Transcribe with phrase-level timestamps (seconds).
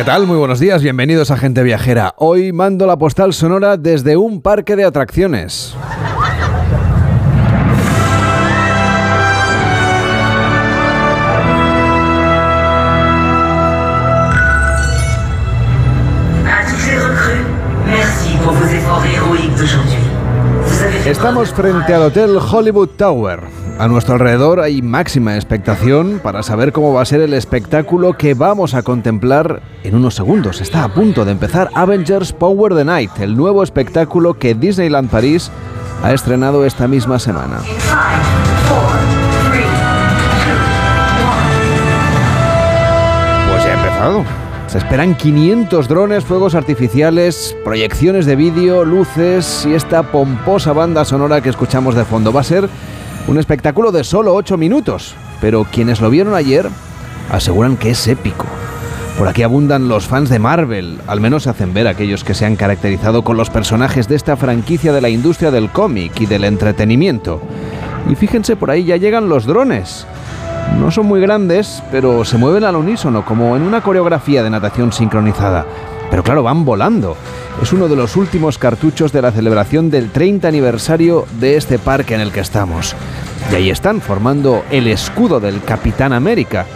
[0.00, 0.26] ¿Qué tal?
[0.26, 2.14] Muy buenos días, bienvenidos a Gente Viajera.
[2.16, 5.76] Hoy mando la postal sonora desde un parque de atracciones.
[21.06, 23.40] Estamos frente al Hotel Hollywood Tower.
[23.78, 28.34] A nuestro alrededor hay máxima expectación para saber cómo va a ser el espectáculo que
[28.34, 30.60] vamos a contemplar en unos segundos.
[30.60, 35.50] Está a punto de empezar Avengers Power the Night, el nuevo espectáculo que Disneyland París
[36.02, 37.56] ha estrenado esta misma semana.
[43.48, 44.39] Pues ya ha empezado.
[44.70, 51.40] Se esperan 500 drones, fuegos artificiales, proyecciones de vídeo, luces y esta pomposa banda sonora
[51.40, 52.32] que escuchamos de fondo.
[52.32, 52.68] Va a ser
[53.26, 56.68] un espectáculo de solo 8 minutos, pero quienes lo vieron ayer
[57.32, 58.46] aseguran que es épico.
[59.18, 62.54] Por aquí abundan los fans de Marvel, al menos hacen ver aquellos que se han
[62.54, 67.42] caracterizado con los personajes de esta franquicia de la industria del cómic y del entretenimiento.
[68.08, 70.06] Y fíjense, por ahí ya llegan los drones.
[70.78, 74.92] No son muy grandes, pero se mueven al unísono, como en una coreografía de natación
[74.92, 75.66] sincronizada.
[76.10, 77.16] Pero claro, van volando.
[77.62, 82.14] Es uno de los últimos cartuchos de la celebración del 30 aniversario de este parque
[82.14, 82.96] en el que estamos.
[83.52, 86.66] Y ahí están, formando el escudo del Capitán América.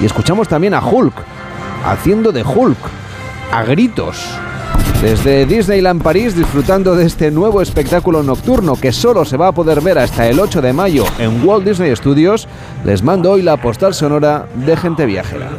[0.00, 1.14] Y escuchamos también a Hulk,
[1.86, 2.78] haciendo de Hulk,
[3.52, 4.18] a gritos.
[5.00, 9.80] Desde Disneyland París disfrutando de este nuevo espectáculo nocturno que solo se va a poder
[9.80, 12.48] ver hasta el 8 de mayo en Walt Disney Studios,
[12.84, 15.50] les mando hoy la postal sonora de gente viajera.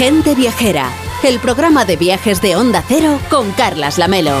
[0.00, 0.88] Gente Viajera,
[1.22, 4.32] el programa de viajes de Onda Cero con Carlas Lamelo.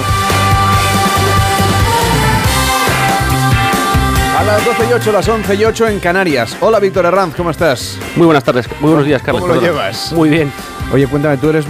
[4.38, 6.56] A las 12 y 8, las 11 y 8 en Canarias.
[6.60, 7.98] Hola Víctor Herranz, ¿cómo estás?
[8.16, 9.42] Muy buenas tardes, muy buenos días, Carlos.
[9.42, 10.12] ¿Cómo lo llevas?
[10.12, 10.50] Muy bien.
[10.92, 11.66] Oye, cuéntame, tú eres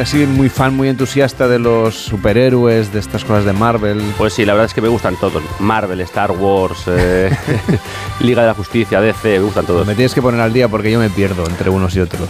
[0.00, 4.02] así muy fan, muy entusiasta de los superhéroes, de estas cosas de Marvel.
[4.18, 5.42] Pues sí, la verdad es que me gustan todos.
[5.60, 7.30] Marvel, Star Wars, eh,
[8.20, 9.86] Liga de la Justicia, DC, me gustan todos.
[9.86, 12.28] Me tienes que poner al día porque yo me pierdo entre unos y otros.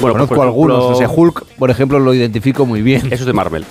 [0.00, 3.06] Bueno, Conozco algunos, o sea, Hulk, por ejemplo, lo identifico muy bien.
[3.06, 3.64] Eso es de Marvel.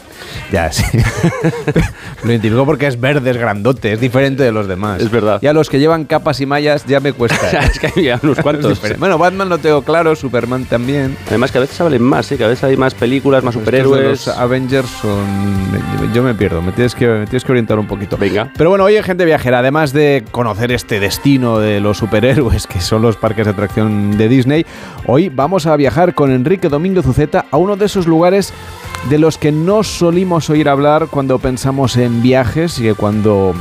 [0.51, 0.83] Ya, sí.
[2.23, 5.01] lo identifico porque es verde, es grandote, es diferente de los demás.
[5.01, 5.39] Es verdad.
[5.41, 7.49] Ya los que llevan capas y mallas ya me cuesta.
[7.71, 8.81] es que hay unos cuantos.
[8.99, 11.17] bueno, Batman lo tengo claro, Superman también.
[11.27, 12.37] Además que a veces hablen más, ¿eh?
[12.37, 14.27] que a veces hay más películas, más Estos de superhéroes.
[14.27, 16.13] Los Avengers son.
[16.13, 18.17] Yo me pierdo, me tienes que, me tienes que orientar un poquito.
[18.17, 18.51] Venga.
[18.57, 23.01] Pero bueno, oye, gente viajera, además de conocer este destino de los superhéroes que son
[23.01, 24.65] los parques de atracción de Disney,
[25.05, 28.53] hoy vamos a viajar con Enrique Domínguez Uceta a uno de esos lugares
[29.09, 33.53] de los que no solimos oír hablar cuando pensamos en viajes y que cuando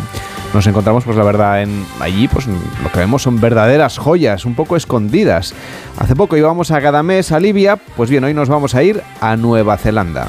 [0.53, 4.55] nos encontramos, pues la verdad, en allí, pues lo que vemos son verdaderas joyas, un
[4.55, 5.55] poco escondidas.
[5.99, 9.37] Hace poco íbamos a Gadamés, a Libia, pues bien, hoy nos vamos a ir a
[9.37, 10.27] Nueva Zelanda.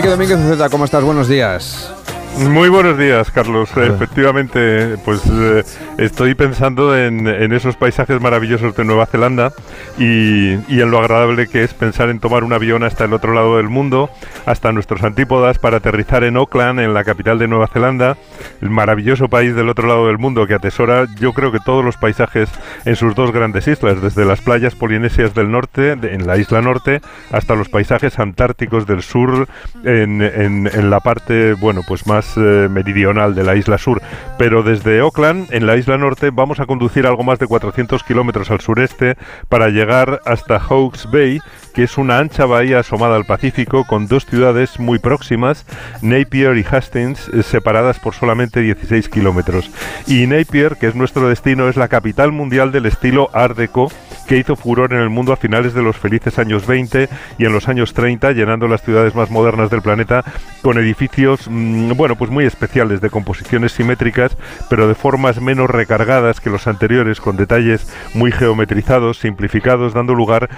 [0.00, 1.04] Enrique Domínguez Uceta, ¿cómo estás?
[1.04, 1.92] Buenos días.
[2.38, 3.68] Muy buenos días, Carlos.
[3.76, 5.62] Efectivamente, pues eh,
[5.98, 9.52] estoy pensando en, en esos paisajes maravillosos de Nueva Zelanda
[9.98, 13.34] y, y en lo agradable que es pensar en tomar un avión hasta el otro
[13.34, 14.08] lado del mundo,
[14.46, 18.16] hasta nuestros antípodas, para aterrizar en Auckland, en la capital de Nueva Zelanda,
[18.62, 21.98] el maravilloso país del otro lado del mundo que atesora, yo creo que todos los
[21.98, 22.48] paisajes
[22.86, 26.62] en sus dos grandes islas, desde las playas polinesias del norte, de- en la isla
[26.62, 27.02] norte,
[27.32, 29.46] hasta los paisajes antárticos del sur,
[29.84, 34.00] en, en- en la parte, bueno, pues más eh, meridional de la isla sur.
[34.38, 38.50] Pero desde Auckland, en la isla norte, vamos a conducir algo más de 400 kilómetros
[38.50, 39.16] al sureste
[39.48, 41.40] para llegar hasta Hawke's Bay,
[41.74, 45.66] que es una ancha bahía asomada al Pacífico con dos ciudades muy próximas,
[46.02, 49.70] Napier y Hastings, eh, separadas por solamente 16 kilómetros.
[50.06, 53.90] Y Napier, que es nuestro destino, es la capital mundial del estilo Art Deco,
[54.30, 57.52] que hizo furor en el mundo a finales de los felices años 20 y en
[57.52, 60.24] los años 30, llenando las ciudades más modernas del planeta
[60.62, 64.36] con edificios, mm, bueno, pues muy especiales, de composiciones simétricas,
[64.68, 70.48] pero de formas menos recargadas que los anteriores, con detalles muy geometrizados, simplificados, dando lugar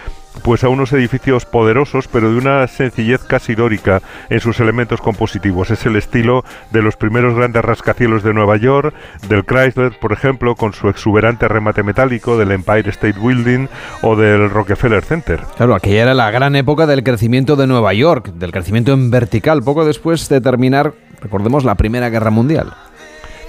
[0.42, 5.70] pues a unos edificios poderosos, pero de una sencillez casi dórica en sus elementos compositivos.
[5.70, 8.94] Es el estilo de los primeros grandes rascacielos de Nueva York,
[9.28, 13.61] del Chrysler, por ejemplo, con su exuberante remate metálico, del Empire State Building,
[14.02, 15.40] O del Rockefeller Center.
[15.56, 19.62] Claro, aquella era la gran época del crecimiento de Nueva York, del crecimiento en vertical,
[19.62, 22.72] poco después de terminar, recordemos, la Primera Guerra Mundial.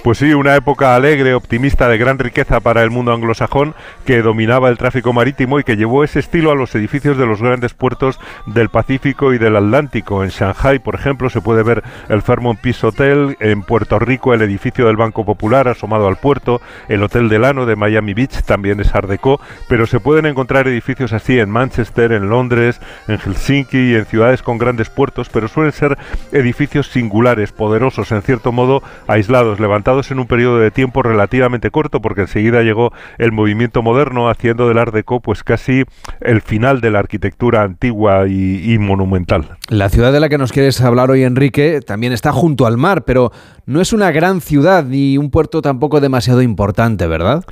[0.04, 3.74] Pues sí, una época alegre, optimista, de gran riqueza para el mundo anglosajón
[4.04, 7.40] que dominaba el tráfico marítimo y que llevó ese estilo a los edificios de los
[7.40, 10.22] grandes puertos del Pacífico y del Atlántico.
[10.22, 14.42] En Shanghai, por ejemplo, se puede ver el Fairmont Peace Hotel, en Puerto Rico el
[14.42, 18.94] edificio del Banco Popular asomado al puerto, el Hotel Delano de Miami Beach también es
[18.94, 22.78] Art Deco, pero se pueden encontrar edificios así en Manchester, en Londres,
[23.08, 25.96] en Helsinki y en ciudades con grandes puertos, pero suelen ser
[26.30, 32.00] edificios singulares, poderosos, en cierto modo aislados, levantados en un periodo de tiempo relativamente corto,
[32.00, 35.84] porque enseguida llegó el movimiento moderno, haciendo del Art Deco pues casi
[36.20, 39.56] el final de la arquitectura antigua y, y monumental.
[39.68, 43.04] La ciudad de la que nos quieres hablar hoy, Enrique, también está junto al mar,
[43.04, 43.32] pero
[43.66, 47.44] no es una gran ciudad ni un puerto tampoco demasiado importante, ¿verdad?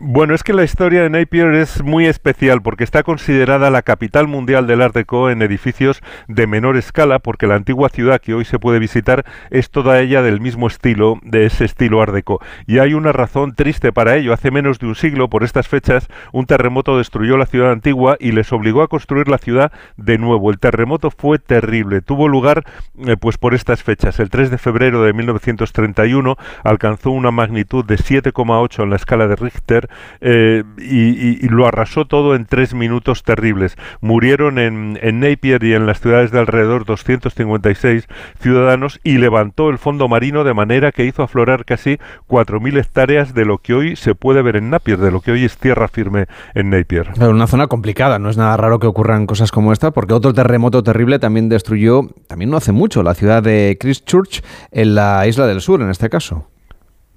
[0.00, 4.28] Bueno, es que la historia de Napier es muy especial porque está considerada la capital
[4.28, 8.44] mundial del Art Deco en edificios de menor escala porque la antigua ciudad que hoy
[8.44, 12.40] se puede visitar es toda ella del mismo estilo, de ese estilo Art Deco.
[12.68, 14.32] Y hay una razón triste para ello.
[14.32, 18.30] Hace menos de un siglo, por estas fechas, un terremoto destruyó la ciudad antigua y
[18.30, 20.52] les obligó a construir la ciudad de nuevo.
[20.52, 22.02] El terremoto fue terrible.
[22.02, 22.62] Tuvo lugar
[23.04, 24.20] eh, pues por estas fechas.
[24.20, 29.34] El 3 de febrero de 1931 alcanzó una magnitud de 7,8 en la escala de
[29.34, 29.87] Richter
[30.20, 33.76] eh, y, lo arrasó todo en tres minutos terribles.
[34.00, 38.06] Murieron en, Napier y en las ciudades de alrededor 256
[38.38, 41.98] ciudadanos y levantó el fondo marino de manera que hizo aflorar casi
[42.28, 45.44] 4.000 hectáreas de lo que hoy se puede ver en Napier, de lo que hoy
[45.44, 47.12] es tierra firme en Napier.
[47.14, 50.32] Claro, una zona complicada, no es nada raro que ocurran cosas como esta, porque otro
[50.34, 55.46] terremoto terrible también destruyó, también no hace mucho, la ciudad de Christchurch, en la isla
[55.46, 56.46] del sur, en este caso.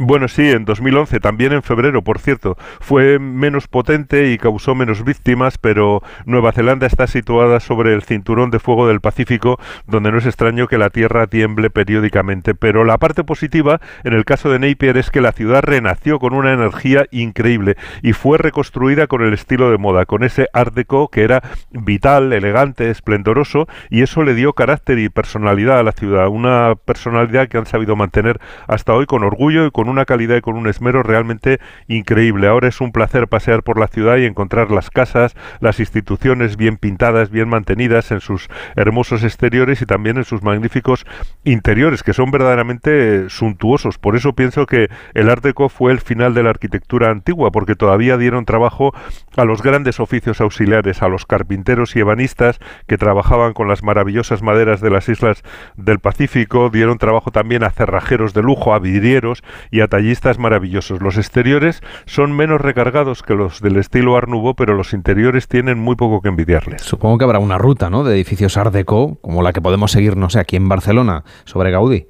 [0.04, 5.04] Bueno, sí, en 2011, también en febrero, por cierto, fue menos potente y causó menos
[5.04, 10.18] víctimas, pero Nueva Zelanda está situada sobre el cinturón de fuego del Pacífico, donde no
[10.18, 12.56] es extraño que la Tierra tiemble periódicamente.
[12.56, 16.34] Pero la parte positiva, en el caso de Napier, es que la ciudad renació con
[16.34, 21.10] una energía increíble y fue reconstruida con el estilo de moda, con ese art deco
[21.10, 26.28] que era vital, elegante, esplendoroso, y eso le dio carácter y personalidad a la ciudad,
[26.28, 30.42] una personalidad que han sabido mantener hasta hoy con orgullo y con una calidad y
[30.42, 32.48] con un esmero realmente increíble.
[32.48, 36.78] Ahora es un placer pasear por la ciudad y encontrar las casas, las instituciones bien
[36.78, 41.06] pintadas, bien mantenidas en sus hermosos exteriores y también en sus magníficos
[41.44, 43.98] interiores, que son verdaderamente suntuosos.
[43.98, 47.76] Por eso pienso que el Art Deco fue el final de la arquitectura antigua, porque
[47.76, 48.94] todavía dieron trabajo
[49.36, 54.42] a los grandes oficios auxiliares, a los carpinteros y ebanistas que trabajaban con las maravillosas
[54.42, 55.44] maderas de las islas
[55.76, 61.02] del Pacífico, dieron trabajo también a cerrajeros de lujo, a vidrieros y a tallistas maravillosos.
[61.02, 65.96] Los exteriores son menos recargados que los del estilo Art pero los interiores tienen muy
[65.96, 66.82] poco que envidiarles.
[66.82, 70.16] Supongo que habrá una ruta, ¿no?, de edificios Art Deco, como la que podemos seguir,
[70.18, 72.08] no sé, aquí en Barcelona, sobre Gaudí.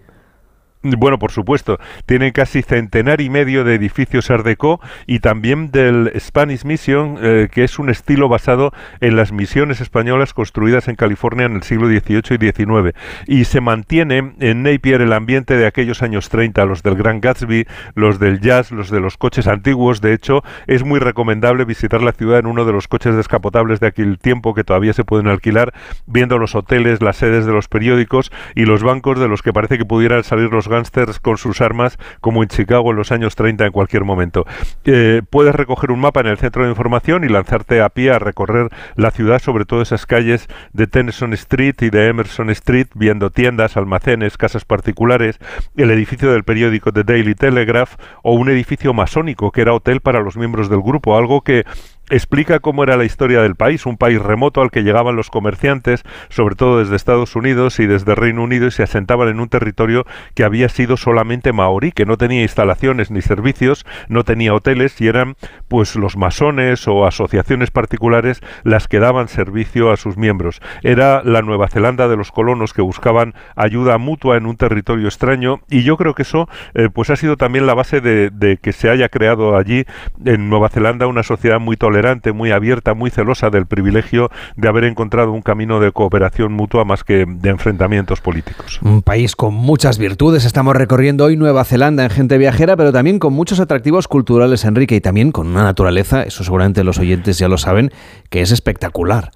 [0.83, 6.11] Bueno, por supuesto, tienen casi centenar y medio de edificios Art Deco y también del
[6.19, 11.45] Spanish Mission, eh, que es un estilo basado en las misiones españolas construidas en California
[11.45, 12.97] en el siglo XVIII y XIX.
[13.27, 17.67] Y se mantiene en Napier el ambiente de aquellos años 30, los del Gran Gatsby,
[17.93, 20.01] los del jazz, los de los coches antiguos.
[20.01, 23.87] De hecho, es muy recomendable visitar la ciudad en uno de los coches descapotables de
[23.87, 25.73] aquel tiempo que todavía se pueden alquilar,
[26.07, 29.77] viendo los hoteles, las sedes de los periódicos y los bancos de los que parece
[29.77, 33.67] que pudieran salir los gángsters con sus armas, como en Chicago en los años 30
[33.67, 34.45] en cualquier momento.
[34.85, 38.17] Eh, puedes recoger un mapa en el centro de información y lanzarte a pie a
[38.17, 43.29] recorrer la ciudad, sobre todo esas calles de Tennyson Street y de Emerson Street, viendo
[43.29, 45.39] tiendas, almacenes, casas particulares,
[45.75, 50.21] el edificio del periódico The Daily Telegraph o un edificio masónico que era hotel para
[50.21, 51.65] los miembros del grupo, algo que
[52.11, 56.03] explica cómo era la historia del país, un país remoto al que llegaban los comerciantes,
[56.29, 60.05] sobre todo desde Estados Unidos y desde Reino Unido, y se asentaban en un territorio
[60.35, 65.07] que había sido solamente maorí, que no tenía instalaciones ni servicios, no tenía hoteles y
[65.07, 65.35] eran
[65.67, 70.61] pues los masones o asociaciones particulares las que daban servicio a sus miembros.
[70.83, 75.61] Era la Nueva Zelanda de los colonos que buscaban ayuda mutua en un territorio extraño
[75.69, 78.73] y yo creo que eso eh, pues ha sido también la base de, de que
[78.73, 79.85] se haya creado allí
[80.25, 82.00] en Nueva Zelanda una sociedad muy tolerante,
[82.33, 87.03] muy abierta, muy celosa del privilegio de haber encontrado un camino de cooperación mutua más
[87.03, 88.79] que de enfrentamientos políticos.
[88.81, 90.45] Un país con muchas virtudes.
[90.45, 94.95] Estamos recorriendo hoy Nueva Zelanda en gente viajera, pero también con muchos atractivos culturales, Enrique,
[94.95, 97.91] y también con una naturaleza, eso seguramente los oyentes ya lo saben,
[98.29, 99.31] que es espectacular.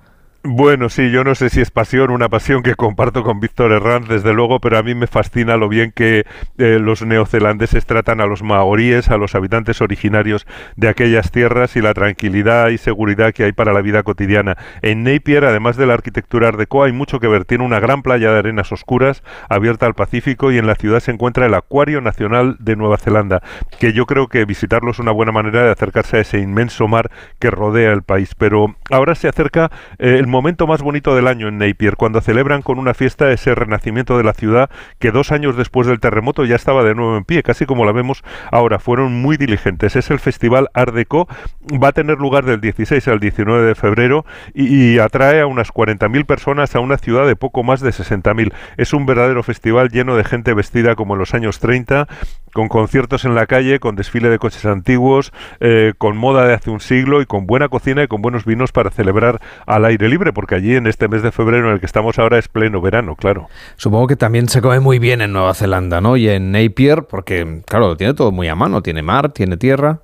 [0.48, 4.08] Bueno, sí, yo no sé si es pasión, una pasión que comparto con Víctor Herranz,
[4.08, 6.24] desde luego, pero a mí me fascina lo bien que
[6.60, 11.82] eh, los neozelandeses tratan a los maoríes, a los habitantes originarios de aquellas tierras y
[11.82, 14.56] la tranquilidad y seguridad que hay para la vida cotidiana.
[14.84, 17.46] En Napier, además de la arquitectura Art hay mucho que ver.
[17.46, 21.10] Tiene una gran playa de arenas oscuras abierta al Pacífico y en la ciudad se
[21.10, 23.42] encuentra el Acuario Nacional de Nueva Zelanda,
[23.80, 27.10] que yo creo que visitarlo es una buena manera de acercarse a ese inmenso mar
[27.40, 28.36] que rodea el país.
[28.36, 32.62] Pero ahora se acerca eh, el momento más bonito del año en Napier, cuando celebran
[32.62, 36.56] con una fiesta ese renacimiento de la ciudad que dos años después del terremoto ya
[36.56, 38.80] estaba de nuevo en pie, casi como la vemos ahora.
[38.80, 39.96] Fueron muy diligentes.
[39.96, 41.28] Es el festival Art Deco,
[41.82, 45.74] va a tener lugar del 16 al 19 de febrero y, y atrae a unas
[45.74, 48.54] 40.000 personas a una ciudad de poco más de 60.000.
[48.78, 52.08] Es un verdadero festival lleno de gente vestida como en los años 30,
[52.56, 56.70] con conciertos en la calle, con desfile de coches antiguos, eh, con moda de hace
[56.70, 60.32] un siglo y con buena cocina y con buenos vinos para celebrar al aire libre,
[60.32, 63.18] porque allí en este mes de febrero en el que estamos ahora es pleno verano,
[63.18, 63.50] claro.
[63.76, 66.16] Supongo que también se come muy bien en Nueva Zelanda, ¿no?
[66.16, 68.82] Y en Napier, porque, claro, lo tiene todo muy a mano.
[68.82, 70.00] Tiene mar, tiene tierra.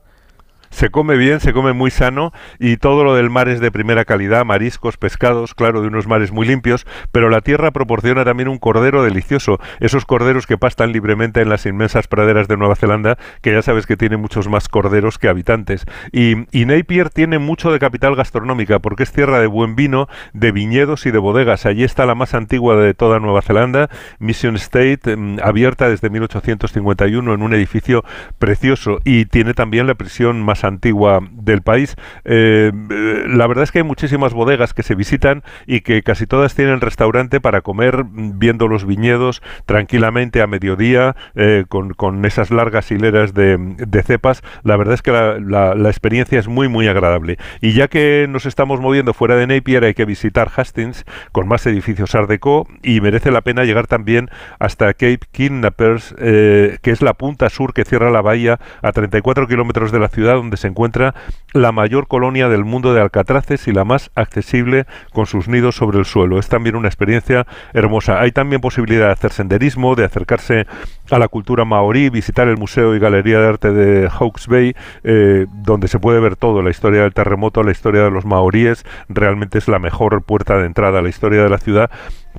[0.72, 4.06] Se come bien, se come muy sano y todo lo del mar es de primera
[4.06, 8.58] calidad, mariscos, pescados, claro, de unos mares muy limpios, pero la tierra proporciona también un
[8.58, 13.54] cordero delicioso, esos corderos que pastan libremente en las inmensas praderas de Nueva Zelanda, que
[13.54, 15.86] ya sabes que tiene muchos más corderos que habitantes.
[16.12, 16.36] Y,
[16.72, 21.12] Napier tiene mucho de capital gastronómica, porque es tierra de buen vino, de viñedos y
[21.12, 21.66] de bodegas.
[21.66, 27.34] Allí está la más antigua de toda Nueva Zelanda, Mission State, mm, abierta desde 1851
[27.34, 28.06] en un edificio
[28.40, 31.96] precioso y tiene también la prisión más antigua del país.
[32.26, 36.28] Eh, eh, la verdad es que hay muchísimas bodegas que se visitan y que casi
[36.28, 42.26] todas tienen restaurante para comer mm, viendo los viñedos tranquilamente a mediodía eh, con, con
[42.26, 44.44] esas largas hileras de, de cepas.
[44.64, 47.38] La verdad es que la, la- experiencia es muy muy agradable.
[47.60, 51.66] Y ya que nos estamos moviendo fuera de Napier hay que visitar Hastings con más
[51.68, 57.14] edificios Art Deco y merece la pena llegar también hasta Cape Kidnappers, que es la
[57.14, 61.14] punta sur que cierra la bahía a 34 kilómetros de la ciudad donde se encuentra
[61.54, 66.00] la mayor colonia del mundo de alcatraces y la más accesible con sus nidos sobre
[66.00, 66.40] el suelo.
[66.40, 68.22] Es también una experiencia hermosa.
[68.22, 70.66] Hay también posibilidad de hacer senderismo, de acercarse
[71.10, 75.46] a la cultura maorí, visitar el Museo y Galería de Arte de Hawke's Bay, eh,
[75.52, 78.86] donde se puede ver todo, la historia del terremoto, la historia de los maoríes.
[79.10, 81.92] Realmente es la mejor puerta de entrada a la historia de la ciudad.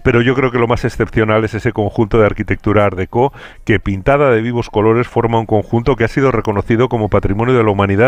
[0.02, 3.33] Pero yo creo que lo más excepcional es ese conjunto de arquitectura Art Deco
[3.64, 7.62] que pintada de vivos colores forma un conjunto que ha sido reconocido como Patrimonio de
[7.62, 8.01] la Humanidad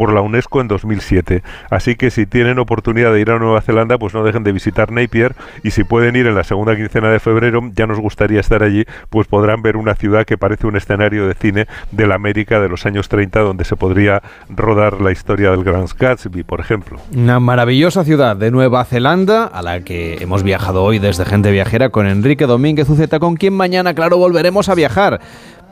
[0.00, 1.42] por la UNESCO en 2007.
[1.68, 4.90] Así que si tienen oportunidad de ir a Nueva Zelanda, pues no dejen de visitar
[4.90, 8.62] Napier y si pueden ir en la segunda quincena de febrero, ya nos gustaría estar
[8.62, 12.60] allí, pues podrán ver una ciudad que parece un escenario de cine de la América
[12.60, 16.98] de los años 30 donde se podría rodar la historia del Grand Gatsby, por ejemplo.
[17.14, 21.90] Una maravillosa ciudad de Nueva Zelanda a la que hemos viajado hoy desde Gente Viajera
[21.90, 25.20] con Enrique Domínguez Uceta, con quien mañana, claro, volveremos a viajar.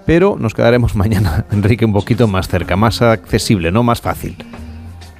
[0.08, 3.82] Pero nos quedaremos mañana, Enrique, un poquito más cerca, más accesible, ¿no?
[3.82, 4.36] Más fácil.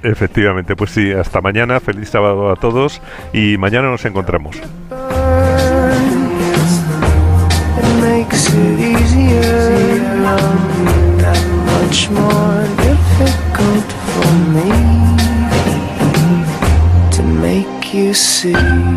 [0.01, 2.99] Efectivamente, pues sí, hasta mañana, feliz sábado a todos
[3.31, 4.55] y mañana nos encontramos.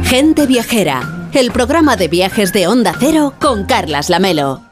[0.05, 1.03] Gente Viajera,
[1.35, 4.72] el programa de viajes de Onda Cero con Carlas Lamelo.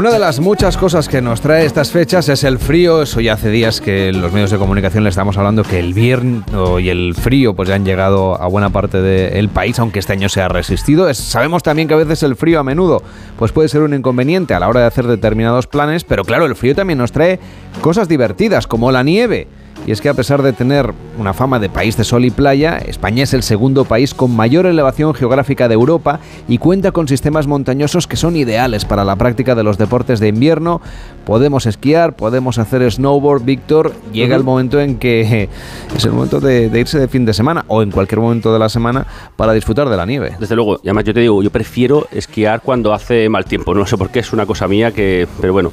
[0.00, 3.02] Una de las muchas cosas que nos trae estas fechas es el frío.
[3.02, 5.88] Eso ya hace días que en los medios de comunicación le estamos hablando que el
[5.88, 10.14] invierno y el frío pues ya han llegado a buena parte del país, aunque este
[10.14, 11.06] año se ha resistido.
[11.10, 13.02] Es- sabemos también que a veces el frío a menudo
[13.38, 16.56] pues puede ser un inconveniente a la hora de hacer determinados planes, pero claro, el
[16.56, 17.38] frío también nos trae
[17.82, 19.48] cosas divertidas como la nieve.
[19.86, 22.78] Y es que a pesar de tener una fama de país de sol y playa,
[22.78, 27.46] España es el segundo país con mayor elevación geográfica de Europa y cuenta con sistemas
[27.46, 30.80] montañosos que son ideales para la práctica de los deportes de invierno.
[31.24, 33.92] Podemos esquiar, podemos hacer snowboard, Víctor.
[34.12, 35.48] Llega el momento en que
[35.96, 38.58] es el momento de, de irse de fin de semana o en cualquier momento de
[38.58, 39.06] la semana
[39.36, 40.36] para disfrutar de la nieve.
[40.38, 43.74] Desde luego, y además yo te digo, yo prefiero esquiar cuando hace mal tiempo.
[43.74, 45.26] No sé por qué, es una cosa mía que.
[45.40, 45.72] Pero bueno,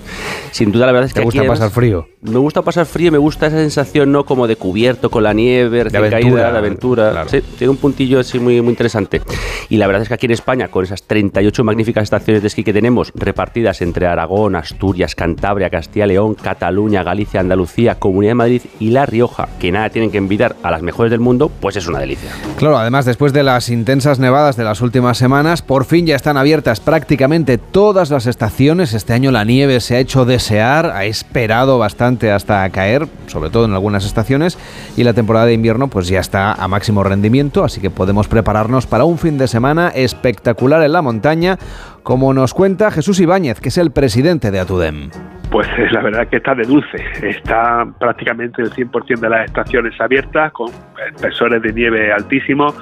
[0.51, 1.19] sin duda la verdad es que.
[1.19, 2.07] ¿Te gusta aquí además pasar frío?
[2.21, 4.25] Me gusta pasar frío, me gusta esa sensación ¿no?
[4.25, 7.11] Como de cubierto con la nieve, recién aventura, caída, de aventura.
[7.11, 7.29] claro.
[7.29, 9.21] Sí, tiene un puntillo así muy, muy interesante.
[9.69, 12.63] Y la verdad es que aquí en España, con esas 38 magníficas estaciones de esquí
[12.63, 18.61] que tenemos, repartidas entre Aragón, Asturias, Cantabria, Castilla León, Cataluña, Galicia, Andalucía, Comunidad de Madrid
[18.79, 21.87] y La Rioja, que nada tienen que envidiar a las mejores del mundo, pues es
[21.87, 22.31] una delicia.
[22.57, 26.37] Claro, además después de las intensas nevadas de las últimas semanas, por fin ya están
[26.37, 28.93] abiertas prácticamente todas las estaciones.
[28.93, 33.65] Este año la nieve se ha hecho desear, ha esperado bastante hasta caer, sobre todo
[33.65, 34.57] en algunas estaciones,
[34.97, 38.85] y la temporada de invierno pues ya está a máximo rendimiento, así que podemos prepararnos
[38.85, 41.57] para un fin de semana espectacular en la montaña,
[42.03, 45.09] como nos cuenta Jesús Ibáñez, que es el presidente de Atudem.
[45.49, 46.97] Pues eh, la verdad que está de dulce.
[47.21, 50.69] Está prácticamente el 100% de las estaciones abiertas con
[51.15, 52.75] espesores de nieve altísimos,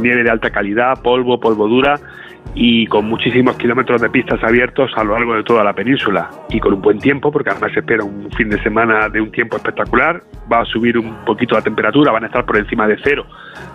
[0.00, 1.98] nieve de alta calidad, polvo, polvo dura
[2.54, 6.60] y con muchísimos kilómetros de pistas abiertos a lo largo de toda la península y
[6.60, 9.56] con un buen tiempo porque además se espera un fin de semana de un tiempo
[9.56, 10.22] espectacular.
[10.52, 13.24] Va a subir un poquito la temperatura, van a estar por encima de cero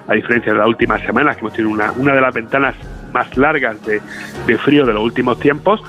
[0.07, 2.75] a diferencia de las últimas semanas que hemos tenido una, una de las ventanas
[3.13, 4.01] más largas de,
[4.45, 5.81] de frío de los últimos tiempos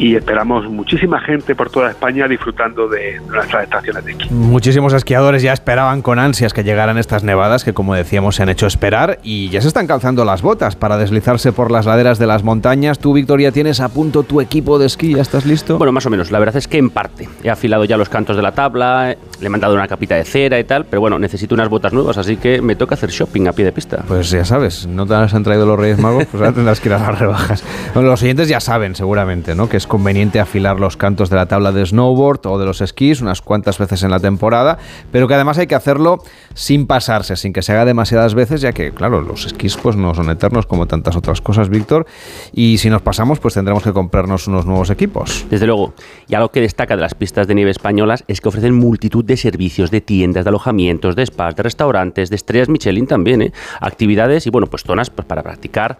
[0.00, 4.30] y esperamos muchísima gente por toda España disfrutando de nuestras estaciones de esquí.
[4.30, 8.48] Muchísimos esquiadores ya esperaban con ansias que llegaran estas nevadas que como decíamos se han
[8.48, 12.26] hecho esperar y ya se están calzando las botas para deslizarse por las laderas de
[12.26, 12.98] las montañas.
[12.98, 15.76] Tú, Victoria, tienes a punto tu equipo de esquí, ¿ya estás listo?
[15.76, 16.30] Bueno, más o menos.
[16.30, 17.28] La verdad es que en parte.
[17.44, 20.58] He afilado ya los cantos de la tabla, le he mandado una capita de cera
[20.58, 23.52] y tal, pero bueno, necesito unas botas nuevas, así que me toca hacer shopping a
[23.52, 24.02] pie de pista.
[24.08, 26.88] Pues ya sabes, no te las han traído los Reyes Magos, pues ahora tendrás que
[26.88, 27.62] ir a las rebajas.
[27.92, 29.68] Bueno, los oyentes ya saben seguramente, ¿no?
[29.68, 33.20] Que es conveniente afilar los cantos de la tabla de snowboard o de los esquís
[33.20, 34.78] unas cuantas veces en la temporada,
[35.10, 36.22] pero que además hay que hacerlo
[36.54, 40.14] sin pasarse, sin que se haga demasiadas veces, ya que, claro, los esquís pues no
[40.14, 42.06] son eternos como tantas otras cosas, Víctor,
[42.52, 45.44] y si nos pasamos, pues tendremos que comprarnos unos nuevos equipos.
[45.50, 45.92] Desde luego,
[46.28, 49.36] y algo que destaca de las pistas de nieve españolas es que ofrecen multitud de
[49.36, 53.52] servicios, de tiendas, de alojamientos, de spas, de restaurantes, de estrellas Michelin también, ¿eh?
[53.80, 55.98] actividades y bueno, pues zonas pues, para practicar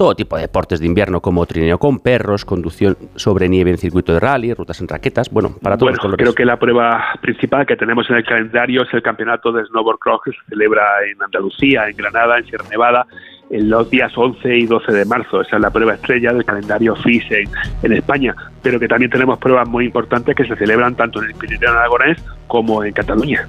[0.00, 4.14] todo tipo de deportes de invierno como trineo con perros, conducción sobre nieve en circuito
[4.14, 6.24] de rally, rutas en raquetas, bueno, para todos Bueno, los colores.
[6.24, 9.98] creo que la prueba principal que tenemos en el calendario es el campeonato de snowboard
[9.98, 13.06] cross que se celebra en Andalucía, en Granada, en Sierra Nevada,
[13.50, 15.42] en los días 11 y 12 de marzo.
[15.42, 17.50] Esa es la prueba estrella del calendario FIS en,
[17.82, 21.34] en España, pero que también tenemos pruebas muy importantes que se celebran tanto en el
[21.34, 23.46] Pirineo Aragonés como en Cataluña.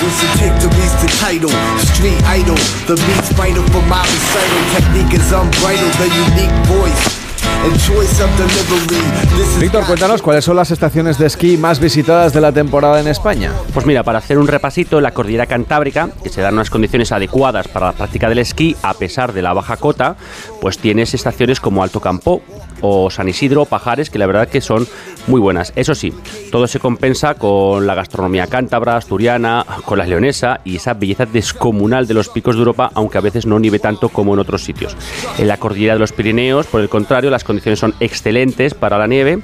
[0.00, 1.50] What's it take to reach the title?
[1.92, 2.56] Street idol,
[2.88, 4.60] the beats vital for my recital.
[4.72, 7.20] Technique is unbridled, the unique voice
[7.64, 8.96] and choice of delivery.
[9.36, 12.98] This is Víctor, cuéntanos cuáles son las estaciones de esquí más visitadas de la temporada
[12.98, 13.52] en España.
[13.74, 17.12] Pues mira, para hacer un repasito, en la cordillera cantábrica, que se dan unas condiciones
[17.12, 20.16] adecuadas para la práctica del esquí, a pesar de la baja cota,
[20.62, 22.40] pues tienes estaciones como Alto Campo
[22.80, 24.88] o San Isidro, Pajares, que la verdad que son
[25.26, 25.72] muy buenas.
[25.76, 26.12] Eso sí,
[26.50, 32.06] todo se compensa con la gastronomía cántabra, asturiana, con la leonesa y esa belleza descomunal
[32.06, 34.96] de los picos de Europa, aunque a veces no nieve tanto como en otros sitios.
[35.38, 39.06] En la cordillera de los Pirineos, por el contrario, las condiciones son excelentes para la
[39.06, 39.38] nieve.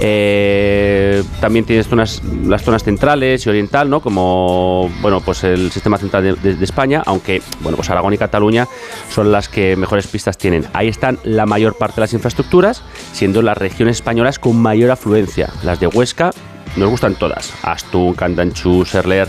[0.00, 4.00] Eh, también tienes zonas, las zonas centrales y oriental, ¿no?
[4.00, 8.18] Como bueno, pues el sistema central de, de- de España, aunque bueno, pues Aragón y
[8.18, 8.66] Cataluña
[9.10, 10.66] son las que mejores pistas tienen.
[10.72, 15.17] Ahí están la mayor parte de las infraestructuras, siendo las regiones españolas con mayor afluencia.
[15.64, 16.30] Las de Huesca
[16.76, 17.52] nos gustan todas.
[17.62, 19.28] Astún, Candanchú, Serler,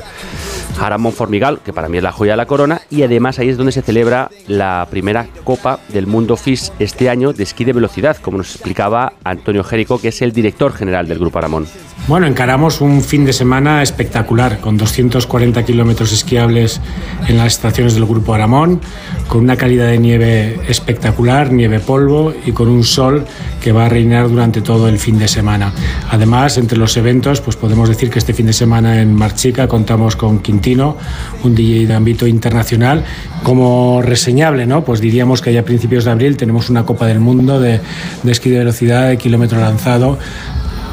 [0.78, 3.58] Jaramón, Formigal, que para mí es la joya de la corona, y además ahí es
[3.58, 8.18] donde se celebra la primera Copa del Mundo FIS este año de esquí de velocidad,
[8.18, 11.66] como nos explicaba Antonio Jérico, que es el director general del Grupo Aramón.
[12.08, 16.82] Bueno, encaramos un fin de semana espectacular, con 240 kilómetros esquiables
[17.28, 18.82] en las estaciones del Grupo Aramón,
[19.28, 23.26] con una calidad de nieve espectacular, nieve polvo y con un sol
[23.62, 25.72] que va a reinar durante todo el fin de semana.
[26.10, 30.16] Además, entre los eventos, pues podemos decir que este fin de semana en Marchica contamos
[30.16, 30.98] con Quintino,
[31.44, 33.04] un DJ de ámbito internacional.
[33.44, 34.84] Como reseñable, ¿no?
[34.84, 37.80] Pues diríamos que ya a principios de abril tenemos una Copa del Mundo de,
[38.24, 40.18] de esquí de velocidad de kilómetro lanzado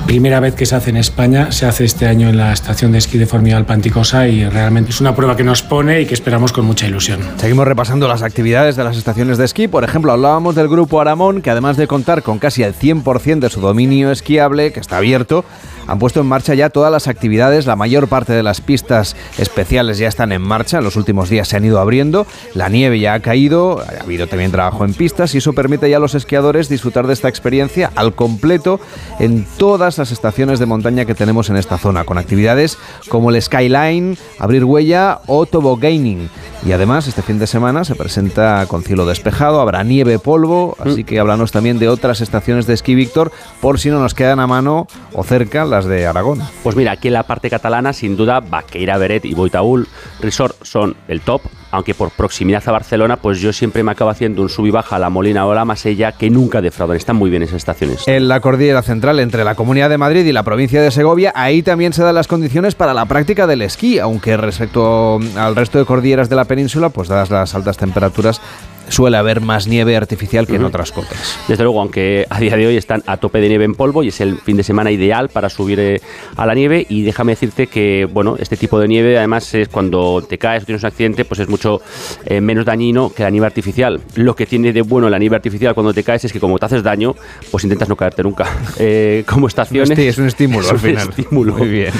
[0.06, 2.98] Primera vez que se hace en España, se hace este año en la estación de
[2.98, 6.52] esquí de Formigal Panticosa y realmente es una prueba que nos pone y que esperamos
[6.52, 7.20] con mucha ilusión.
[7.38, 9.66] Seguimos repasando las actividades de las estaciones de esquí.
[9.66, 13.50] Por ejemplo, hablábamos del grupo Aramón, que además de contar con casi el 100% de
[13.50, 15.44] su dominio esquiable, que está abierto,
[15.86, 17.66] han puesto en marcha ya todas las actividades.
[17.66, 20.78] La mayor parte de las pistas especiales ya están en marcha.
[20.78, 22.26] En los últimos días se han ido abriendo.
[22.54, 23.80] La nieve ya ha caído.
[23.80, 27.12] Ha habido también trabajo en pistas y eso permite ya a los esquiadores disfrutar de
[27.12, 28.80] esta experiencia al completo
[29.18, 33.40] en todas las estaciones de montaña que tenemos en esta zona, con actividades como el
[33.40, 36.28] Skyline, abrir huella o tobogganing.
[36.64, 41.04] Y además, este fin de semana se presenta con cielo despejado, habrá nieve, polvo, así
[41.04, 44.46] que háblanos también de otras estaciones de esquí, Víctor, por si no nos quedan a
[44.46, 46.40] mano o cerca las las de Aragón.
[46.62, 49.86] Pues mira, aquí en la parte catalana, sin duda, Baqueira, Beret y Boitaúl
[50.20, 54.40] Resort son el top, aunque por proximidad a Barcelona, pues yo siempre me acabo haciendo
[54.40, 56.96] un sub y baja a la Molina o la Masella, que nunca defraudan.
[56.96, 58.08] Están muy bien esas estaciones.
[58.08, 61.62] En la cordillera central, entre la Comunidad de Madrid y la provincia de Segovia, ahí
[61.62, 65.84] también se dan las condiciones para la práctica del esquí, aunque respecto al resto de
[65.84, 68.40] cordilleras de la península, pues dadas las altas temperaturas,
[68.88, 71.38] suele haber más nieve artificial que en otras cotas.
[71.48, 74.08] Desde luego, aunque a día de hoy están a tope de nieve en polvo y
[74.08, 76.00] es el fin de semana ideal para subir eh,
[76.36, 80.22] a la nieve y déjame decirte que, bueno, este tipo de nieve además es cuando
[80.22, 81.80] te caes o tienes un accidente, pues es mucho
[82.24, 84.00] eh, menos dañino que la nieve artificial.
[84.14, 86.66] Lo que tiene de bueno la nieve artificial cuando te caes es que como te
[86.66, 87.14] haces daño,
[87.50, 88.46] pues intentas no caerte nunca.
[88.78, 89.98] Eh, como estaciones...
[89.98, 91.08] Es un estímulo es al un final.
[91.08, 91.54] estímulo.
[91.54, 91.92] Muy bien.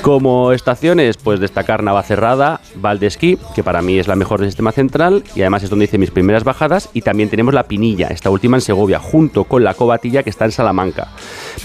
[0.00, 5.22] Como estaciones, pues destacar Navacerrada, Valdesquí, que para mí es la mejor del sistema central
[5.34, 6.88] y además es donde hice mis primeras bajadas.
[6.94, 10.46] Y también tenemos la Pinilla, esta última en Segovia, junto con la Cobatilla que está
[10.46, 11.08] en Salamanca.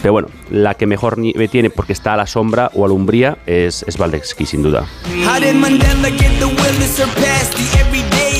[0.01, 2.93] Pero bueno, la que mejor nieve tiene porque está a la sombra o a la
[2.93, 3.97] umbría es, es
[4.45, 4.85] sin duda.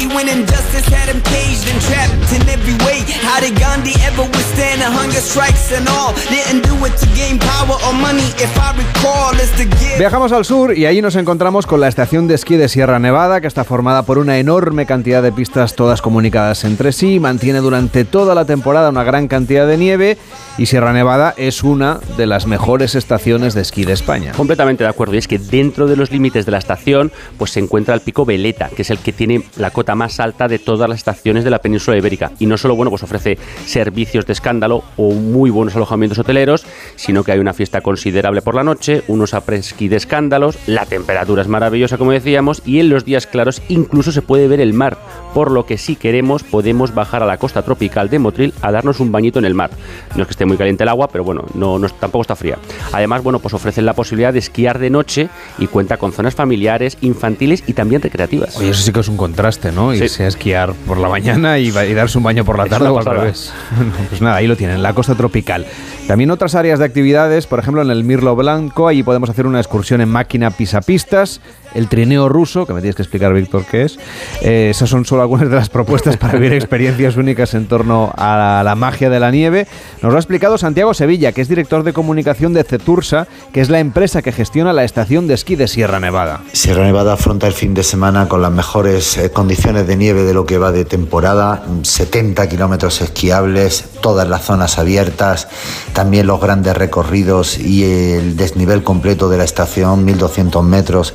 [0.10, 3.06] The the when injustice had him caged and trapped in every way?
[3.22, 6.14] How did Gandhi ever withstand the hunger strikes and all?
[6.30, 10.00] Didn't do it to gain power or money, if I recall, it's to give.
[10.00, 13.42] Viajamos al sur y allí nos encontramos con la estación de esquí de Sierra Nevada,
[13.42, 18.06] que está formada por una enorme cantidad de pistas todas comunicadas entre sí, mantiene durante
[18.06, 20.18] toda la temporada una gran cantidad de nieve
[20.58, 24.34] y Sierra Nevada es una de las mejores estaciones de esquí de España.
[24.34, 25.16] Completamente de acuerdo.
[25.16, 28.26] Y es que dentro de los límites de la estación, pues se encuentra el pico
[28.26, 31.50] Veleta, que es el que tiene la cota más alta de todas las estaciones de
[31.52, 32.32] la península ibérica.
[32.40, 37.24] Y no solo, bueno, pues ofrece servicios de escándalo o muy buenos alojamientos hoteleros, sino
[37.24, 41.48] que hay una fiesta considerable por la noche, unos apresquí de escándalos, la temperatura es
[41.48, 44.98] maravillosa, como decíamos, y en los días claros incluso se puede ver el mar.
[45.34, 49.00] Por lo que si queremos, podemos bajar a la costa tropical de Motril a darnos
[49.00, 49.70] un bañito en el mar.
[50.16, 52.58] No es que esté muy caliente el agua, pero bueno, no, no- tampoco está fría.
[52.92, 56.98] Además, bueno, pues ofrecen la posibilidad de esquiar de noche y cuenta con zonas familiares,
[57.02, 58.58] infantiles y también recreativas.
[58.58, 59.92] Oye, eso sí que es un contraste, ¿no?
[59.94, 60.04] Sí.
[60.04, 63.06] Irse a esquiar por la mañana y, darse un baño por la tarde o al
[63.06, 63.54] revés.
[64.10, 65.66] pues nada, ahí lo tienen, la costa tropical.
[66.08, 69.60] También otras áreas de actividades, por ejemplo en el Mirlo Blanco, allí podemos hacer una
[69.60, 71.40] excursión en máquina pisapistas,
[71.76, 74.00] el trineo ruso, que me tienes que explicar, Víctor, qué es.
[74.42, 78.62] Eh, esas son solo algunas de las propuestas para vivir experiencias únicas en torno a
[78.64, 79.68] la magia de la nieve.
[80.02, 83.70] Nos lo ha explicado Santiago Sevilla, que es director de comunicación de Cetursa, que es
[83.70, 86.42] la empresa que gestiona la estación de esquí de Sierra Nevada.
[86.54, 90.34] Sierra Nevada afronta el fin de semana con las mejores eh, condiciones de nieve de
[90.34, 95.48] lo que va de temporada, 70 kilómetros esquiables, todas las zonas abiertas,
[95.94, 101.14] también los grandes recorridos y el desnivel completo de la estación, 1200 metros,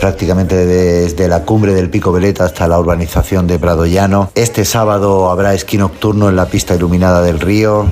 [0.00, 4.30] prácticamente desde la cumbre del Pico Veleta hasta la urbanización de Prado Llano.
[4.36, 7.86] Este sábado habrá esquí nocturno en la pista iluminada del río.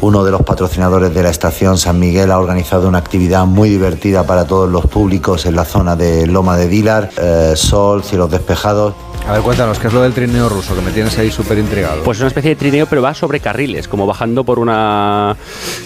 [0.00, 4.24] Uno de los patrocinadores de la estación, San Miguel, ha organizado una actividad muy divertida
[4.24, 7.10] para todos los públicos en la zona de Loma de Dilar.
[7.20, 8.94] Eh, sol, cielos despejados.
[9.28, 10.76] A ver, cuéntanos, ¿qué es lo del trineo ruso?
[10.76, 12.04] Que me tienes ahí súper intrigado.
[12.04, 15.36] Pues es una especie de trineo, pero va sobre carriles, como bajando por una.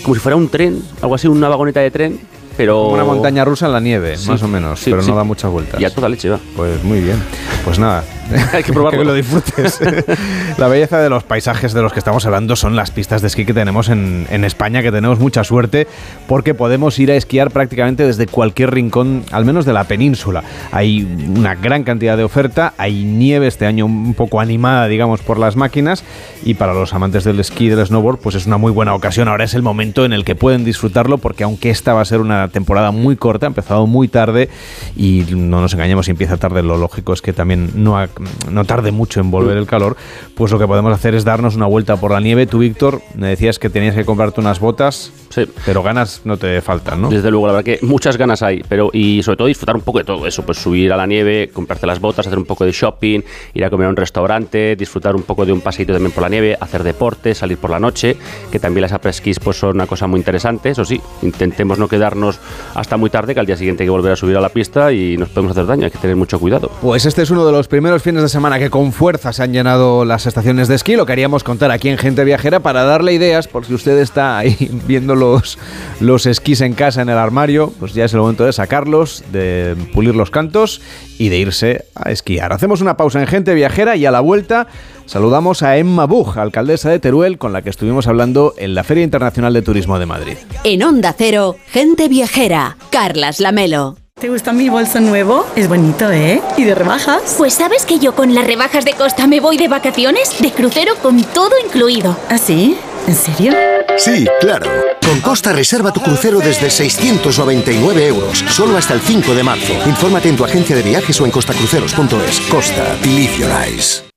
[0.02, 2.20] como si fuera un tren, algo así, una vagoneta de tren,
[2.58, 2.82] pero.
[2.82, 5.10] Como una montaña rusa en la nieve, Sí, más o menos, sí, pero sí.
[5.10, 5.80] no da muchas vueltas.
[5.80, 6.38] Y a toda leche va.
[6.54, 7.22] Pues muy bien.
[7.64, 8.04] Pues nada.
[8.52, 8.98] Hay que probarlo.
[9.00, 9.80] que lo disfrutes.
[10.58, 13.44] la belleza de los paisajes de los que estamos hablando son las pistas de esquí
[13.44, 15.86] que tenemos en, en España, que tenemos mucha suerte
[16.26, 20.42] porque podemos ir a esquiar prácticamente desde cualquier rincón, al menos de la península.
[20.72, 21.02] Hay
[21.36, 25.56] una gran cantidad de oferta, hay nieve este año un poco animada, digamos, por las
[25.56, 26.04] máquinas
[26.44, 29.28] y para los amantes del esquí y del snowboard, pues es una muy buena ocasión.
[29.28, 32.20] Ahora es el momento en el que pueden disfrutarlo porque aunque esta va a ser
[32.20, 34.48] una temporada muy corta, ha empezado muy tarde
[34.96, 38.08] y no nos engañemos si empieza tarde, lo lógico es que también no, ha-
[38.50, 39.96] no tarde mucho en volver el calor,
[40.34, 42.46] pues lo que podemos hacer es darnos una vuelta por la nieve.
[42.46, 45.44] Tú, Víctor, me decías que tenías que comprarte unas botas, Sí.
[45.64, 47.08] pero ganas no te faltan, ¿no?
[47.10, 49.98] Desde luego, la verdad que muchas ganas hay, pero y sobre todo disfrutar un poco
[49.98, 52.72] de todo eso, pues subir a la nieve, comprarte las botas, hacer un poco de
[52.72, 53.20] shopping,
[53.54, 56.28] ir a comer a un restaurante, disfrutar un poco de un paseito también por la
[56.28, 58.16] nieve, hacer deporte, salir por la noche,
[58.50, 62.38] que también las après-skis pues son una cosa muy interesante, eso sí, intentemos no quedarnos
[62.74, 64.92] hasta muy tarde, que al día siguiente hay que volver a subir a la pista
[64.92, 66.70] y nos podemos hacer daño, hay que tener mucho cuidado.
[66.80, 69.52] Pues este es uno de los primeros fines de semana que con fuerza se han
[69.52, 70.96] llenado las estaciones de esquí.
[70.96, 74.56] Lo queríamos contar aquí en Gente Viajera para darle ideas, por si usted está ahí
[74.88, 75.58] viendo los,
[76.00, 79.76] los esquís en casa, en el armario, pues ya es el momento de sacarlos, de
[79.94, 80.80] pulir los cantos
[81.18, 82.52] y de irse a esquiar.
[82.52, 84.66] Hacemos una pausa en Gente Viajera y a la vuelta
[85.06, 89.04] saludamos a Emma Buch, alcaldesa de Teruel, con la que estuvimos hablando en la Feria
[89.04, 90.36] Internacional de Turismo de Madrid.
[90.64, 92.76] En Onda Cero, gente viajera.
[92.90, 93.98] Carlas Lamelo.
[94.20, 95.46] ¿Te gusta mi bolso nuevo?
[95.56, 96.42] Es bonito, ¿eh?
[96.58, 97.36] ¿Y de rebajas?
[97.38, 100.94] Pues sabes que yo con las rebajas de Costa me voy de vacaciones, de crucero
[100.96, 102.14] con todo incluido.
[102.28, 102.76] ¿Ah, sí?
[103.06, 103.54] ¿En serio?
[103.96, 104.70] Sí, claro.
[105.00, 109.72] Con Costa reserva tu crucero desde 699 euros, solo hasta el 5 de marzo.
[109.86, 112.40] Infórmate en tu agencia de viajes o en costacruceros.es.
[112.50, 114.09] Costa, believe your eyes.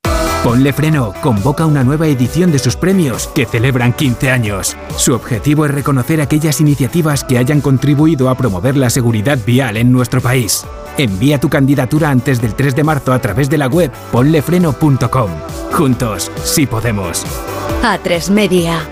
[0.44, 4.76] Ponle Freno convoca una nueva edición de sus premios que celebran 15 años.
[4.98, 9.90] Su objetivo es reconocer aquellas iniciativas que hayan contribuido a promover la seguridad vial en
[9.94, 10.66] nuestro país.
[10.98, 15.30] Envía tu candidatura antes del 3 de marzo a través de la web ponlefreno.com.
[15.72, 17.26] Juntos, sí podemos.
[17.82, 18.86] A3 Media.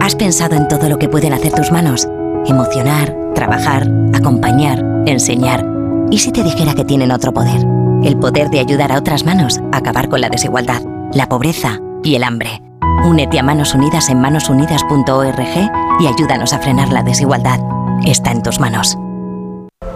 [0.00, 2.08] ¿Has pensado en todo lo que pueden hacer tus manos?
[2.46, 5.66] Emocionar, trabajar, acompañar, enseñar.
[6.10, 7.81] ¿Y si te dijera que tienen otro poder?
[8.04, 10.82] El poder de ayudar a otras manos a acabar con la desigualdad,
[11.14, 12.60] la pobreza y el hambre.
[13.04, 17.60] Únete a Manos Unidas en manosunidas.org y ayúdanos a frenar la desigualdad.
[18.04, 18.96] Está en tus manos.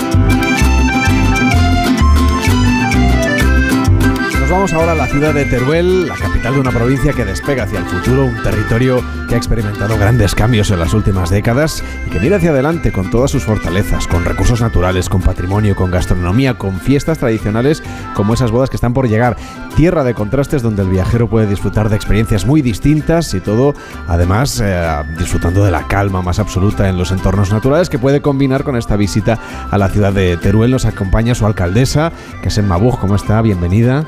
[4.51, 7.79] Vamos ahora a la ciudad de Teruel, la capital de una provincia que despega hacia
[7.79, 12.19] el futuro, un territorio que ha experimentado grandes cambios en las últimas décadas y que
[12.19, 16.81] mira hacia adelante con todas sus fortalezas, con recursos naturales, con patrimonio, con gastronomía, con
[16.81, 17.81] fiestas tradicionales
[18.13, 19.37] como esas bodas que están por llegar.
[19.77, 23.73] Tierra de contrastes donde el viajero puede disfrutar de experiencias muy distintas y todo,
[24.09, 28.65] además, eh, disfrutando de la calma más absoluta en los entornos naturales que puede combinar
[28.65, 29.39] con esta visita
[29.71, 30.71] a la ciudad de Teruel.
[30.71, 32.11] Nos acompaña su alcaldesa,
[32.41, 32.99] que es Emma Buch.
[32.99, 33.41] ¿Cómo está?
[33.41, 34.05] Bienvenida.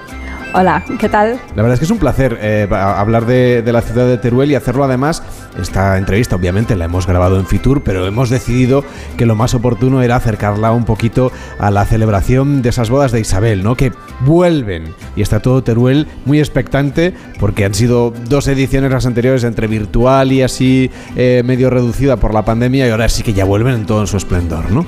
[0.56, 1.40] Hola, ¿qué tal?
[1.56, 4.56] La verdad es que es un placer eh, hablar de, la ciudad de Teruel y
[4.56, 5.24] hacerlo además.
[5.60, 8.84] Esta entrevista obviamente la hemos grabado en Fitur, pero hemos decidido
[9.18, 13.20] que lo más oportuno era acercarla un poquito a la celebración de esas bodas de
[13.20, 13.76] Isabel, ¿no?
[13.76, 19.44] Que vuelven y está todo Teruel muy expectante porque han sido dos ediciones las anteriores
[19.46, 23.46] entre virtual y así eh, medio reducida por la pandemia y ahora sí que ya
[23.46, 24.86] vuelven en todo su esplendor, ¿no?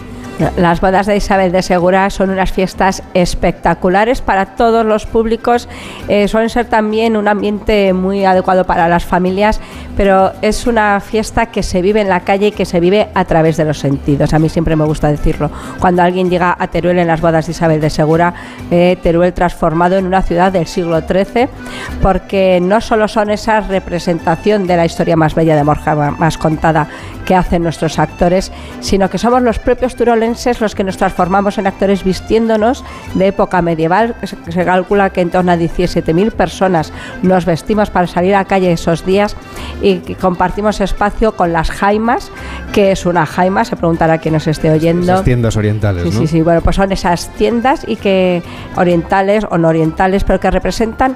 [0.57, 5.69] Las bodas de Isabel de Segura son unas fiestas espectaculares para todos los públicos.
[6.09, 9.61] eh, suelen ser también un ambiente muy adecuado para las familias,
[9.95, 13.23] pero es una fiesta que se vive en la calle y que se vive a
[13.23, 14.33] través de los sentidos.
[14.33, 15.49] A mí siempre me gusta decirlo.
[15.79, 18.33] Cuando alguien llega a Teruel en las bodas de Isabel de Segura,
[18.71, 21.47] eh, Teruel transformado en una ciudad del siglo XIII,
[22.01, 26.87] porque no solo son esa representación de la historia más bella de Borja, más contada,
[27.25, 29.95] que hacen nuestros actores, sino que somos los propios
[30.59, 32.83] los que nos transformamos en actores vistiéndonos
[33.13, 34.15] de época medieval.
[34.23, 38.71] Se, calcula que en torno a 17.000 personas nos vestimos para salir a la calle
[38.71, 39.35] esos días
[39.81, 42.31] y compartimos espacio con las jaimas,
[42.75, 45.13] que es una jaima, se preguntará quien nos esté oyendo.
[45.13, 46.19] Esas tiendas orientales, Sí, ¿no?
[46.19, 46.41] sí, sí.
[46.41, 48.43] Bueno, pues son esas tiendas y que
[48.75, 51.15] orientales o no orientales, pero que representan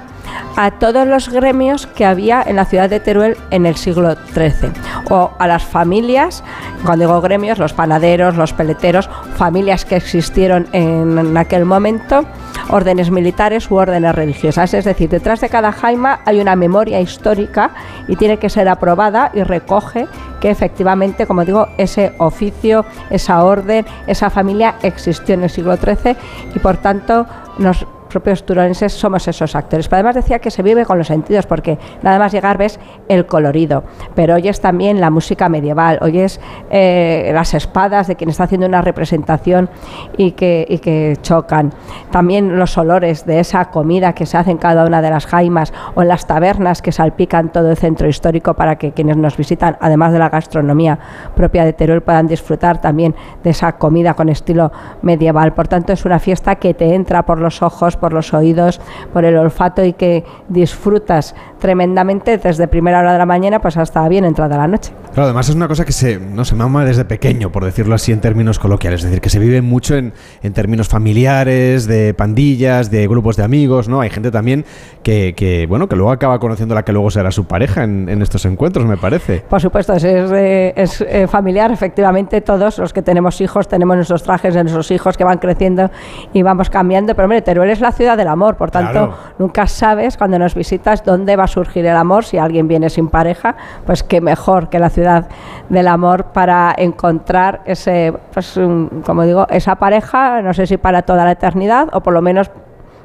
[0.56, 4.70] a todos los gremios que había en la ciudad de Teruel en el siglo XIII.
[5.10, 6.42] O a las familias,
[6.82, 12.24] cuando digo gremios, los panaderos, los peleteros, familias que existieron en, en aquel momento,
[12.70, 14.74] órdenes militares u órdenes religiosas.
[14.74, 17.70] Es decir, detrás de cada jaima hay una memoria histórica
[18.08, 20.06] y tiene que ser aprobada y recoge
[20.40, 26.16] que efectivamente, como digo, ese oficio, esa orden, esa familia existió en el siglo XIII
[26.54, 27.26] y por tanto
[27.58, 29.88] los propios turolenses somos esos actores.
[29.88, 33.24] Pero además decía que se vive con los sentidos porque nada más llegar ves el
[33.24, 38.66] colorido, pero oyes también la música medieval, oyes eh, las espadas de quien está haciendo
[38.66, 39.70] una representación
[40.16, 41.72] y que, y que chocan.
[42.10, 45.72] También los olores de esa comida que se hace en cada una de las jaimas
[45.94, 49.76] o en las tabernas que salpican todo el centro histórico para que quienes nos visitan,
[49.80, 50.98] además de la gastronomía
[51.34, 55.54] propia de Teruel, puedan disfrutar también de esa comida con estilo medieval.
[55.54, 58.80] Por tanto, es una fiesta que te entra por los ojos, por los oídos,
[59.12, 64.06] por el olfato y que disfrutas tremendamente desde primera hora de la mañana pues hasta
[64.08, 64.92] bien entrada la noche.
[65.12, 68.12] Claro, además es una cosa que se, no se mama desde pequeño, por decirlo así
[68.12, 69.00] en términos coloquiales.
[69.00, 73.44] Es decir, que se vive mucho en, en términos familiares, de pandillas, de grupos de
[73.44, 74.00] amigos, ¿no?
[74.00, 74.64] Hay gente también
[75.02, 78.22] que, que, bueno, que luego acaba conociendo la que luego será su pareja en, en
[78.22, 79.44] estos encuentros, me parece.
[79.48, 83.96] Por supuesto, es, es, eh, es, eh, familiar, efectivamente, todos los que tenemos hijos tenemos
[83.96, 85.90] nuestros trajes de nuestros hijos que van creciendo
[86.32, 89.14] y vamos cambiando, pero hombre, Teruel es la ciudad del amor, por tanto, Claro.
[89.38, 93.08] nunca sabes cuando nos visitas dónde va a surgir el amor, si alguien viene sin
[93.08, 95.28] pareja, pues qué mejor que la ciudad
[95.68, 98.58] del amor para encontrar ese, pues,
[99.04, 102.50] como digo, esa pareja, no sé si para toda la eternidad o por lo menos...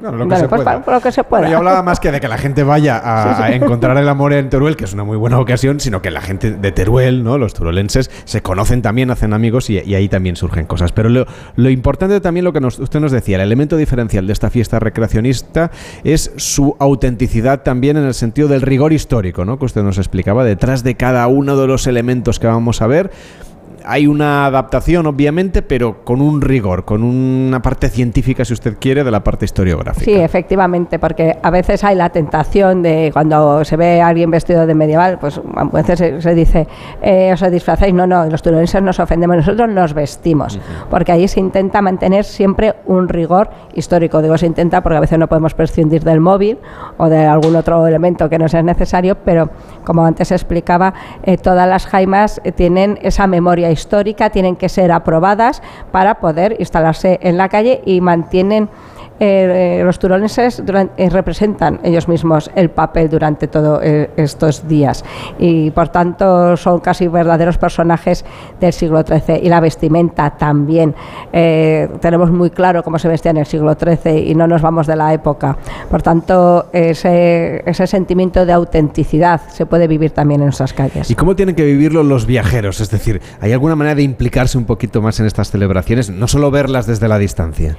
[0.02, 0.64] lo que bueno, se pues pueda.
[0.64, 1.40] para- por lo que se pueda.
[1.42, 4.48] Bueno, yo hablaba más que de que la gente vaya a, encontrar el amor en
[4.50, 7.38] Teruel, que es una muy buena ocasión, sino que la gente de Teruel, ¿no?
[7.38, 10.92] los turolenses, se conocen también, hacen amigos y, y ahí también surgen cosas.
[10.92, 14.32] Pero lo, lo importante también, lo que nos- usted nos decía, el elemento diferencial de
[14.32, 15.70] esta fiesta recreacionista
[16.04, 19.58] es su autenticidad también en el sentido del rigor histórico, ¿no?
[19.58, 20.44] que usted nos explicaba.
[20.44, 23.10] Detrás de cada uno de los elementos que vamos a ver,
[23.86, 29.04] hay una adaptación, obviamente, pero con un rigor, con una parte científica, si usted quiere,
[29.04, 30.04] de la parte historiográfica.
[30.04, 34.66] Sí, efectivamente, porque a veces hay la tentación de cuando se ve a alguien vestido
[34.66, 36.66] de medieval, pues a veces se, se dice,
[37.02, 37.94] eh, os disfrazáis.
[37.94, 40.58] No, no, los turolenses nos ofendemos, nosotros nos vestimos,
[40.90, 44.20] porque ahí se intenta mantener siempre un rigor histórico.
[44.22, 46.58] Digo, se intenta porque a veces no podemos prescindir del móvil
[46.96, 49.50] o de algún otro elemento que no sea necesario, pero
[49.84, 53.75] como antes explicaba, eh, todas las jaimas eh, tienen esa memoria histórica,
[54.32, 55.62] tienen que ser aprobadas
[55.92, 58.68] para poder instalarse en la calle y mantienen
[59.18, 63.80] eh, eh, los turolenses duran- eh, representan ellos mismos el papel durante todos
[64.16, 65.04] estos días
[65.38, 68.24] y por tanto son casi verdaderos personajes
[68.60, 70.94] del siglo XIII y la vestimenta también
[72.00, 74.96] tenemos muy claro cómo se vestía en el siglo XIII y no nos vamos de
[74.96, 75.56] la época
[75.90, 81.14] por tanto ese, ese sentimiento de autenticidad se puede vivir también en nuestras calles ¿Y
[81.14, 82.80] cómo tienen que vivirlo los viajeros?
[82.80, 86.10] Es decir, ¿hay alguna manera de implicarse un poquito más en estas celebraciones?
[86.10, 87.76] No solo verlas desde la distancia.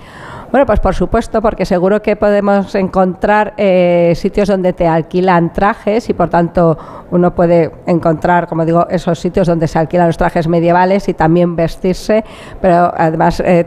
[0.50, 6.10] Bueno, pues por supuesto, porque seguro que podemos encontrar eh, sitios donde te alquilan trajes
[6.10, 6.78] y por tanto
[7.12, 11.58] uno puede encontrar, como digo, esos sitios donde se alquilan los trajes medievales y también
[11.58, 12.24] vestirse,
[12.62, 13.66] pero además eh,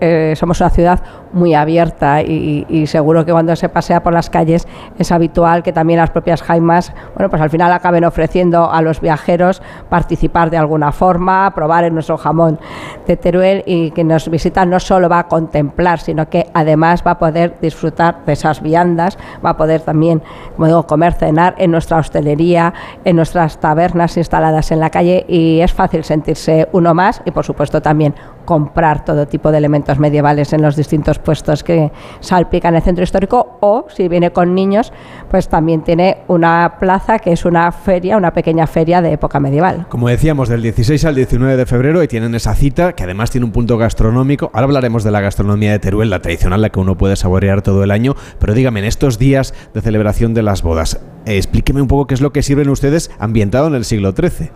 [0.00, 1.00] eh, somos una ciudad
[1.34, 4.66] muy abierta y, seguro que cuando se pasea por las calles
[4.98, 9.00] es habitual que también las propias jaimas, bueno, pues al final acaben ofreciendo a los
[9.00, 12.58] viajeros participar de alguna forma, probar en nuestro jamón
[13.06, 17.12] de Teruel y que nos visita no solo va a contemplar, sino que además va
[17.12, 20.22] a poder disfrutar de esas viandas, va a poder también,
[20.54, 22.72] como digo, comer, cenar en nuestra hostelería,
[23.04, 27.44] en nuestras tabernas instaladas en la calle y es fácil sentirse uno más y por
[27.44, 28.14] supuesto también
[28.44, 33.58] comprar todo tipo de elementos medievales en los distintos puestos que salpican el centro histórico
[33.60, 34.92] o si viene con niños
[35.30, 39.86] pues también tiene una plaza que es una feria, una pequeña feria de época medieval.
[39.88, 43.46] Como decíamos, del 16 al 19 de febrero y tienen esa cita que además tiene
[43.46, 44.50] un punto gastronómico.
[44.52, 47.84] Ahora hablaremos de la gastronomía de Teruel, la tradicional, la que uno puede saborear todo
[47.84, 48.14] el año.
[48.38, 52.20] Pero dígame, en estos días de celebración de las bodas, explíqueme un poco qué es
[52.20, 54.50] lo que sirven ustedes ambientado en el siglo XIII.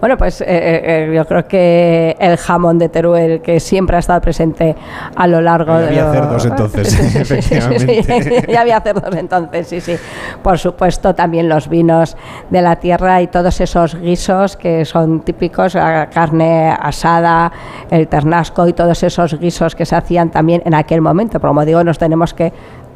[0.00, 4.20] Bueno, pues eh, eh, yo creo que el jamón de Teruel, que siempre ha estado
[4.20, 4.76] presente
[5.16, 5.86] a lo largo Ya de...
[5.86, 8.44] había lo- cerdos entonces, Sí, sí, sí, sí, efectivamente.
[8.52, 9.94] ya había cerdos entonces, sí, sí.
[10.42, 12.16] Por supuesto, también los vinos
[12.50, 17.50] de la tierra y todos esos guisos que son típicos, la carne asada,
[17.90, 21.40] el ternasco y todos esos guisos que se hacían también en aquel momento.
[21.40, 22.52] Pero como digo, nos tenemos que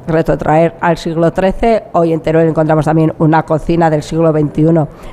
[0.08, 1.82] retrotraer al siglo XIII.
[1.92, 4.62] Hoy en Teruel encontramos también una cocina del siglo XXI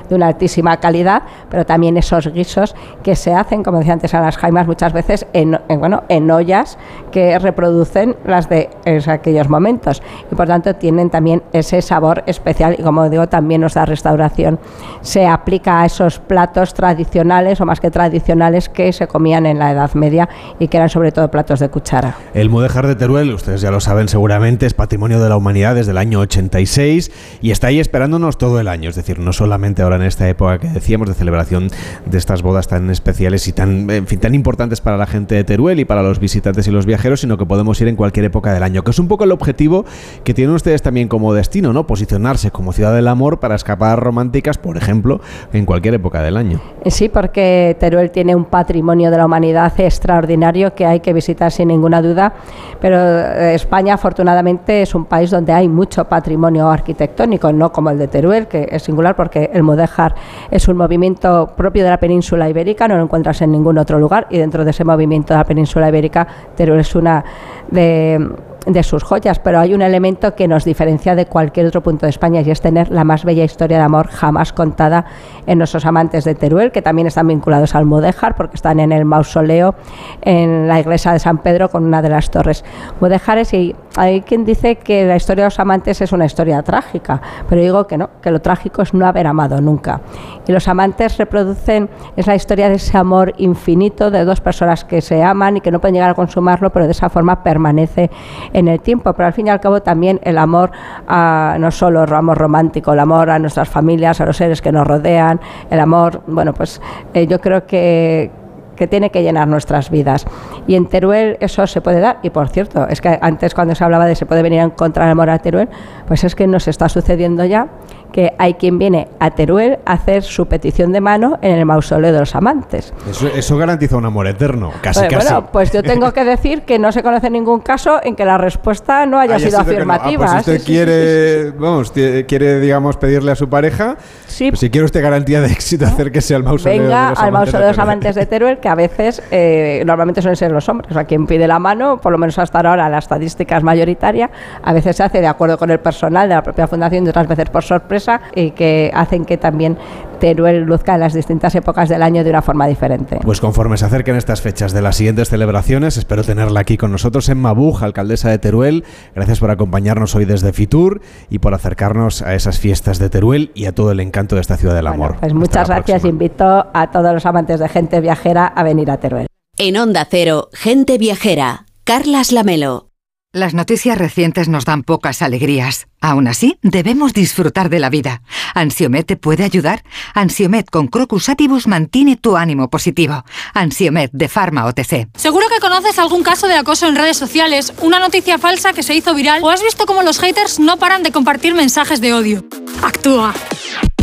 [0.08, 4.20] de una altísima calidad, pero también esos guisos que se hacen, como decía antes a
[4.20, 6.78] las jaimas, muchas veces en, en, bueno, en ollas
[7.12, 8.70] que reproducen las de
[9.06, 10.02] aquellos momentos.
[10.30, 14.58] Y por tanto tienen también ese sabor especial y como digo, también nuestra restauración
[15.00, 19.72] se aplica a esos platos tradicionales o más que tradicionales que se comían en la
[19.72, 20.28] Edad Media
[20.58, 22.16] y que eran sobre todo platos de cuchara.
[22.34, 25.90] El mudéjar de Teruel, ustedes ya lo saben seguramente, es patrimonio de la humanidad desde
[25.90, 27.10] el año 86
[27.42, 28.88] y está ahí esperándonos todo el año.
[28.88, 31.70] Es decir, no solamente ahora en esta época que decíamos de celebración
[32.04, 35.42] de estas bodas tan especiales y tan, en fin, tan importantes para la gente de
[35.42, 38.52] Teruel y para los visitantes y los viajeros, sino que podemos ir en cualquier época
[38.52, 39.84] del año, que es un poco el objetivo
[40.22, 41.88] que tienen ustedes también como destino, ¿no?
[41.88, 45.20] Posicionarse como ciudad del amor para escapadas románticas, por ejemplo,
[45.52, 46.60] en cualquier época del año.
[46.84, 51.50] Eh, Sí, porque Teruel tiene un patrimonio de la humanidad extraordinario que hay que visitar
[51.50, 52.34] sin ninguna duda,
[52.80, 57.98] pero eh, España afortunadamente es un país donde hay mucho patrimonio arquitectónico, no como el
[57.98, 60.14] de Teruel, que es singular porque el mudéjar
[60.50, 64.26] es un movimiento propio de la península ibérica, no lo encuentras en ningún otro lugar
[64.30, 67.24] y dentro de ese movimiento de la península ibérica Teruel es una
[67.70, 68.28] de
[68.66, 72.10] de sus joyas, pero hay un elemento que nos diferencia de cualquier otro punto de
[72.10, 75.06] España y es tener la más bella historia de amor jamás contada
[75.46, 79.04] en nuestros amantes de Teruel, que también están vinculados al Mudéjar porque están en el
[79.04, 79.76] mausoleo
[80.20, 82.64] en la iglesia de San Pedro con una de las torres
[83.00, 87.20] mudéjares y hay quien dice que la historia de los amantes es una historia trágica,
[87.48, 90.00] pero digo que no, que lo trágico es no haber amado nunca.
[90.46, 95.00] Y los amantes reproducen, es la historia de ese amor infinito de dos personas que
[95.00, 98.10] se aman y que no pueden llegar a consumarlo, pero de esa forma permanece
[98.52, 99.12] en el tiempo.
[99.12, 100.70] Pero al fin y al cabo también el amor
[101.08, 104.72] a, no solo el amor romántico, el amor a nuestras familias, a los seres que
[104.72, 105.40] nos rodean,
[105.70, 106.80] el amor, bueno, pues
[107.14, 108.30] eh, yo creo que
[108.76, 110.26] que tiene que llenar nuestras vidas.
[110.66, 112.18] Y en Teruel eso se puede dar.
[112.22, 115.08] Y por cierto, es que antes cuando se hablaba de se puede venir a encontrar
[115.08, 115.68] amor a Teruel,
[116.06, 117.68] pues es que nos está sucediendo ya
[118.16, 122.14] que hay quien viene a Teruel a hacer su petición de mano en el mausoleo
[122.14, 122.94] de los amantes.
[123.10, 125.16] Eso, eso garantiza un amor eterno, casi casi.
[125.16, 128.38] Bueno, pues yo tengo que decir que no se conoce ningún caso en que la
[128.38, 129.92] respuesta no haya, Haya sido, sido que no.
[129.92, 130.24] Ah, afirmativa.
[130.24, 134.60] pues si usted Sí, sí, sí, quiere, vamos, quiere, digamos, pedirle a su pareja, pues
[134.60, 137.66] si quiere usted garantía de éxito, acérquese al mausoleo de Venga los al amantes mausoleo
[137.66, 140.90] de los amantes de Teruel, que a veces eh, normalmente suelen ser los hombres.
[140.90, 144.30] O sea, quien pide la mano, por lo menos hasta ahora la estadística es mayoritaria,
[144.62, 147.28] a veces se hace de acuerdo con el personal de la propia fundación y otras
[147.28, 149.76] veces por sorpresa y que hacen que también
[150.18, 153.18] Teruel luzca en las distintas épocas del año de una forma diferente.
[153.22, 157.28] Pues conforme se acerquen estas fechas de las siguientes celebraciones, espero tenerla aquí con nosotros
[157.28, 158.84] en Mabuj, alcaldesa de Teruel.
[159.14, 163.66] Gracias por acompañarnos hoy desde Fitur y por acercarnos a esas fiestas de Teruel y
[163.66, 165.16] a todo el encanto de esta ciudad del amor.
[165.20, 166.04] Pues muchas gracias.
[166.04, 169.26] Invito a todos los amantes de gente viajera a venir a Teruel.
[169.58, 172.90] En Onda Cero, Gente Viajera, Carlas Lamelo.
[173.32, 175.88] Las noticias recientes nos dan pocas alegrías.
[176.00, 178.22] Aún así, debemos disfrutar de la vida.
[178.54, 179.82] ¿Ansiomet te puede ayudar?
[180.14, 183.24] Ansiomet con Crocus Atibus mantiene tu ánimo positivo.
[183.52, 185.08] Ansiomet de Pharma OTC.
[185.16, 188.94] Seguro que conoces algún caso de acoso en redes sociales, una noticia falsa que se
[188.94, 192.44] hizo viral o has visto cómo los haters no paran de compartir mensajes de odio.
[192.82, 193.34] Actúa.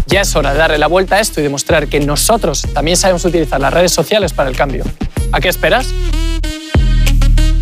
[0.05, 3.25] Ya es hora de darle la vuelta a esto y demostrar que nosotros también sabemos
[3.25, 4.83] utilizar las redes sociales para el cambio.
[5.31, 5.87] ¿A qué esperas?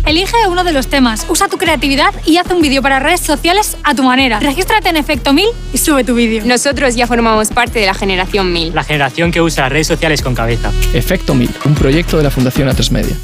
[0.04, 3.76] Elige uno de los temas, usa tu creatividad y haz un vídeo para redes sociales
[3.84, 4.40] a tu manera.
[4.40, 6.44] Regístrate en Efecto 1000 y sube tu vídeo.
[6.44, 8.74] Nosotros ya formamos parte de la generación 1000.
[8.74, 10.72] La generación que usa las redes sociales con cabeza.
[10.92, 13.16] Efecto 1000, un proyecto de la Fundación A3 Media.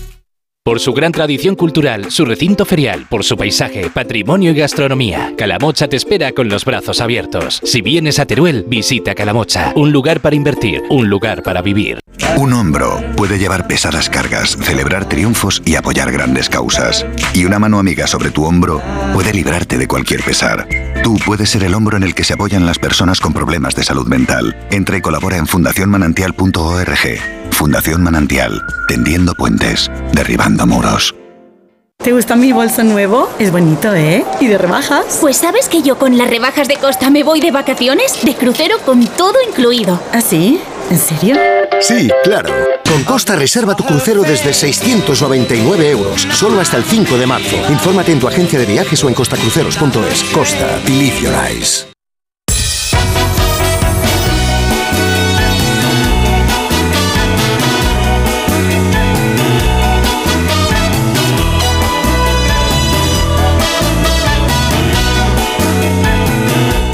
[0.69, 5.89] Por su gran tradición cultural, su recinto ferial, por su paisaje, patrimonio y gastronomía, Calamocha
[5.89, 7.63] te espera con los brazos abiertos.
[7.65, 12.01] Si vienes a Teruel, visita Calamocha, un lugar para invertir, un lugar para vivir.
[12.37, 17.07] Un hombro puede llevar pesadas cargas, celebrar triunfos y apoyar grandes causas.
[17.33, 18.83] Y una mano amiga sobre tu hombro
[19.15, 20.69] puede librarte de cualquier pesar.
[21.03, 23.85] Tú puedes ser el hombro en el que se apoyan las personas con problemas de
[23.85, 24.55] salud mental.
[24.71, 27.38] Entra y colabora en fundacionmanantial.org.
[27.59, 31.13] Fundación Manantial, tendiendo puentes, derribando muros.
[32.01, 33.29] ¿Te gusta mi bolso nuevo?
[33.41, 34.25] Es bonito, ¿eh?
[34.41, 35.19] ¿Y de rebajas?
[35.21, 38.79] Pues sabes que yo con las rebajas de Costa me voy de vacaciones, de crucero
[38.87, 40.01] con todo incluido.
[40.13, 40.61] ¿Ah, sí?
[40.89, 41.35] ¿En serio?
[41.81, 42.55] Sí, claro.
[42.89, 47.57] Con Costa reserva tu crucero desde 699 euros, solo hasta el 5 de marzo.
[47.69, 50.23] Infórmate en tu agencia de viajes o en costacruceros.es.
[50.33, 50.81] Costa,
[51.21, 51.89] your eyes.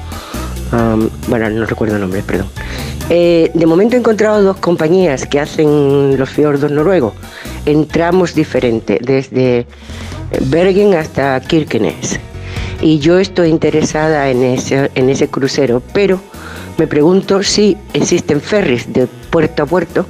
[0.73, 2.49] um, bueno, no recuerdo el nombre, perdón.
[3.11, 7.15] Eh, de momento he encontrado dos compañías que hacen los fiordos noruegos
[7.65, 9.67] en tramos diferentes, desde
[10.43, 12.21] Bergen hasta Kirkenes.
[12.81, 16.21] Y yo estoy interesada en ese, en ese crucero, pero
[16.77, 20.07] me pregunto si existen ferries de puerto a puerto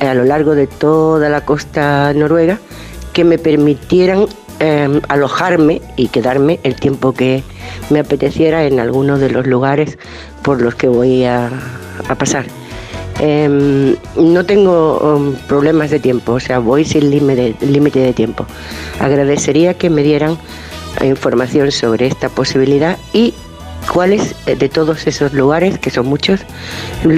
[0.00, 2.58] a lo largo de toda la costa noruega
[3.12, 4.26] que me permitieran
[4.66, 7.42] eh, alojarme y quedarme el tiempo que
[7.90, 9.98] me apeteciera en alguno de los lugares
[10.42, 11.50] por los que voy a,
[12.18, 12.46] pasar.
[13.20, 18.46] Em, no tengo um, problemas de tiempo, o sea, voy sin límite de tiempo.
[19.00, 20.38] Agradecería que me dieran
[21.02, 23.34] información sobre esta posibilidad y
[23.92, 26.40] cuáles eh, de todos esos lugares, que son muchos,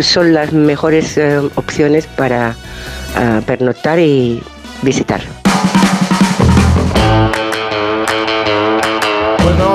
[0.03, 2.57] son las mejores eh, opciones para
[3.17, 4.43] uh, pernoctar y
[4.83, 5.46] visitar.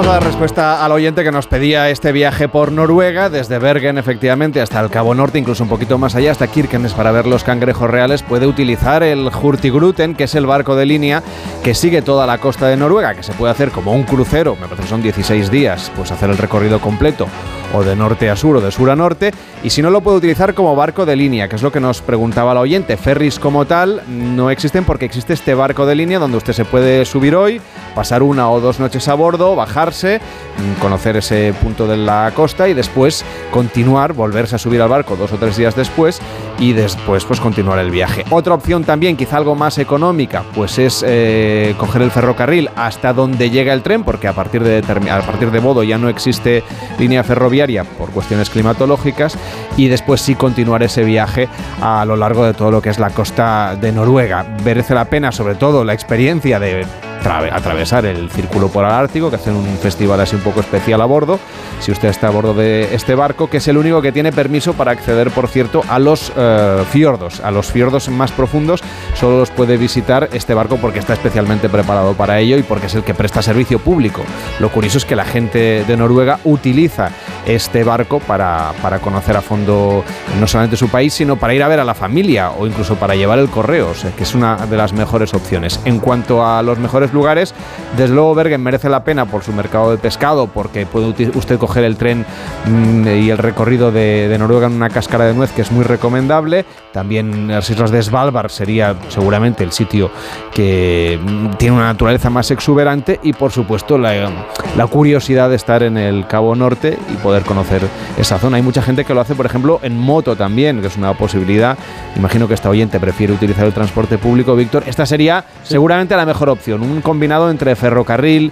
[0.02, 4.00] Vamos a dar respuesta al oyente que nos pedía este viaje por Noruega, desde Bergen
[4.00, 7.44] efectivamente hasta el Cabo Norte, incluso un poquito más allá, hasta Kirkenes para ver los
[7.44, 8.24] cangrejos reales.
[8.24, 11.22] Puede utilizar el Hurtigruten, que es el barco de línea
[11.64, 14.64] que sigue toda la costa de Noruega, que se puede hacer como un crucero, me
[14.64, 17.28] parece que son 16 días, pues hacer el recorrido completo
[17.74, 19.32] o de norte a sur o de sur a norte,
[19.64, 22.02] y si no lo puede utilizar como barco de línea, que es lo que nos
[22.02, 22.98] preguntaba la oyente.
[22.98, 27.06] Ferries como tal no existen porque existe este barco de línea donde usted se puede
[27.06, 27.62] subir hoy,
[27.96, 32.68] pasar una o dos noches a bordo, bajarse, mm, conocer ese punto de la costa
[32.68, 36.22] y después continuar, volverse a subir al barco dos o tres días después
[36.60, 38.26] y después pues continuar el viaje.
[38.30, 43.50] Otra opción también, quizá algo más económica, pues es eh, coger el ferrocarril hasta donde
[43.50, 46.64] llega el tren, porque a partir de, a partir de Bodo ya no existe
[46.98, 47.61] línea ferroviaria
[47.98, 49.38] por cuestiones climatológicas
[49.78, 51.48] y después sí continuar ese viaje
[51.82, 54.46] a lo largo de todo lo que es la costa de Noruega.
[54.64, 56.86] Merece la pena sobre todo la experiencia de
[57.26, 61.40] atravesar el Círculo Polar Ártico, que hacen un festival así un poco especial a bordo,
[61.80, 64.74] si usted está a bordo de este barco, que es el único que tiene permiso
[64.74, 68.82] para acceder, por cierto, a los eh, fiordos, a los fiordos más profundos,
[69.14, 72.96] solo los puede visitar este barco porque está especialmente preparado para ello y porque es
[72.96, 74.24] el que presta servicio público.
[74.60, 77.10] Lo curioso es que la gente de Noruega utiliza
[77.46, 80.04] este barco para, para conocer a fondo
[80.40, 83.16] no solamente su país, sino para ir a ver a la familia o incluso para
[83.16, 85.80] llevar el correo, que es una de las mejores opciones.
[85.86, 87.54] En cuanto a los mejores lugares,
[87.98, 91.84] desde luego Bergen merece la pena por su mercado de pescado, porque puede usted coger
[91.84, 92.26] el tren
[92.66, 96.66] mm, y el recorrido de, Noruega en una cáscara de nuez, que es muy recomendable.
[96.94, 100.12] También las islas de Svalbard sería seguramente el sitio
[100.54, 104.32] que mm, tiene una naturaleza más exuberante y por supuesto la,
[104.76, 107.82] la curiosidad de estar en el Cabo Norte y poder conocer
[108.18, 108.58] esa zona.
[108.58, 111.78] Hay mucha gente que lo hace, por ejemplo, en moto también, que es una posibilidad.
[112.16, 114.84] Imagino que esta oyente prefiere utilizar el transporte público, Víctor.
[114.86, 118.52] Esta sería seguramente la mejor opción, un combinado entre ferrocarril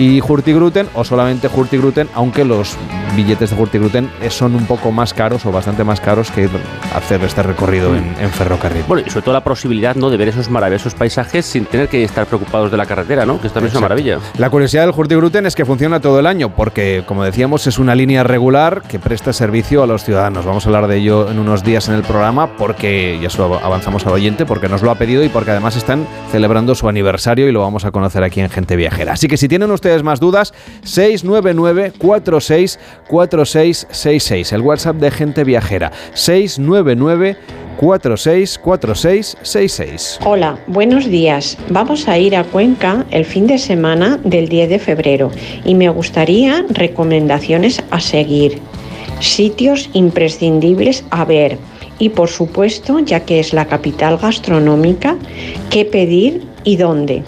[0.00, 2.74] y Hurtigruten o solamente Hurtigruten, aunque los
[3.14, 6.48] billetes de Hurtigruten son un poco más caros o bastante más caros que
[6.94, 8.84] hacer este recorrido en, ferrocarril.
[8.88, 10.08] Bueno, y sobre todo la posibilidad ¿no?
[10.08, 13.38] de ver esos maravillosos paisajes sin tener que estar preocupados de la carretera, ¿no?
[13.40, 14.18] que esto también es una maravilla.
[14.38, 17.94] La curiosidad del Hurtigruten es que funciona todo el año, porque como decíamos es una
[17.94, 20.46] línea regular que presta servicio a los ciudadanos.
[20.46, 24.06] Vamos a hablar de ello en unos días en el programa, porque ya solo avanzamos
[24.06, 27.52] al oyente, porque nos lo ha pedido y porque además están celebrando su aniversario y
[27.52, 29.12] lo vamos a conocer aquí en Gente Viajera.
[29.12, 32.78] Así que si tienen ustedes más dudas, 699 46
[33.08, 37.36] 4666, el WhatsApp de Gente Viajera, 699
[37.76, 40.18] 464666.
[40.24, 41.56] Hola, buenos días.
[41.70, 45.30] Vamos a ir a Cuenca el fin de semana del 10 de febrero
[45.64, 48.58] y me gustaría recomendaciones a seguir,
[49.20, 51.58] sitios imprescindibles a ver
[51.98, 55.16] y por supuesto, ya que es la capital gastronómica,
[55.70, 57.22] qué pedir y dónde.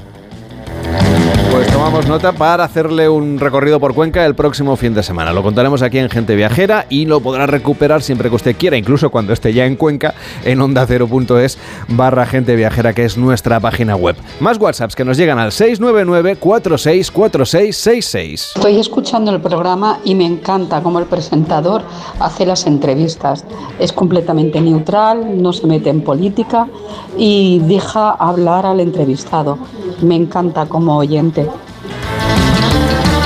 [1.82, 5.32] Tomamos nota para hacerle un recorrido por Cuenca el próximo fin de semana.
[5.32, 9.10] Lo contaremos aquí en Gente Viajera y lo podrá recuperar siempre que usted quiera, incluso
[9.10, 10.14] cuando esté ya en Cuenca,
[10.44, 11.58] en ondacero.es
[11.88, 14.14] barra Gente Viajera, que es nuestra página web.
[14.38, 18.52] Más WhatsApps que nos llegan al 699 464666.
[18.54, 21.82] Estoy escuchando el programa y me encanta cómo el presentador
[22.20, 23.44] hace las entrevistas.
[23.80, 26.68] Es completamente neutral, no se mete en política
[27.18, 29.58] y deja hablar al entrevistado.
[30.00, 31.48] Me encanta como oyente.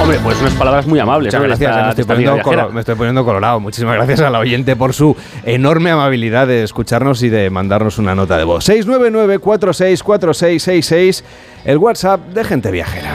[0.07, 1.35] Hombre, pues unas palabras muy amables.
[1.35, 3.59] Muchas gracias, Esta- me, estoy poniendo me estoy colorado.
[3.59, 8.15] Muchísimas gracias a la oyente por su enorme amabilidad de escucharnos y de mandarnos una
[8.15, 8.63] nota de voz.
[8.67, 11.25] 699 464666
[11.65, 13.11] el WhatsApp de Gente Viajera.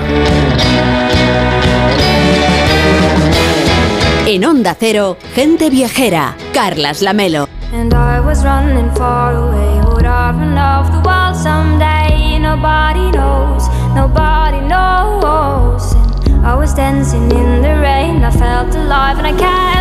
[4.27, 6.35] En Onda Cero, gente viajera.
[6.53, 7.47] Carlas Lamelo.
[7.73, 9.79] And I was running far away.
[9.85, 12.37] Would I run off the world someday?
[12.37, 16.00] Nobody knows, nobody knows.
[16.43, 18.23] I was dancing in the rain.
[18.23, 19.80] I felt alive and I can't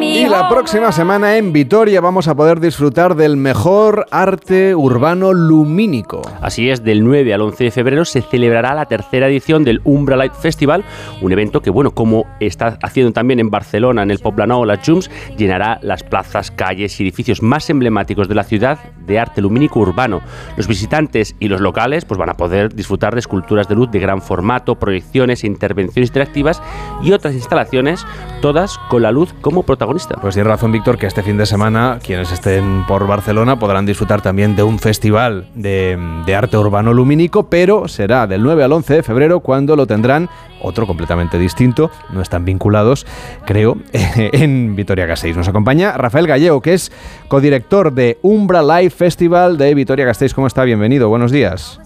[0.00, 6.22] Y la próxima semana en Vitoria vamos a poder disfrutar del mejor arte urbano lumínico.
[6.40, 10.16] Así es, del 9 al 11 de febrero se celebrará la tercera edición del Umbra
[10.16, 10.84] Light Festival,
[11.20, 15.10] un evento que, bueno, como está haciendo también en Barcelona, en el Poblenou Las Jums,
[15.36, 20.20] llenará las plazas, calles y edificios más emblemáticos de la ciudad de arte lumínico urbano.
[20.56, 23.98] Los visitantes y los locales pues, van a poder disfrutar de esculturas de luz de
[23.98, 26.62] gran formato, proyecciones, intervenciones interactivas
[27.02, 28.06] y otras instalaciones,
[28.40, 30.16] todas con la luz como protagonista.
[30.20, 34.22] Pues tiene razón Víctor que este fin de semana quienes estén por Barcelona podrán disfrutar
[34.22, 35.98] también de un festival de,
[36.34, 40.28] arte urbano lumínico, pero será del 9 al 11 de febrero cuando lo tendrán
[40.62, 43.06] otro completamente distinto, no están vinculados,
[43.44, 45.36] creo, en Vitoria-Gasteiz.
[45.36, 46.90] Nos acompaña Rafael Gallego, que es
[47.28, 50.32] codirector de Umbra Live Festival de Vitoria-Gasteiz.
[50.32, 50.64] ¿Cómo está?
[50.64, 51.80] Bienvenido, buenos días.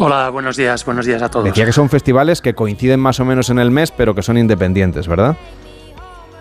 [0.00, 1.44] Hola, buenos días, buenos días a todos.
[1.46, 4.38] Decía que son festivales que coinciden más o menos en el mes, pero que son
[4.38, 5.36] independientes, ¿verdad?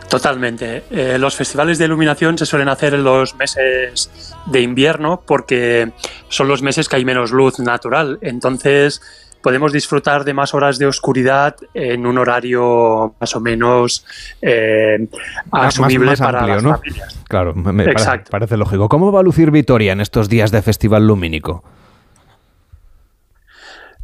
[0.10, 0.84] Totalmente.
[0.92, 5.92] Eh, los festivales de iluminación se suelen hacer en los meses de invierno porque
[6.30, 8.20] son los meses que hay menos luz natural.
[8.22, 9.02] Entonces
[9.42, 14.06] podemos disfrutar de más horas de oscuridad en un horario más o menos
[14.42, 15.08] eh,
[15.52, 16.78] Más- asumible más para amplio, las ¿no?
[16.78, 17.20] familias.
[17.28, 18.32] Claro, me me parece, Exacto.
[18.32, 18.88] parece lógico.
[18.88, 21.64] ¿Cómo va a lucir Vitoria en estos días de festival lumínico?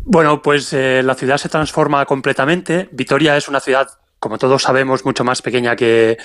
[0.05, 2.89] Bueno, pues eh, la ciudad se transforma completamente.
[2.91, 3.87] Vitoria es una ciudad,
[4.19, 6.17] como todos sabemos, mucho más pequeña que,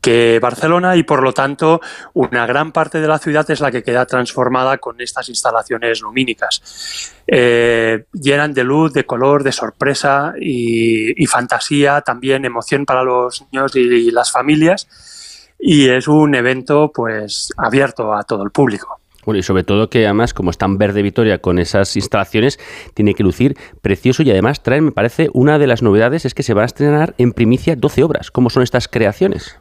[0.00, 1.82] que Barcelona y por lo tanto
[2.14, 7.12] una gran parte de la ciudad es la que queda transformada con estas instalaciones lumínicas.
[7.26, 13.76] Eh, llenan de luz, de color, de sorpresa y, fantasía, también emoción para los niños
[13.76, 14.88] y, y las familias.
[15.58, 18.98] Y es un evento pues abierto a todo el público.
[19.26, 22.60] Bueno, y sobre todo que además, como está en verde Vitoria con esas instalaciones,
[22.94, 26.44] tiene que lucir precioso y además traen, me parece, una de las novedades es que
[26.44, 28.30] se van a estrenar en primicia 12 obras.
[28.30, 29.58] ¿Cómo son estas creaciones?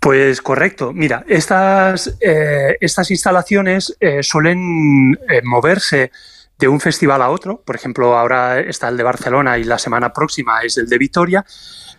[0.00, 0.92] Pues correcto.
[0.94, 6.10] Mira, estas, eh, estas instalaciones eh, suelen eh, moverse
[6.58, 7.60] de un festival a otro.
[7.60, 11.44] Por ejemplo, ahora está el de Barcelona y la semana próxima es el de Vitoria.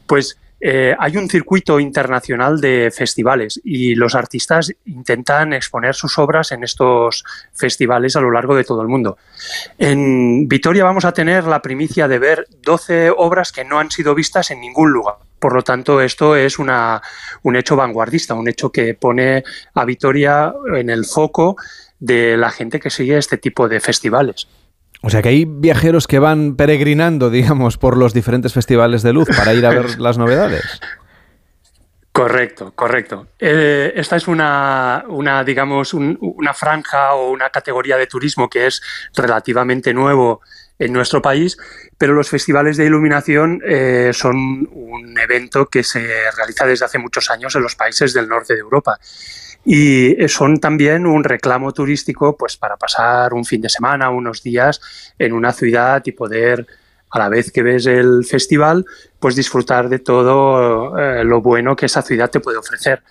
[0.07, 6.51] Pues eh, hay un circuito internacional de festivales y los artistas intentan exponer sus obras
[6.51, 9.17] en estos festivales a lo largo de todo el mundo.
[9.77, 14.15] En Vitoria vamos a tener la primicia de ver 12 obras que no han sido
[14.15, 15.15] vistas en ningún lugar.
[15.39, 17.01] Por lo tanto, esto es una,
[17.43, 19.43] un hecho vanguardista, un hecho que pone
[19.73, 21.55] a Vitoria en el foco
[21.99, 24.47] de la gente que sigue este tipo de festivales.
[25.01, 29.29] O sea que hay viajeros que van peregrinando, digamos, por los diferentes festivales de luz
[29.35, 30.63] para ir a ver las novedades.
[32.11, 33.27] Correcto, correcto.
[33.39, 38.67] Eh, esta es una, una digamos, un- una franja o una categoría de turismo que
[38.67, 38.81] es
[39.15, 40.41] relativamente nuevo
[40.79, 41.57] en nuestro país,
[41.97, 45.99] pero los festivales de iluminación eh, son un evento que se
[46.35, 48.97] realiza desde hace muchos años en los países del norte de Europa.
[49.65, 54.81] Y son también un reclamo turístico pues, para pasar un fin de semana, unos días
[55.19, 56.65] en una ciudad y poder,
[57.11, 58.85] a la vez que ves el festival,
[59.19, 63.01] pues disfrutar de todo eh, lo bueno que esa ciudad te puede ofrecer.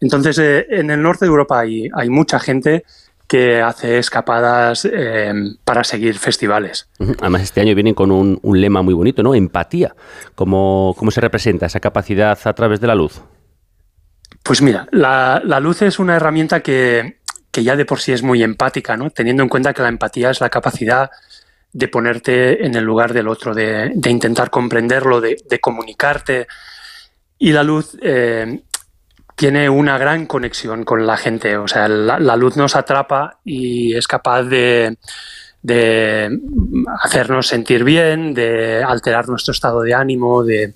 [0.00, 2.84] Entonces, eh, en el norte de Europa hay, hay mucha gente
[3.28, 5.32] que hace escapadas eh,
[5.64, 6.88] para seguir festivales.
[7.20, 9.34] Además, este año vienen con un, un lema muy bonito, ¿no?
[9.34, 9.94] Empatía.
[10.34, 13.22] ¿Cómo, ¿Cómo se representa esa capacidad a través de la luz?
[14.42, 17.18] Pues mira, la, luz es una herramienta que,
[17.50, 19.10] que ya de por sí es muy empática, ¿no?
[19.10, 21.10] Teniendo en cuenta que la empatía es la capacidad
[21.72, 26.46] de ponerte en el lugar del otro, de, de intentar comprenderlo, de, de comunicarte.
[27.38, 28.62] Y la luz eh,
[29.36, 31.56] tiene una gran conexión con la gente.
[31.56, 34.98] O sea, la, la luz nos atrapa y es capaz de,
[35.62, 36.40] de
[37.00, 40.74] hacernos sentir bien, de alterar nuestro estado de ánimo, de,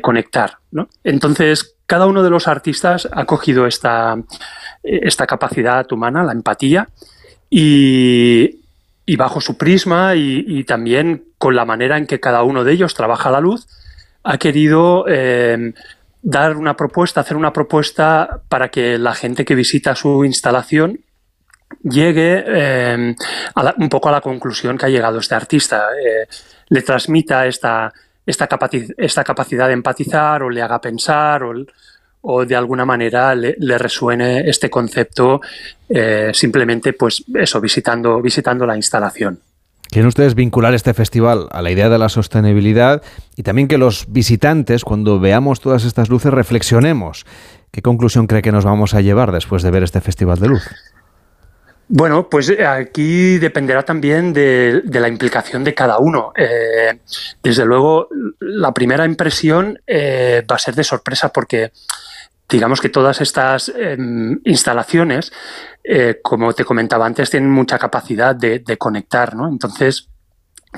[0.00, 0.58] conectar.
[1.04, 4.16] Entonces, cada uno de los artistas ha cogido esta,
[4.82, 6.88] esta capacidad humana, la empatía,
[7.48, 8.58] y,
[9.16, 13.30] bajo su prisma y, también con la manera en que cada uno de ellos trabaja
[13.30, 13.66] la luz,
[14.24, 15.72] ha querido eh,
[16.22, 21.00] dar una propuesta, hacer una propuesta para que la gente que visita su instalación
[21.82, 23.14] llegue eh,
[23.76, 26.26] un poco a la conclusión que ha llegado este artista, eh,
[26.68, 27.92] le transmita esta,
[28.26, 28.48] esta,
[28.98, 31.42] esta, capacidad de empatizar o le haga pensar
[32.22, 35.40] o, de alguna manera le, resuene este concepto
[35.88, 39.38] eh, simplemente pues eso, visitando, visitando la instalación.
[39.88, 43.02] Quieren ustedes vincular este festival a la idea de la sostenibilidad
[43.36, 47.24] y también que los visitantes, cuando veamos todas estas luces, reflexionemos.
[47.70, 50.62] ¿Qué conclusión cree que nos vamos a llevar después de ver este festival de luz?
[51.88, 56.32] Bueno, pues eh, aquí dependerá también de, la implicación de cada uno.
[56.36, 56.98] Eh,
[57.42, 58.08] desde luego,
[58.40, 61.70] la primera impresión eh, va a ser de sorpresa porque
[62.48, 65.32] digamos que todas estas em, instalaciones,
[66.22, 69.48] como te comentaba antes, tienen mucha capacidad de, de conectar, ¿no?
[69.48, 70.08] Entonces,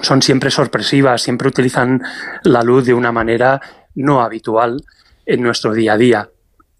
[0.03, 2.03] son siempre sorpresivas, siempre utilizan
[2.43, 3.61] la luz de una manera
[3.95, 4.83] no habitual
[5.27, 6.31] en nuestro día a día.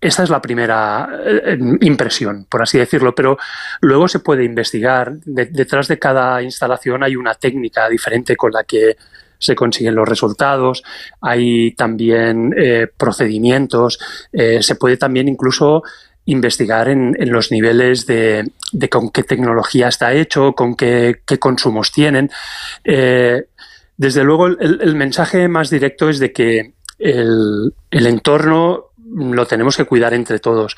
[0.01, 3.37] Esta es la primera eh, impresión, por así decirlo, pero
[3.81, 5.15] luego se puede investigar.
[5.25, 8.97] detrás de cada instalación hay una técnica diferente con la que
[9.41, 10.85] se consiguen los resultados,
[11.21, 13.99] hay también eh, procedimientos,
[14.33, 15.83] eh, se puede también incluso
[16.27, 18.53] investigar en, los niveles de,
[18.91, 22.31] con qué tecnología está hecho, con qué, consumos tienen.
[22.85, 30.15] desde luego, el, mensaje más directo es de que el entorno lo tenemos que cuidar
[30.15, 30.77] entre todos.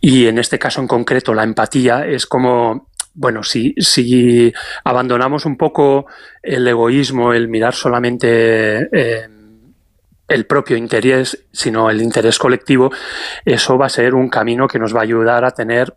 [0.00, 4.52] Y en este caso en concreto, la empatía es como, bueno, si, si
[4.84, 6.06] abandonamos un poco
[6.42, 9.28] el egoísmo, el mirar solamente eh,
[10.28, 12.90] el propio interés, sino el interés colectivo,
[13.44, 15.94] eso va a ser un camino que nos va a ayudar a tener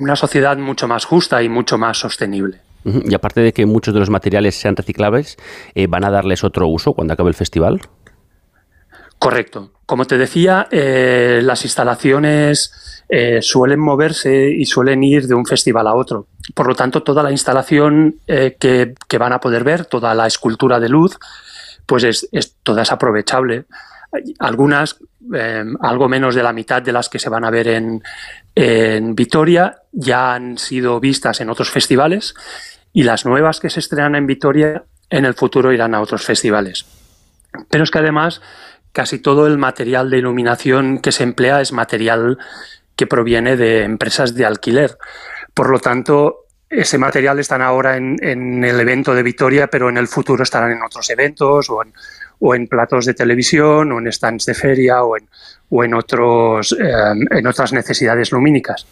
[0.00, 2.60] una sociedad mucho más justa y mucho más sostenible.
[2.84, 5.36] Y aparte de que muchos de los materiales sean reciclables,
[5.74, 7.80] eh, ¿van a darles otro uso cuando acabe el festival?
[9.22, 9.70] Correcto.
[9.86, 15.86] Como te decía, eh, las instalaciones eh, suelen moverse y suelen ir de un festival
[15.86, 16.26] a otro.
[16.56, 20.80] Por lo tanto, toda la instalación eh, que, van a poder ver, toda la escultura
[20.80, 21.20] de luz,
[21.86, 23.66] pues es, toda es aprovechable.
[24.40, 24.96] Algunas,
[25.80, 28.02] algo menos de la mitad de las que se van a ver en,
[28.56, 32.34] en Vitoria, ya han sido vistas en otros festivales
[32.92, 36.86] y las nuevas que se estrenan en Vitoria en el futuro irán a otros festivales.
[37.70, 38.40] Pero es que además
[38.92, 42.38] casi todo el material de iluminación que se emplea es material
[42.96, 44.98] que proviene de empresas de alquiler.
[45.54, 50.08] Por lo tanto, ese material está ahora en, el evento de Vitoria, pero en el
[50.08, 55.02] futuro estarán en otros eventos o en, platos de televisión o en stands de feria
[55.02, 56.92] o en, otros, eh,
[57.30, 58.86] en otras necesidades lumínicas.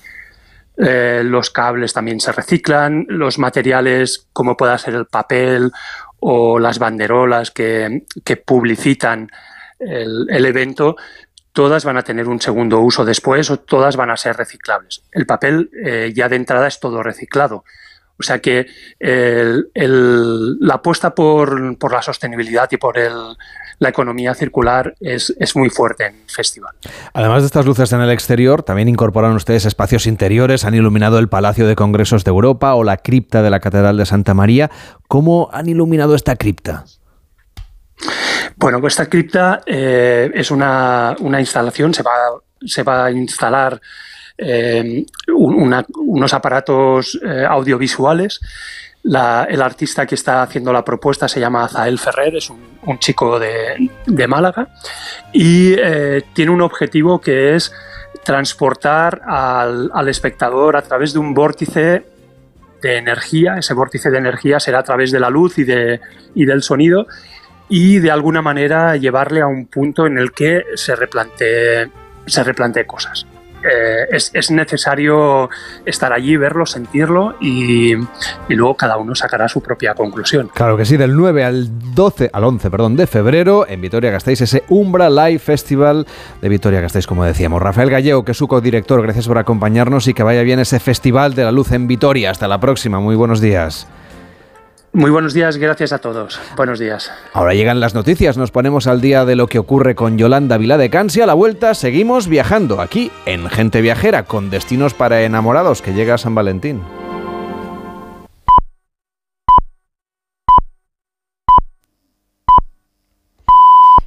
[0.76, 5.72] Eh, los cables también se reciclan, los materiales como pueda ser el papel
[6.20, 9.30] o las banderolas que, que publicitan
[9.80, 10.96] el, evento,
[11.52, 15.02] todas van a tener un segundo uso después o todas van a ser reciclables.
[15.12, 17.64] El papel eh, ya de entrada es todo reciclado.
[18.20, 18.66] O sea que
[19.00, 26.30] la apuesta por, la sostenibilidad y por la economía circular es, muy fuerte en el
[26.30, 26.74] festival.
[27.14, 31.30] Además de estas luces en el exterior, también incorporan ustedes espacios interiores, han iluminado el
[31.30, 34.70] Palacio de Congresos de Europa o la cripta de la Catedral de Santa María.
[35.08, 36.84] ¿Cómo han iluminado esta cripta?
[38.56, 42.12] Bueno, pues esta cripta eh, es una, instalación, se va,
[42.64, 43.80] se va a instalar
[44.36, 48.40] eh, unos aparatos eh, audiovisuales.
[49.02, 54.26] el artista que está haciendo la propuesta se llama Zael Ferrer, es un, chico de,
[54.28, 54.68] Málaga
[55.32, 55.76] y
[56.34, 57.72] tiene un objetivo que es
[58.24, 62.04] transportar al, al espectador a través de un vórtice
[62.82, 63.56] de energía.
[63.58, 66.00] Ese vórtice de energía será a través de la luz y, de,
[66.34, 67.06] y del sonido
[67.70, 71.88] y de alguna manera llevarle a un punto en el que se replantee,
[72.26, 73.26] se replantee cosas.
[73.62, 75.50] Eh, es, necesario
[75.84, 77.94] estar allí, verlo, sentirlo y,
[78.48, 80.50] luego cada uno sacará su propia conclusión.
[80.54, 84.64] Claro que sí, del 9 al 12, al 11, perdón, de febrero en Vitoria-Gasteiz, ese
[84.68, 86.06] Umbra Live Festival
[86.40, 87.60] de Vitoria-Gasteiz, como decíamos.
[87.60, 91.34] Rafael Gallego, que es su codirector, gracias por acompañarnos y que vaya bien ese Festival
[91.34, 92.30] de la Luz en Vitoria.
[92.30, 93.86] Hasta la próxima, muy buenos días.
[94.92, 96.40] Muy buenos días, gracias a todos.
[96.56, 97.12] Buenos días.
[97.32, 101.20] Ahora llegan las noticias, nos ponemos al día de lo que ocurre con Yolanda Viladecansi.
[101.20, 106.14] A la vuelta seguimos viajando aquí en Gente Viajera con destinos para enamorados que llega
[106.14, 106.82] a San Valentín.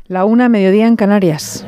[0.07, 1.65] La una, mediodía en Canarias.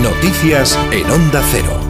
[0.00, 1.87] Noticias en Onda Cero.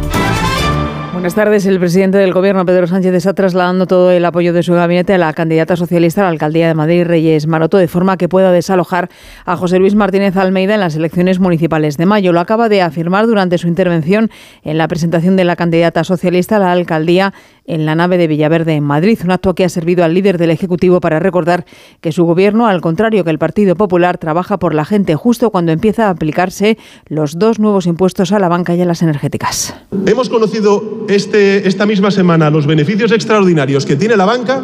[1.18, 1.66] Buenas tardes.
[1.66, 5.18] El presidente del Gobierno, Pedro Sánchez, está trasladando todo el apoyo de su gabinete a
[5.18, 9.08] la candidata socialista a la alcaldía de Madrid, Reyes Maroto, de forma que pueda desalojar
[9.44, 12.32] a José Luis Martínez Almeida en las elecciones municipales de mayo.
[12.32, 14.30] Lo acaba de afirmar durante su intervención
[14.62, 17.34] en la presentación de la candidata socialista a la alcaldía
[17.68, 20.50] en la nave de Villaverde en Madrid, un acto que ha servido al líder del
[20.50, 21.66] Ejecutivo para recordar
[22.00, 25.70] que su gobierno, al contrario que el Partido Popular, trabaja por la gente justo cuando
[25.70, 29.74] empieza a aplicarse los dos nuevos impuestos a la banca y a las energéticas.
[30.06, 34.62] Hemos conocido este, esta misma semana los beneficios extraordinarios que tiene la banca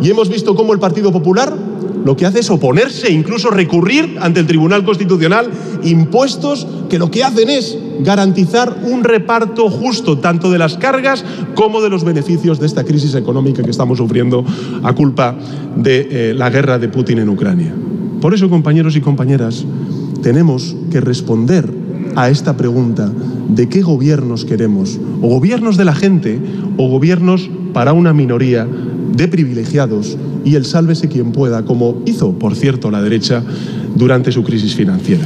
[0.00, 1.52] y hemos visto cómo el Partido Popular
[2.04, 5.50] lo que hace es oponerse, incluso recurrir ante el Tribunal Constitucional
[5.82, 11.24] impuestos que lo que hacen es garantizar un reparto justo tanto de las cargas
[11.54, 14.44] como de los beneficios de esta crisis económica que estamos sufriendo
[14.82, 15.34] a culpa
[15.76, 17.74] de eh, la guerra de Putin en Ucrania.
[18.20, 19.64] Por eso, compañeros y compañeras,
[20.22, 21.70] tenemos que responder
[22.16, 23.10] a esta pregunta
[23.48, 26.38] de qué gobiernos queremos, o gobiernos de la gente
[26.76, 28.66] o gobiernos para una minoría
[29.14, 33.42] de privilegiados y el sálvese quien pueda, como hizo, por cierto, la derecha
[33.94, 35.24] durante su crisis financiera.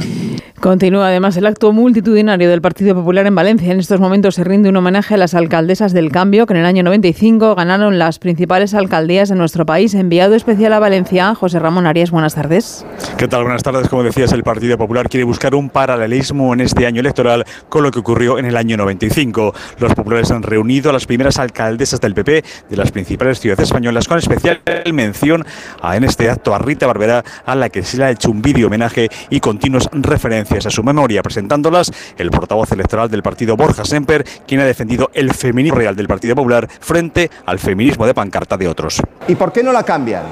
[0.59, 3.71] Continúa además el acto multitudinario del Partido Popular en Valencia.
[3.71, 6.65] En estos momentos se rinde un homenaje a las alcaldesas del cambio que en el
[6.65, 9.93] año 95 ganaron las principales alcaldías de nuestro país.
[9.93, 12.85] Enviado especial a Valencia, José Ramón Arias, buenas tardes.
[13.17, 13.43] ¿Qué tal?
[13.43, 13.87] Buenas tardes.
[13.87, 17.91] Como decías, el Partido Popular quiere buscar un paralelismo en este año electoral con lo
[17.91, 19.53] que ocurrió en el año 95.
[19.79, 24.09] Los populares han reunido a las primeras alcaldesas del PP de las principales ciudades españolas
[24.09, 25.45] con especial mención
[25.81, 28.41] a, en este acto a Rita Barbera, a la que se le ha hecho un
[28.41, 33.85] vídeo homenaje y continuos referencias a su memoria, presentándolas el portavoz electoral del partido Borja
[33.85, 38.57] Semper, quien ha defendido el feminismo real del Partido Popular frente al feminismo de pancarta
[38.57, 39.01] de otros.
[39.27, 40.23] ¿Y por qué no la cambian?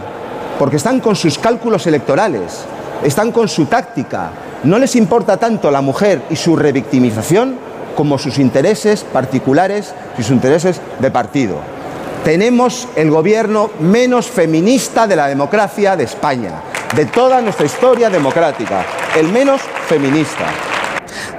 [0.57, 2.65] Porque están con sus cálculos electorales,
[3.03, 4.31] están con su táctica.
[4.63, 7.55] No les importa tanto la mujer y su revictimización
[7.95, 11.76] como sus intereses particulares sus intereses de partido.
[12.23, 16.61] Tenemos el gobierno menos feminista de la democracia de España
[16.95, 18.85] de toda nuestra historia democrática,
[19.17, 20.45] el menos feminista.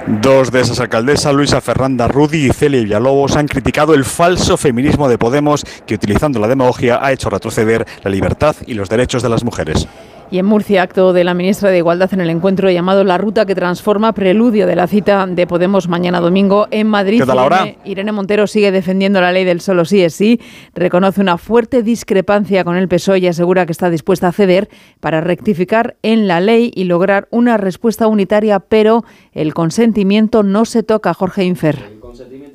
[0.07, 5.07] Dos de esas alcaldesas, Luisa Fernanda Rudi y Celia Villalobos, han criticado el falso feminismo
[5.07, 9.29] de Podemos que, utilizando la demagogia, ha hecho retroceder la libertad y los derechos de
[9.29, 9.87] las mujeres.
[10.31, 13.47] Y en Murcia, acto de la ministra de Igualdad en el encuentro llamado La Ruta
[13.47, 17.21] que Transforma, preludio de la cita de Podemos mañana domingo en Madrid.
[17.21, 17.61] ¿Qué tal ahora?
[17.63, 20.39] Irene, Irene Montero sigue defendiendo la ley del solo sí es sí,
[20.75, 24.69] reconoce una fuerte discrepancia con el PSOE y asegura que está dispuesta a ceder
[24.99, 30.83] para rectificar en la ley y lograr una respuesta unitaria, pero el consentimiento no se
[30.83, 31.98] toca, Jorge Infer.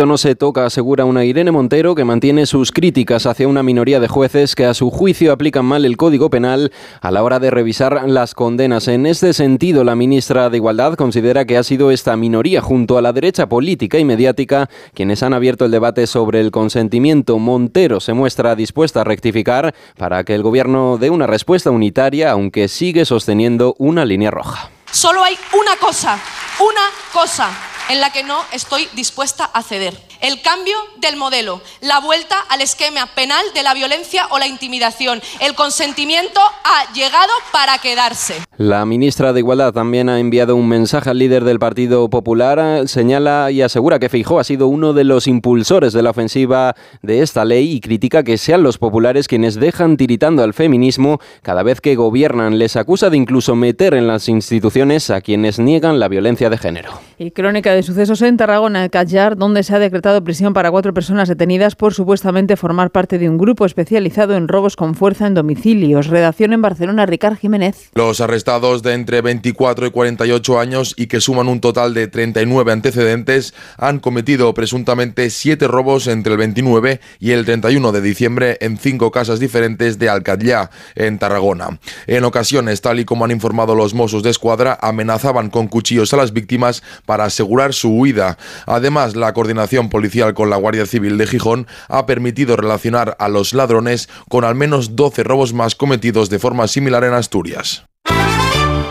[0.05, 4.09] No se toca, asegura una Irene Montero que mantiene sus críticas hacia una minoría de
[4.09, 8.09] jueces que a su juicio aplican mal el Código Penal a la hora de revisar
[8.09, 8.88] las condenas.
[8.88, 13.02] En este sentido, la ministra de Igualdad considera que ha sido esta minoría junto a
[13.02, 17.38] la derecha política y mediática quienes han abierto el debate sobre el consentimiento.
[17.38, 22.68] Montero se muestra dispuesta a rectificar para que el gobierno dé una respuesta unitaria, aunque
[22.68, 24.70] sigue sosteniendo una línea roja.
[24.90, 26.18] Solo hay una cosa,
[26.61, 26.82] una
[27.12, 27.50] cosa
[27.89, 29.95] en la que no estoy dispuesta a ceder.
[30.20, 35.20] El cambio del modelo, la vuelta al esquema penal de la violencia o la intimidación.
[35.41, 38.37] El consentimiento ha llegado para quedarse.
[38.57, 42.89] La ministra de Igualdad también ha enviado un mensaje al líder del Partido Popular.
[42.89, 47.20] Señala y asegura que Feijó ha sido uno de los impulsores de la ofensiva de
[47.20, 51.80] esta ley y critica que sean los populares quienes dejan tiritando al feminismo cada vez
[51.82, 52.59] que gobiernan.
[52.59, 56.93] Les acusa de incluso meter en las instituciones a quienes niegan la violencia de género.
[57.18, 61.29] Y crónica de sucesos en Tarragona, Callar, donde se ha decretado prisión para cuatro personas
[61.29, 66.07] detenidas por supuestamente formar parte de un grupo especializado en robos con fuerza en domicilios.
[66.07, 67.91] Redacción en Barcelona, Ricard Jiménez.
[67.95, 72.72] Los arrestados de entre 24 y 48 años y que suman un total de 39
[72.72, 78.79] antecedentes han cometido presuntamente siete robos entre el 29 y el 31 de diciembre en
[78.79, 81.79] cinco casas diferentes de Alcatllá, en Tarragona.
[82.07, 86.16] En ocasiones, tal y como han informado los Mossos de Escuadra, amenazaban con cuchillos a
[86.16, 88.37] las víctimas para asegurar su huida.
[88.67, 93.55] Además, la coordinación policial con la Guardia Civil de Gijón ha permitido relacionar a los
[93.55, 97.85] ladrones con al menos 12 robos más cometidos de forma similar en Asturias.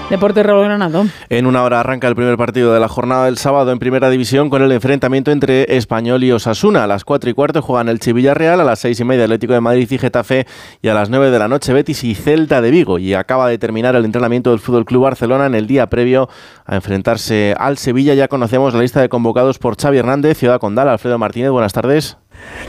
[0.10, 1.06] Deporte Raúl Granado.
[1.30, 4.49] En una hora arranca el primer partido de la jornada del sábado en Primera División
[4.49, 6.84] con el enfrentamiento entre Español y Osasuna.
[6.84, 9.54] A las 4 y cuarto juegan el Sevilla Real, a las 6 y media Atlético
[9.54, 10.45] de Madrid y Getafe
[10.82, 12.99] y a las 9 de la noche Betis y Celta de Vigo.
[12.99, 16.30] Y acaba de terminar el entrenamiento del Fútbol Club Barcelona en el día previo
[16.66, 18.14] a enfrentarse al Sevilla.
[18.14, 21.49] Ya conocemos la lista de convocados por Xavi Hernández, Ciudad Condal, Alfredo Martínez.
[21.49, 22.18] Buenas tardes.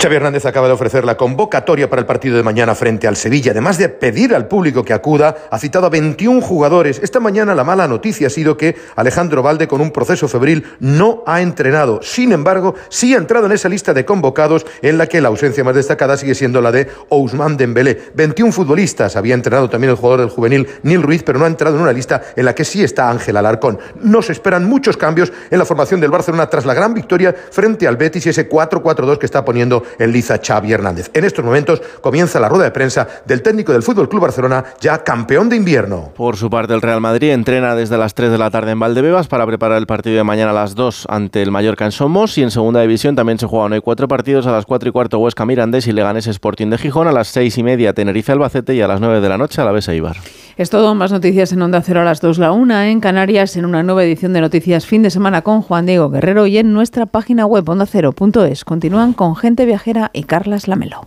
[0.05, 3.53] Xavi Hernández acaba de ofrecer la convocatoria para el partido de mañana frente al Sevilla.
[3.53, 7.01] Además de pedir al público que acuda, ha citado a 21 jugadores.
[7.03, 11.23] Esta mañana la mala noticia ha sido que Alejandro Valde, con un proceso febril, no
[11.27, 12.01] ha entrenado.
[12.03, 15.65] Sin embargo, sí ha entrado en esa lista de convocados en la que la ausencia
[15.65, 17.99] más destacada sigue siendo la de Ousmane Dembélé.
[18.15, 19.17] 21 futbolistas.
[19.17, 21.93] Había entrenado también el jugador del juvenil Nil Ruiz, pero no ha entrado en una
[21.93, 23.79] lista en la que sí está Ángel Alarcón.
[24.03, 27.89] No se esperan muchos cambios en la formación del Barcelona tras la gran victoria frente
[27.89, 29.64] al Betis y ese 4-4-2 que está poniendo
[29.99, 31.11] en liza Xavi Hernández.
[31.15, 35.03] En estos momentos comienza la rueda de prensa del técnico del Fútbol Club Barcelona, ya
[35.03, 36.13] campeón de invierno.
[36.17, 39.29] Por su parte, el Real Madrid entrena desde las 3 de la tarde en Valdebebas
[39.29, 42.43] para preparar el partido de mañana a las 2 ante el Mallorca en Somos y
[42.43, 45.47] en segunda división también se juegan hoy cuatro partidos a las 4 y cuarto Huesca
[45.47, 48.89] Mirandés y Leganés Sporting de Gijón, a las 6 y media Tenerife Albacete y a
[48.89, 50.17] las 9 de la noche a la Besa Ibar.
[50.57, 53.65] Es todo, más noticias en Onda Cero a las 2 la 1 en Canarias en
[53.65, 57.07] una nueva edición de Noticias Fin de Semana con Juan Diego Guerrero y en nuestra
[57.07, 58.65] página web ondacero.es.
[58.65, 61.07] Continúan con Gente Viajera y Carlas Lamelo.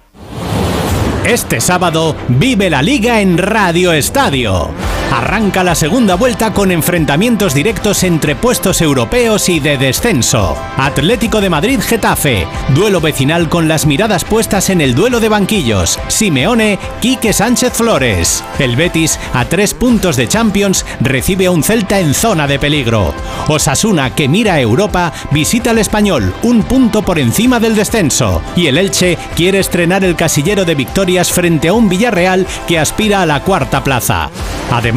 [1.26, 4.70] Este sábado vive la liga en Radio Estadio.
[5.12, 10.58] Arranca la segunda vuelta con enfrentamientos directos entre puestos europeos y de descenso.
[10.76, 12.46] Atlético de Madrid Getafe,
[12.76, 15.98] duelo vecinal con las miradas puestas en el duelo de banquillos.
[16.10, 18.44] Simeone, Quique Sánchez Flores.
[18.60, 23.14] El Betis, a tres puntos de Champions, recibe a un Celta en zona de peligro.
[23.48, 28.42] Osasuna, que mira a Europa, visita al Español, un punto por encima del descenso.
[28.58, 33.22] Y el Elche quiere estrenar el casillero de victorias frente a un Villarreal que aspira
[33.22, 34.30] a la cuarta plaza.
[34.70, 34.97] Además,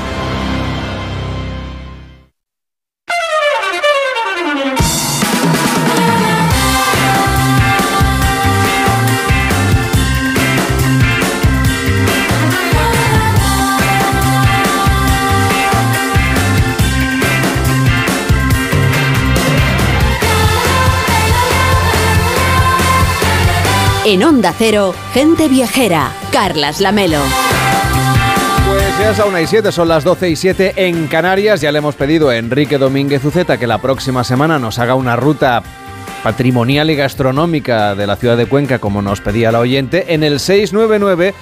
[24.11, 26.11] En Onda Cero, gente viajera.
[26.33, 27.19] Carlas Lamelo.
[28.67, 31.61] Pues ya es a 1 y 7, son las 12 y 7 en Canarias.
[31.61, 35.15] Ya le hemos pedido a Enrique Domínguez Uceta que la próxima semana nos haga una
[35.15, 35.63] ruta
[36.23, 40.41] patrimonial y gastronómica de la ciudad de Cuenca, como nos pedía la oyente, en el
[40.41, 41.33] 699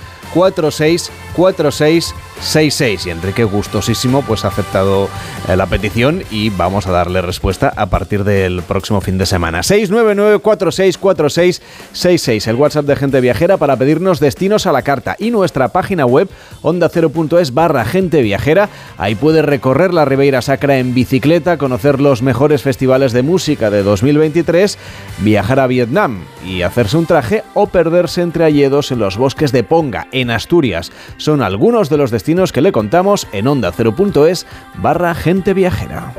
[1.40, 5.08] 464666 y Enrique gustosísimo pues ha aceptado
[5.48, 9.62] eh, la petición y vamos a darle respuesta a partir del próximo fin de semana.
[9.62, 15.16] 699464666 el WhatsApp de gente viajera para pedirnos destinos a la carta.
[15.18, 16.28] Y nuestra página web
[16.62, 18.68] onda0.es barra gente viajera.
[18.98, 23.82] Ahí puede recorrer la Ribeira Sacra en bicicleta conocer los mejores festivales de música de
[23.84, 24.78] 2023
[25.20, 29.64] viajar a Vietnam y hacerse un traje o perderse entre alledos en los bosques de
[29.64, 30.92] Ponga en Asturias.
[31.30, 36.12] Son algunos de los destinos que le contamos en onda0.es barra gente viajera.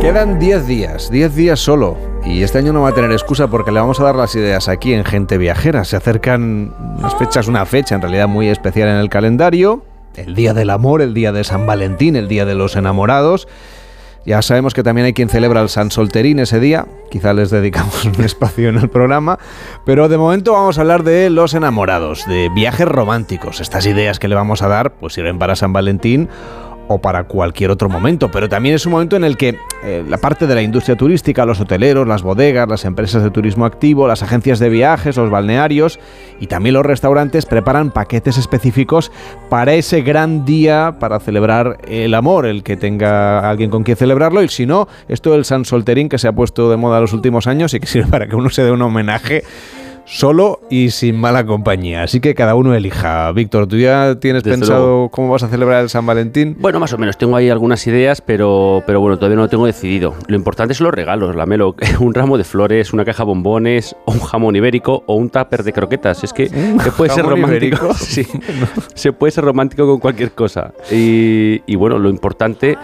[0.00, 1.96] Quedan 10 días, 10 días solo.
[2.24, 4.68] Y este año no va a tener excusa porque le vamos a dar las ideas
[4.68, 5.84] aquí en Gente Viajera.
[5.84, 9.84] Se acercan unas fechas, una fecha en realidad muy especial en el calendario.
[10.16, 13.48] El Día del Amor, el Día de San Valentín, el Día de los Enamorados.
[14.28, 16.86] Ya sabemos que también hay quien celebra el San Solterín ese día.
[17.10, 19.38] Quizá les dedicamos un espacio en el programa.
[19.86, 23.60] Pero de momento vamos a hablar de los enamorados, de viajes románticos.
[23.60, 26.28] Estas ideas que le vamos a dar pues sirven para San Valentín
[26.88, 30.18] o para cualquier otro momento, pero también es un momento en el que eh, la
[30.18, 34.22] parte de la industria turística, los hoteleros, las bodegas, las empresas de turismo activo, las
[34.22, 36.00] agencias de viajes, los balnearios
[36.40, 39.12] y también los restaurantes preparan paquetes específicos
[39.48, 44.42] para ese gran día para celebrar el amor, el que tenga alguien con quien celebrarlo.
[44.42, 47.46] Y si no, esto del San Solterín que se ha puesto de moda los últimos
[47.46, 49.44] años y que sirve para que uno se dé un homenaje
[50.08, 52.02] solo y sin mala compañía.
[52.02, 53.30] Así que cada uno elija.
[53.32, 55.10] Víctor, ¿tú ya tienes Desde pensado luego.
[55.10, 56.56] cómo vas a celebrar el San Valentín?
[56.58, 59.66] Bueno, más o menos, tengo ahí algunas ideas, pero, pero bueno, todavía no lo tengo
[59.66, 60.14] decidido.
[60.26, 61.76] Lo importante son los regalos, la melo.
[62.00, 65.62] Un ramo de flores, una caja de bombones, o un jamón ibérico o un tupper
[65.62, 66.24] de croquetas.
[66.24, 66.48] Es que
[66.82, 67.94] se puede ser romántico.
[68.94, 70.72] se puede ser romántico con cualquier cosa.
[70.90, 72.78] Y, y bueno, lo importante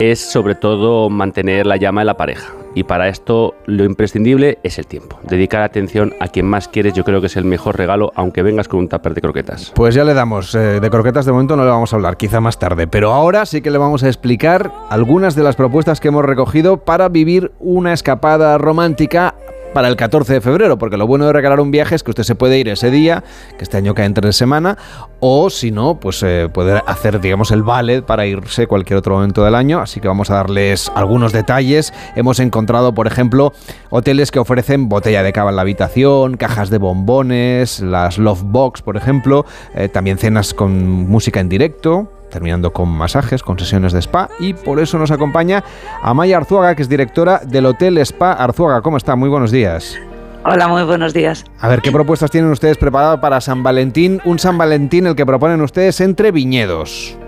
[0.00, 2.52] es sobre todo mantener la llama de la pareja.
[2.74, 5.18] Y para esto lo imprescindible es el tiempo.
[5.24, 8.68] Dedicar atención a quien más quieres yo creo que es el mejor regalo, aunque vengas
[8.68, 9.72] con un tupper de croquetas.
[9.74, 10.54] Pues ya le damos.
[10.54, 12.86] eh, de croquetas de momento no le vamos a hablar, quizá más tarde.
[12.86, 16.78] Pero ahora sí que le vamos a explicar algunas de las propuestas que hemos recogido
[16.78, 19.34] para vivir una escapada romántica
[19.72, 22.24] para el 14 de febrero, porque lo bueno de regalar un viaje es que usted
[22.24, 23.22] se puede ir ese día,
[23.56, 24.76] que este año cae entre semana,
[25.20, 29.44] o si no, pues eh, poder hacer, digamos, el vale para irse cualquier otro momento
[29.44, 29.80] del año.
[29.80, 31.92] Así que vamos a darles algunos detalles.
[32.16, 33.52] Hemos encontrado, por ejemplo,
[33.90, 38.82] hoteles que ofrecen botella de cava en la habitación, cajas de bombones, las Love Box,
[38.82, 39.44] por ejemplo,
[39.74, 44.54] eh, también cenas con música en directo terminando con masajes, con sesiones de spa y
[44.54, 45.62] por eso nos acompaña
[46.02, 48.80] Amaya Arzuaga, que es directora del Hotel Spa Arzuaga.
[48.80, 49.16] ¿Cómo está?
[49.16, 49.98] Muy buenos días.
[50.44, 51.44] Hola, muy buenos días.
[51.58, 54.22] A ver, ¿qué propuestas tienen ustedes preparadas para San Valentín?
[54.24, 57.18] Un San Valentín el que proponen ustedes entre viñedos.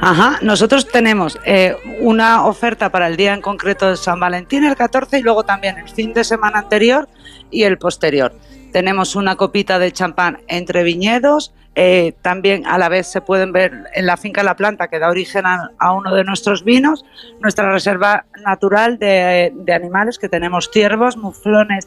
[0.00, 4.76] Ajá, nosotros tenemos eh, una oferta para el día en concreto de San Valentín, el
[4.76, 7.08] 14, y luego también el fin de semana anterior
[7.50, 8.32] y el posterior.
[8.74, 13.84] Tenemos una copita de champán entre viñedos, eh, también a la vez se pueden ver
[13.94, 17.04] en la finca La Planta, que da origen a, uno de nuestros vinos,
[17.40, 21.86] nuestra reserva natural de, animales, que tenemos ciervos, muflones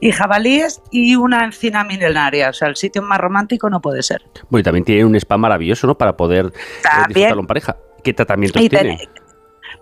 [0.00, 2.50] y jabalíes y una encina milenaria.
[2.50, 4.22] O sea, el sitio más romántico no puede ser.
[4.48, 5.98] Bueno, y también tiene un spa maravilloso, ¿no?
[5.98, 7.76] Para poder eh, disfrutarlo en pareja.
[8.04, 9.08] ¿Qué tratamientos tiene?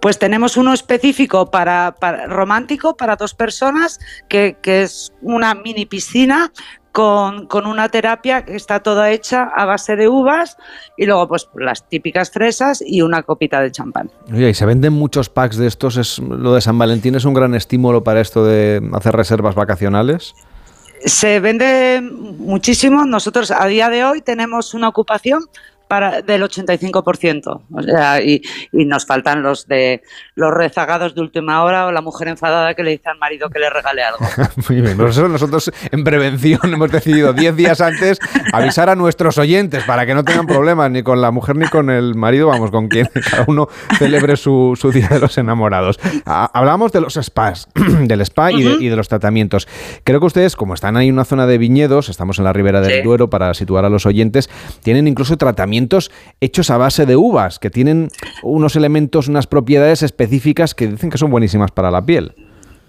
[0.01, 1.95] Pues tenemos uno específico para,
[2.29, 6.53] romántico para dos personas, que, que, es una mini piscina
[6.97, 10.57] con, una terapia que está toda hecha a base de uvas
[10.97, 14.11] y luego pues las típicas fresas y una copita de champán.
[14.33, 17.35] Oye, y se venden muchos packs de estos, es, lo de San Valentín es un
[17.35, 20.33] gran estímulo para esto de hacer reservas vacacionales.
[21.05, 23.05] Se vende muchísimo.
[23.05, 25.45] Nosotros a día de hoy tenemos una ocupación
[25.89, 27.63] para, del 85%.
[27.73, 30.03] O sea, y, y, nos faltan los de
[30.35, 33.59] los rezagados de última hora o la mujer enfadada que le dice al marido que
[33.59, 34.19] le regale algo.
[34.69, 38.19] Muy bien, nosotros, nosotros en prevención hemos decidido 10 días antes
[38.53, 41.91] avisar a nuestros oyentes para que no tengan problemas ni con la mujer ni con
[41.91, 43.69] el marido, vamos, con quien cada uno
[43.99, 45.99] celebre su, su Día de los Enamorados.
[46.25, 49.69] Hablamos de los spas, del spa y, de, los tratamientos.
[50.05, 52.81] Creo que ustedes, como están ahí en una zona de viñedos, estamos en la ribera
[52.81, 54.49] del Duero para situar a los oyentes,
[54.83, 55.76] tienen incluso tratamientos
[56.41, 58.09] hechos a base de uvas, que tienen
[58.43, 62.35] unos elementos, unas propiedades específicas que dicen que son buenísimas para la piel.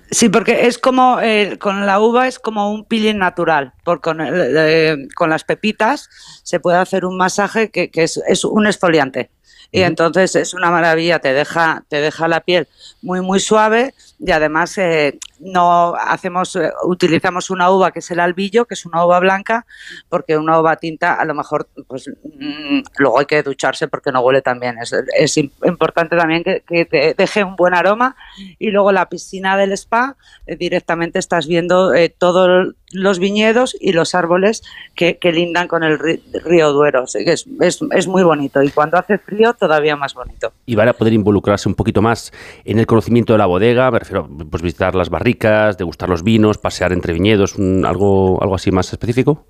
[0.09, 4.21] Sí, porque es como, eh, con la uva es como un peeling natural, porque con,
[4.21, 6.09] eh, con las pepitas
[6.43, 9.31] se puede hacer un masaje que, es, es, un esfoliante.
[9.69, 12.69] Y entonces es una maravilla, te deja, te deja la piel
[13.01, 18.19] muy, muy suave y además eh, no hacemos, eh, utilizamos una uva que es el
[18.19, 19.65] albillo, que es una uva blanca,
[20.09, 24.21] porque una uva tinta a lo mejor, pues mm, luego hay que ducharse porque no
[24.21, 24.77] huele tan bien.
[24.79, 28.15] Es, es importante también que, que, deje un buen aroma
[28.59, 30.15] y luego la piscina del spa
[30.45, 34.63] eh, directamente estás viendo todos los viñedos y los árboles
[34.95, 37.03] que, que lindan con el río Duero.
[37.03, 40.53] Es, es, es muy bonito y cuando hace frío todavía más bonito.
[40.65, 42.31] Y van a poder involucrarse un poquito más
[42.65, 46.57] en el conocimiento de la bodega, me refiero, pues visitar las barricas, degustar los vinos,
[46.57, 49.45] pasear entre viñedos, algo, algo así más específico.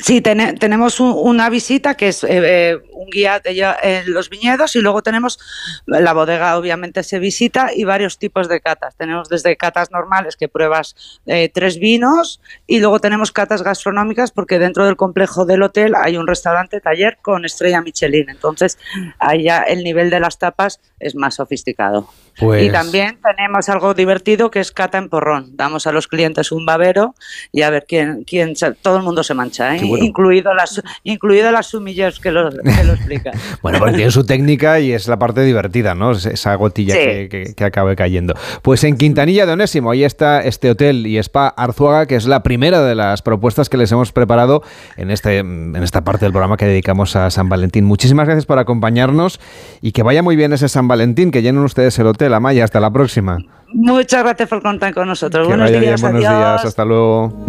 [0.00, 5.02] Sí, tenemos una visita que es eh, eh, un guía en los viñedos y luego
[5.02, 5.38] tenemos
[5.86, 8.96] la bodega, obviamente se visita y varios tipos de catas.
[8.96, 10.96] Tenemos desde catas normales que pruebas
[11.26, 16.16] eh, tres vinos y luego tenemos catas gastronómicas porque dentro del complejo del hotel hay
[16.16, 18.30] un restaurante taller con estrella Michelin.
[18.30, 18.78] Entonces,
[19.20, 22.08] allá el nivel de las tapas es más sofisticado.
[22.36, 25.50] Y Pues también tenemos algo divertido que es cata en porrón.
[25.56, 27.14] Damos a los clientes un babero
[27.52, 29.80] y a ver quién, quién todo el mundo se mancha, ¿eh?
[29.86, 30.04] bueno.
[30.04, 33.34] incluido las, incluido las sumillers que lo, que lo explican.
[33.62, 36.12] Bueno, porque tiene su técnica y es la parte divertida, ¿no?
[36.12, 37.00] Es Esa gotilla Sí.
[37.00, 38.34] que, que- que acabe cayendo.
[38.62, 42.42] Pues en Quintanilla de Onésimo, ahí está este hotel y spa Arzuaga, que es la
[42.42, 44.62] primera de las propuestas que les hemos preparado
[44.96, 47.84] en, este, en esta parte del programa que dedicamos a San Valentín.
[47.84, 49.40] Muchísimas gracias por acompañarnos
[49.80, 52.23] y que vaya muy bien ese San Valentín, que llenen ustedes el hotel.
[52.32, 53.38] Amaya, hasta la próxima.
[53.74, 55.46] Muchas gracias por contar con nosotros.
[55.46, 56.38] Que buenos vaya bien, días, buenos adiós.
[56.38, 57.44] días, hasta luego.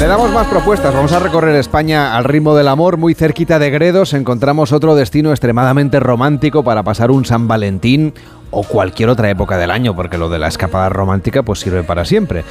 [0.00, 0.92] Le damos más propuestas.
[0.92, 2.96] Vamos a recorrer España al ritmo del amor.
[2.96, 8.12] Muy cerquita de Gredos encontramos otro destino extremadamente romántico para pasar un San Valentín
[8.50, 12.04] o cualquier otra época del año, porque lo de la escapada romántica pues sirve para
[12.04, 12.42] siempre.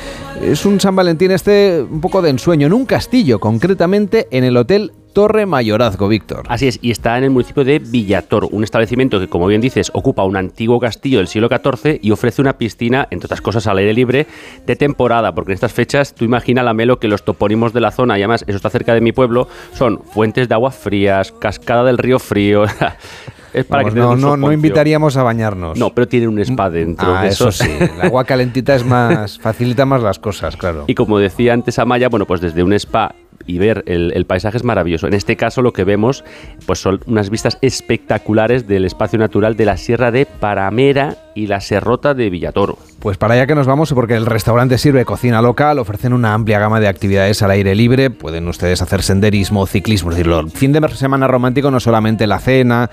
[0.41, 4.55] Es un San Valentín este un poco de ensueño en un castillo, concretamente en el
[4.55, 6.43] Hotel Torre Mayorazgo, Víctor.
[6.47, 9.91] Así es, y está en el municipio de Villator, un establecimiento que, como bien dices,
[9.93, 13.77] ocupa un antiguo castillo del siglo XIV y ofrece una piscina, entre otras cosas, al
[13.77, 14.27] aire libre
[14.65, 17.91] de temporada, porque en estas fechas tú imagina la melo que los topónimos de la
[17.91, 21.83] zona, y además eso está cerca de mi pueblo, son fuentes de agua frías, cascada
[21.83, 22.63] del río frío.
[23.53, 25.77] es para Vamos, que no, no, no invitaríamos a bañarnos.
[25.77, 27.15] No, pero tiene un spa dentro.
[27.15, 27.67] Ah, de eso esos.
[27.67, 27.71] sí.
[27.79, 30.85] El agua calentita es más facilita más las cosas, claro.
[30.91, 33.13] Y como decía antes Amaya, bueno, pues desde un spa
[33.51, 35.07] y ver el, paisaje es maravilloso.
[35.07, 36.23] En este caso lo que vemos
[36.65, 41.59] pues son unas vistas espectaculares del espacio natural de la Sierra de Paramera y la
[41.59, 42.77] Serrota de Villatoro.
[42.99, 46.59] Pues para allá que nos vamos, porque el restaurante sirve cocina local, ofrecen una amplia
[46.59, 50.71] gama de actividades al aire libre, pueden ustedes hacer senderismo, ciclismo, es decir, el fin
[50.71, 52.89] de semana romántico no solamente la cena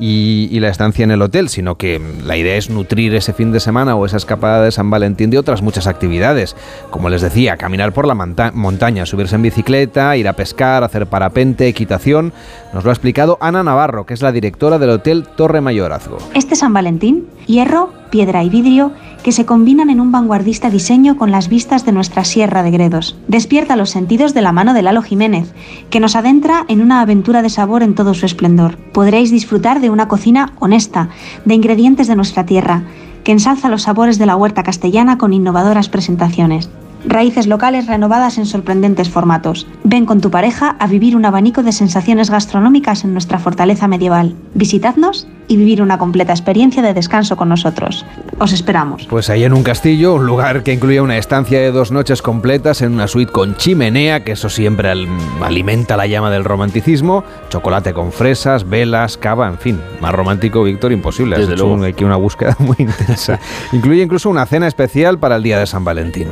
[0.00, 3.52] y, y la estancia en el hotel, sino que la idea es nutrir ese fin
[3.52, 6.54] de semana o esa escapada de San Valentín de otras muchas actividades,
[6.90, 11.06] como les decía, caminar por la monta- montaña, subirse en bicicleta, ir a pescar, hacer
[11.06, 12.32] parapente, equitación.
[12.72, 16.18] Nos lo ha explicado Ana Navarro, que es la directora del Hotel Torre Mayorazgo.
[16.34, 21.30] Este San Valentín, hierro, piedra y vidrio que se combinan en un vanguardista diseño con
[21.30, 23.16] las vistas de nuestra Sierra de Gredos.
[23.28, 25.52] Despierta los sentidos de la mano de Lalo Jiménez,
[25.90, 28.76] que nos adentra en una aventura de sabor en todo su esplendor.
[28.92, 31.08] Podréis disfrutar de una cocina honesta,
[31.44, 32.82] de ingredientes de nuestra tierra,
[33.24, 36.70] que ensalza los sabores de la huerta castellana con innovadoras presentaciones.
[37.06, 39.66] Raíces locales renovadas en sorprendentes formatos.
[39.84, 44.34] Ven con tu pareja a vivir un abanico de sensaciones gastronómicas en nuestra fortaleza medieval.
[44.54, 48.04] Visitadnos y vivir una completa experiencia de descanso con nosotros.
[48.38, 49.06] Os esperamos.
[49.08, 52.82] Pues ahí en un castillo, un lugar que incluye una estancia de dos noches completas
[52.82, 55.08] en una suite con chimenea, que eso siempre al-
[55.40, 60.92] alimenta la llama del romanticismo, chocolate con fresas, velas, cava, en fin, más romántico, Víctor,
[60.92, 61.36] imposible.
[61.36, 61.84] Has Desde hecho luego.
[61.84, 63.38] aquí una búsqueda muy intensa.
[63.72, 66.28] incluye incluso una cena especial para el día de San Valentín.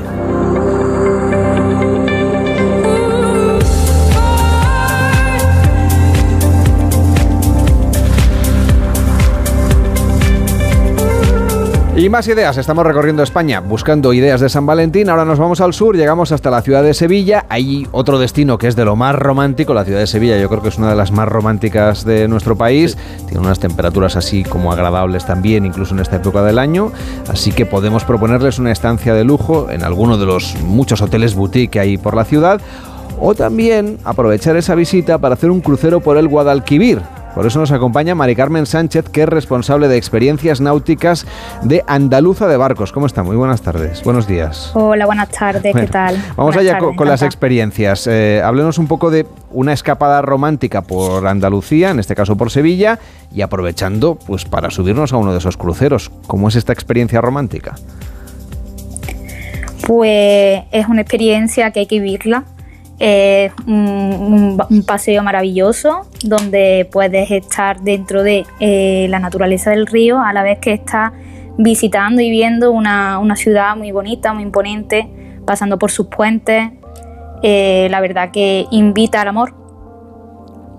[12.07, 15.75] Y más ideas, estamos recorriendo España buscando ideas de San Valentín, ahora nos vamos al
[15.75, 19.17] sur, llegamos hasta la ciudad de Sevilla, hay otro destino que es de lo más
[19.17, 20.39] romántico, la ciudad de Sevilla.
[20.39, 22.97] Yo creo que es una de las más románticas de nuestro país,
[23.27, 26.93] tiene unas temperaturas así como agradables también, incluso en esta época del año,
[27.29, 31.73] así que podemos proponerles una estancia de lujo en alguno de los muchos hoteles boutique
[31.73, 32.61] que hay por la ciudad,
[33.19, 37.03] o también aprovechar esa visita para hacer un crucero por el Guadalquivir.
[37.37, 41.27] Por eso nos acompaña Mari Carmen Sánchez, que es responsable de experiencias náuticas
[41.61, 42.93] de Andaluza de Barcos.
[42.93, 43.23] ¿Cómo está?
[43.23, 44.03] Muy buenas tardes.
[44.05, 44.71] Buenos días.
[44.73, 46.17] Hola, buenas tardes, ¿qué tal?
[46.35, 48.07] Vamos Buenas allá tardes, con, con las experiencias.
[48.07, 52.99] Eh, háblenos un poco de una escapada romántica por Andalucía, en este caso por Sevilla,
[53.31, 56.11] y aprovechando pues para subirnos a uno de esos cruceros.
[56.27, 57.75] ¿Cómo es esta experiencia romántica?
[59.87, 62.45] Pues es una experiencia que hay que vivirla.
[62.99, 70.21] Es un, un- paseo maravilloso donde puedes estar dentro de eh, la naturaleza del río
[70.21, 71.13] a la vez que estás
[71.59, 75.09] visitando y viendo una, una ciudad muy bonita, muy imponente,
[75.45, 76.71] pasando por sus puentes.
[77.43, 79.55] Eh, la verdad que invita al amor.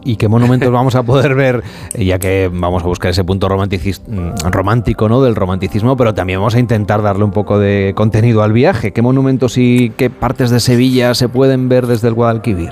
[0.08, 1.64] ¿Y qué monumentos vamos a poder ver?
[1.94, 5.22] Eh, Ya que vamos a buscar ese punto mm, romántico ¿no?
[5.22, 8.94] del romanticismo, pero también vamos a intentar darle un poco de contenido al viaje.
[8.94, 12.72] ¿Qué monumentos y qué partes de Sevilla se pueden ver desde el Guadalquivir?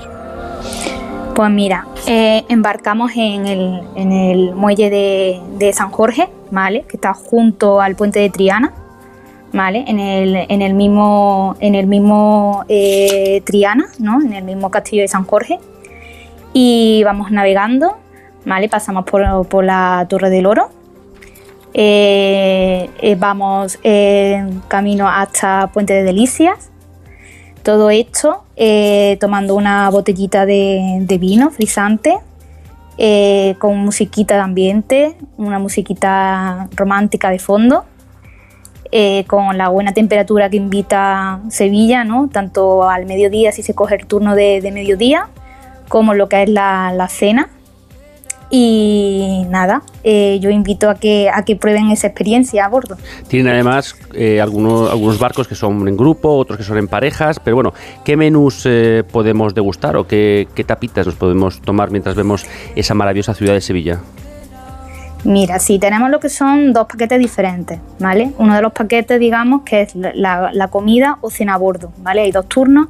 [1.34, 6.86] Pues mira, eh, embarcamos en el, muelle de, San Jorge, ¿vale?
[6.88, 8.72] Que está junto al puente de Triana,
[9.52, 9.84] ¿vale?
[9.86, 14.22] En el, en el mismo, en el mismo eh, Triana, ¿no?
[14.22, 15.58] En el mismo castillo de San Jorge.
[16.58, 17.98] Y vamos navegando,
[18.46, 18.70] ¿vale?
[18.70, 20.70] Pasamos por, por la Torre del Oro.
[21.74, 26.70] Eh, eh, vamos en camino hasta Puente de Delicias.
[27.62, 32.16] Todo esto eh, tomando una botellita de, vino frisante,
[33.58, 37.84] con musiquita de ambiente, una musiquita romántica de fondo,
[39.26, 42.30] con la buena temperatura que invita Sevilla, ¿no?
[42.32, 45.28] tanto al mediodía si se coge el turno de mediodía,
[45.88, 47.48] como lo que es la, la cena.
[48.48, 52.96] Y nada, eh, yo invito a que, a que prueben esa experiencia a bordo.
[53.26, 57.40] Tienen además eh, algunos, algunos barcos que son en grupo, otros que son en parejas,
[57.40, 62.14] pero bueno, ¿qué menús eh, podemos degustar o qué, qué tapitas nos podemos tomar mientras
[62.14, 62.46] vemos
[62.76, 63.98] esa maravillosa ciudad de Sevilla?
[65.24, 68.30] Mira, sí, tenemos lo que son dos paquetes diferentes, ¿vale?
[68.38, 72.20] Uno de los paquetes, digamos, que es la, la comida o cena a bordo, ¿vale?
[72.20, 72.86] Hay dos turnos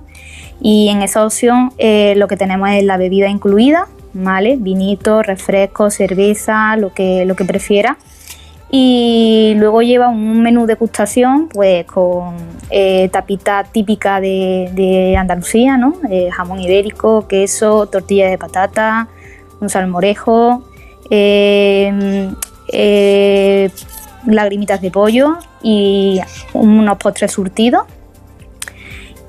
[0.61, 4.57] y en esa opción eh, lo que tenemos es la bebida incluida, ¿vale?
[4.59, 7.99] Vinito, refresco, cerveza, lo que, lo que prefiera.
[8.71, 12.35] Y luego lleva un menú de degustación, pues con
[12.71, 15.95] eh, tapita típica de, de Andalucía, ¿no?
[16.11, 19.09] Eh, jamón ibérico, queso, tortilla de patata,
[19.61, 20.65] un salmorejo,
[21.11, 22.29] eh,
[24.27, 26.21] lagrimitas de pollo y
[26.53, 27.85] unos postres surtidos.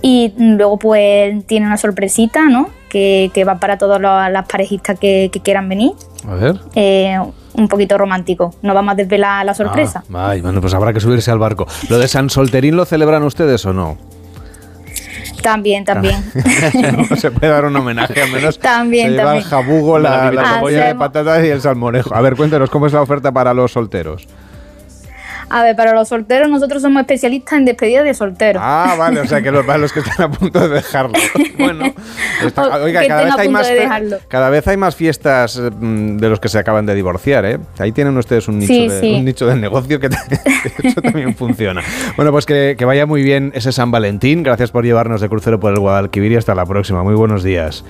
[0.02, 2.70] Y luego pues tiene una sorpresita, ¿no?
[2.90, 5.92] Que, que va para todas las parejitas que, que quieran venir.
[6.28, 6.56] A ver.
[6.76, 7.20] Eh,
[7.56, 8.54] un poquito romántico.
[8.62, 10.04] No vamos a desvelar la sorpresa.
[10.14, 11.68] Ah, ay, bueno, pues habrá que subirse al barco.
[11.90, 13.98] ¿Lo de San Solterín lo celebran ustedes o no?
[15.42, 16.16] También, también.
[17.18, 18.60] se puede dar un homenaje, al menos.
[18.60, 19.44] También, se lleva también.
[19.44, 22.14] el jabugo, la, la Hacemos- cebolla de patatas y el salmorejo.
[22.16, 24.28] A ver, cuéntanos, ¿cómo es la oferta para los solteros?
[25.50, 28.62] A ver, para los solteros nosotros somos especialistas en despedida de solteros.
[28.66, 31.14] Ah, vale, o sea que los, para los que están a punto de dejarlo.
[31.58, 31.92] Bueno,
[32.46, 36.40] está- oiga, cada vez, hay más de cada vez hay más fiestas mm, de los
[36.40, 37.58] que se acaban de divorciar, ¿eh?
[37.80, 39.14] Ahí tienen ustedes un nicho, Sí, de, sí.
[39.16, 40.08] un nicho de negocio que,
[40.82, 41.82] que eso también funciona.
[42.16, 44.44] Bueno, pues que, que vaya muy bien ese San Valentín.
[44.44, 47.04] Gracias por llevarnos de crucero por el Guadalquivir y hasta la próxima.
[47.04, 47.84] Muy buenos días.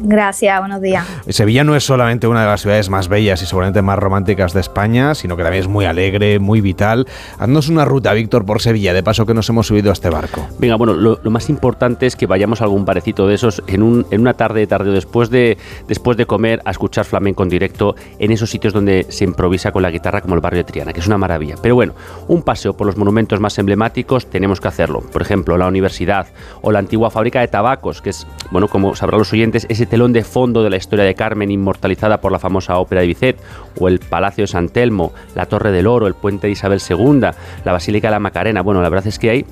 [0.00, 1.04] Gracias, buenos días.
[1.28, 4.60] Sevilla no es solamente una de las ciudades más bellas y seguramente más románticas de
[4.60, 7.06] España, sino que también es muy alegre, muy vital.
[7.38, 10.46] Haznos una ruta, Víctor, por Sevilla, de paso que nos hemos subido a este barco.
[10.58, 13.82] Venga, bueno, lo, lo más importante es que vayamos a algún parecito de esos en,
[13.82, 15.58] un, en una tarde, tarde o después de,
[15.88, 19.82] después de comer, a escuchar flamenco en directo en esos sitios donde se improvisa con
[19.82, 21.56] la guitarra, como el barrio de Triana, que es una maravilla.
[21.60, 21.94] Pero bueno,
[22.28, 25.00] un paseo por los monumentos más emblemáticos tenemos que hacerlo.
[25.00, 26.28] Por ejemplo, la universidad
[26.62, 30.12] o la antigua fábrica de tabacos, que es, bueno, como sabrán los oyentes, ese telón
[30.12, 33.40] de fondo de la historia de Carmen inmortalizada por la famosa ópera de Bizet,
[33.78, 37.20] o el Palacio de San Telmo, la Torre del Oro, el Puente de Isabel II,
[37.64, 38.62] la Basílica de la Macarena.
[38.62, 39.46] Bueno, la verdad es que hay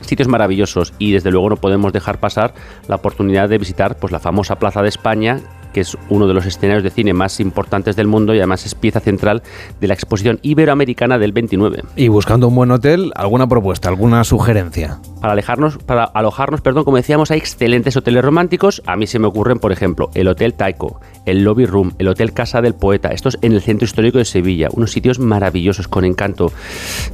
[0.00, 2.54] sitios maravillosos y desde luego no podemos dejar pasar
[2.88, 5.40] la oportunidad de visitar pues la famosa Plaza de España
[5.72, 8.74] que es uno de los escenarios de cine más importantes del mundo y además es
[8.74, 9.42] pieza central
[9.80, 11.82] de la exposición iberoamericana del 29.
[11.96, 14.98] Y buscando un buen hotel, ¿alguna propuesta, alguna sugerencia?
[15.20, 18.82] Para alejarnos, para alojarnos, perdón, como decíamos, hay excelentes hoteles románticos.
[18.86, 22.32] A mí se me ocurren, por ejemplo, el Hotel Taiko, el Lobby Room, el Hotel
[22.32, 23.10] Casa del Poeta.
[23.10, 26.52] Estos en el centro histórico de Sevilla, unos sitios maravillosos, con encanto,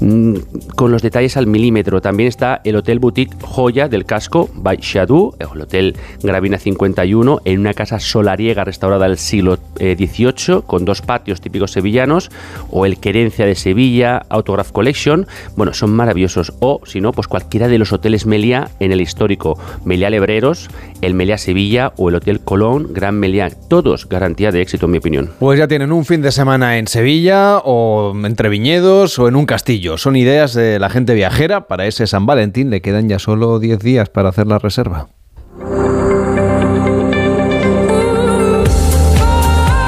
[0.01, 0.35] mm,
[0.77, 2.01] con los detalles al milímetro.
[2.01, 7.61] También está el Hotel Boutique Joya del Casco by Shadu, el Hotel Gravina 51, en
[7.61, 7.99] una casa
[8.47, 12.31] solariega restaurada del siglo eh, XVIII, con dos patios típicos sevillanos,
[12.71, 15.27] o el Querencia de Sevilla, Autograph Collection.
[15.57, 16.53] Bueno, son maravillosos.
[16.61, 20.69] O, si no, pues cualquiera de los hoteles Meliá en el histórico Meliá Lebreros,
[21.03, 23.51] el Meliá Sevilla o el Hotel Colón Gran Meliá.
[23.69, 25.31] Todos garantía de éxito, en mi opinión.
[25.41, 29.47] Pues ya tienen un fin de semana en Sevilla o entre viñedos o en un
[29.47, 29.99] castillo.
[29.99, 32.71] Son ideas de la gente viajera para ese San Valentín.
[32.71, 35.09] Le quedan ya solo 10 días para hacer la reserva.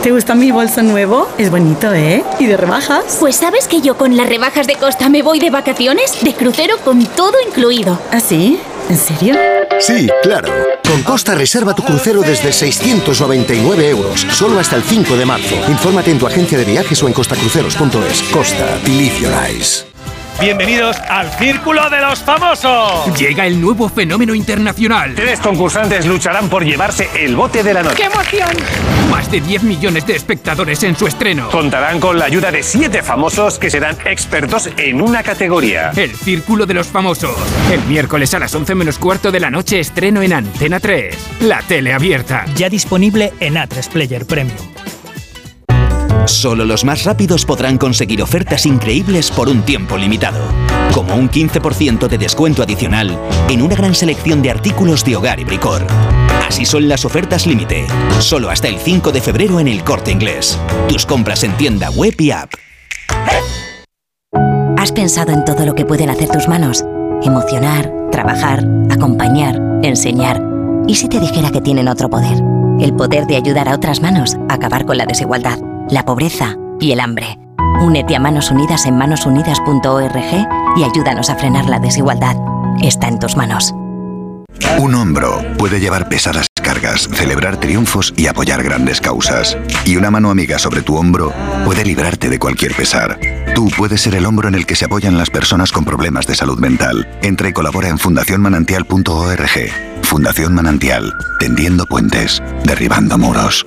[0.00, 1.28] ¿Te gusta mi bolso nuevo?
[1.38, 2.22] Es bonito, ¿eh?
[2.38, 3.16] ¿Y de rebajas?
[3.18, 6.76] Pues sabes que yo con las rebajas de Costa me voy de vacaciones, de crucero
[6.84, 8.00] con todo incluido.
[8.12, 8.60] ¿Ah, sí?
[8.88, 9.34] ¿En serio?
[9.80, 10.52] Sí, claro.
[10.88, 15.56] Con Costa reserva tu crucero desde 699 euros, solo hasta el 5 de marzo.
[15.68, 18.22] Infórmate en tu agencia de viajes o en costacruceros.es.
[18.32, 19.87] Costa, believe your eyes.
[20.40, 23.18] Bienvenidos al Círculo de los Famosos.
[23.18, 25.16] Llega el nuevo fenómeno internacional.
[25.16, 27.96] Tres concursantes lucharán por llevarse el bote de la noche.
[27.96, 28.48] ¡Qué emoción!
[29.10, 31.50] Más de 10 millones de espectadores en su estreno.
[31.50, 35.90] Contarán con la ayuda de siete famosos que serán expertos en una categoría.
[35.96, 37.36] El Círculo de los Famosos.
[37.72, 41.16] El miércoles a las 11 menos cuarto de la noche estreno en Antena 3.
[41.40, 42.44] La tele abierta.
[42.54, 44.56] Ya disponible en A3 Player Premium.
[46.28, 50.44] Solo los más rápidos podrán conseguir ofertas increíbles por un tiempo limitado,
[50.92, 53.18] como un 15% de descuento adicional
[53.48, 55.86] en una gran selección de artículos de hogar y bricor.
[56.46, 57.86] Así son las ofertas límite,
[58.20, 60.58] solo hasta el 5 de febrero en el Corte Inglés.
[60.88, 62.52] Tus compras en tienda web y app.
[64.76, 66.84] ¿Has pensado en todo lo que pueden hacer tus manos?
[67.22, 70.42] Emocionar, trabajar, acompañar, enseñar.
[70.86, 72.36] ¿Y si te dijera que tienen otro poder?
[72.80, 75.58] El poder de ayudar a otras manos a acabar con la desigualdad,
[75.90, 77.38] la pobreza y el hambre.
[77.80, 82.36] Únete a Manos Unidas en manosunidas.org y ayúdanos a frenar la desigualdad.
[82.82, 83.74] Está en tus manos.
[84.78, 89.56] Un hombro puede llevar pesadas cargas, celebrar triunfos y apoyar grandes causas.
[89.84, 91.32] Y una mano amiga sobre tu hombro
[91.64, 93.18] puede librarte de cualquier pesar.
[93.54, 96.34] Tú puedes ser el hombro en el que se apoyan las personas con problemas de
[96.34, 97.08] salud mental.
[97.22, 99.50] Entra y colabora en fundacionmanantial.org.
[100.02, 103.66] Fundación Manantial, tendiendo puentes, derribando muros.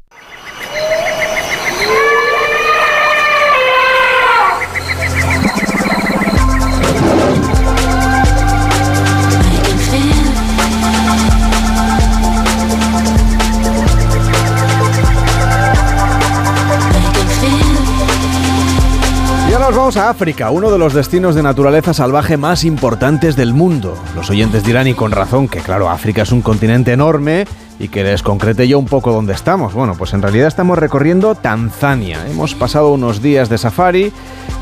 [19.71, 23.97] nos vamos a África, uno de los destinos de naturaleza salvaje más importantes del mundo.
[24.17, 27.47] Los oyentes dirán, y con razón, que claro, África es un continente enorme
[27.81, 29.73] y que les concrete yo un poco dónde estamos.
[29.73, 32.19] Bueno, pues en realidad estamos recorriendo Tanzania.
[32.28, 34.12] Hemos pasado unos días de safari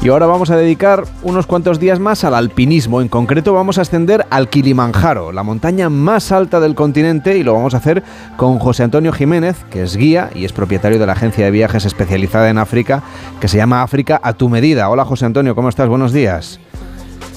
[0.01, 3.01] y ahora vamos a dedicar unos cuantos días más al alpinismo.
[3.03, 7.55] En concreto vamos a ascender al Kilimanjaro, la montaña más alta del continente y lo
[7.55, 8.05] vamos a hacer
[8.36, 11.85] con José Antonio Jiménez, que es guía y es propietario de la agencia de viajes
[11.85, 13.03] especializada en África
[13.40, 14.89] que se llama África a tu medida.
[14.89, 15.89] Hola José Antonio, ¿cómo estás?
[15.89, 16.61] Buenos días.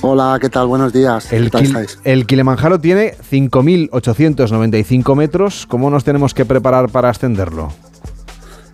[0.04, 0.66] Hola, ¿qué tal?
[0.66, 1.32] Buenos días.
[1.32, 2.00] El, ¿Qué tal estáis?
[2.04, 5.68] el Kilimanjaro tiene 5.895 metros.
[5.68, 7.72] ¿Cómo nos tenemos que preparar para ascenderlo?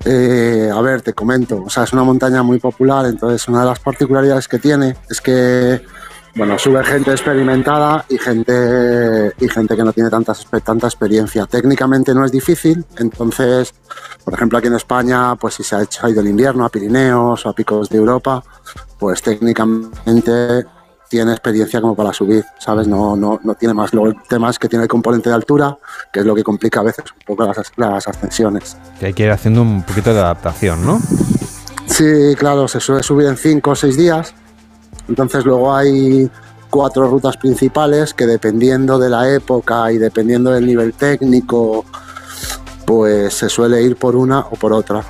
[0.05, 1.63] Eh, a ver, te comento.
[1.65, 5.19] O sea, es una montaña muy popular, entonces una de las particularidades que tiene es
[5.19, 5.81] que,
[6.35, 11.45] bueno, sube gente experimentada y gente y gente que no tiene tantas, tanta experiencia.
[11.45, 13.73] Técnicamente no es difícil, entonces,
[14.23, 16.69] por ejemplo, aquí en España, pues si se ha hecho ha ido el invierno a
[16.69, 18.41] Pirineos o a picos de Europa,
[18.97, 20.65] pues técnicamente
[21.09, 22.87] tiene experiencia como para subir, ¿sabes?
[22.87, 23.93] No, no, no tiene más.
[23.93, 25.77] Luego el tema es que tiene el componente de altura,
[26.11, 28.77] que es lo que complica a veces un poco las, las ascensiones.
[28.99, 30.99] Que hay que ir haciendo un poquito de adaptación, ¿no?
[31.85, 34.33] Sí, claro, se suele subir en 5 o 6 días.
[35.07, 36.29] Entonces luego hay
[36.69, 41.85] cuatro rutas principales que dependiendo de la época y dependiendo del nivel técnico,
[42.85, 45.03] pues se suele ir por una o por otra.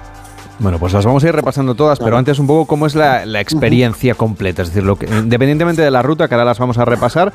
[0.59, 3.25] Bueno, pues las vamos a ir repasando todas, pero antes un poco cómo es la,
[3.25, 4.63] la experiencia completa.
[4.63, 7.31] Es decir, lo que, independientemente de la ruta, que ahora las vamos a repasar,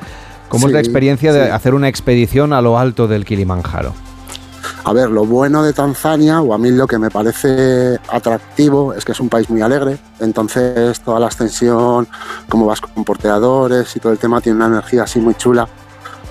[0.49, 3.93] cómo es la Sí, experiencia de hacer una expedición a lo alto del Kilimanjaro.
[4.85, 9.05] A ver, lo bueno de Tanzania, o a mí lo que me parece atractivo, es
[9.05, 9.97] que es un país muy alegre.
[10.19, 12.07] Entonces, toda la ascensión,
[12.49, 15.67] como vas con porteadores y todo el tema, tiene una energía así muy chula.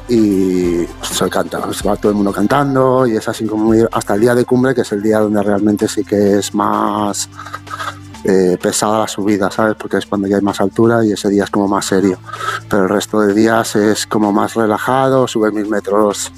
[0.08, 4.14] Y se canta, se va todo el mundo cantando, y es así como muy- hasta
[4.14, 7.28] el día de cumbre, que es el día donde realmente sí que es más
[8.24, 9.74] eh, pesada la subida, ¿sabes?
[9.76, 12.18] Porque es cuando ya hay más altura y ese día es como más serio.
[12.68, 16.30] Pero el resto de días es como más relajado, sube mil metros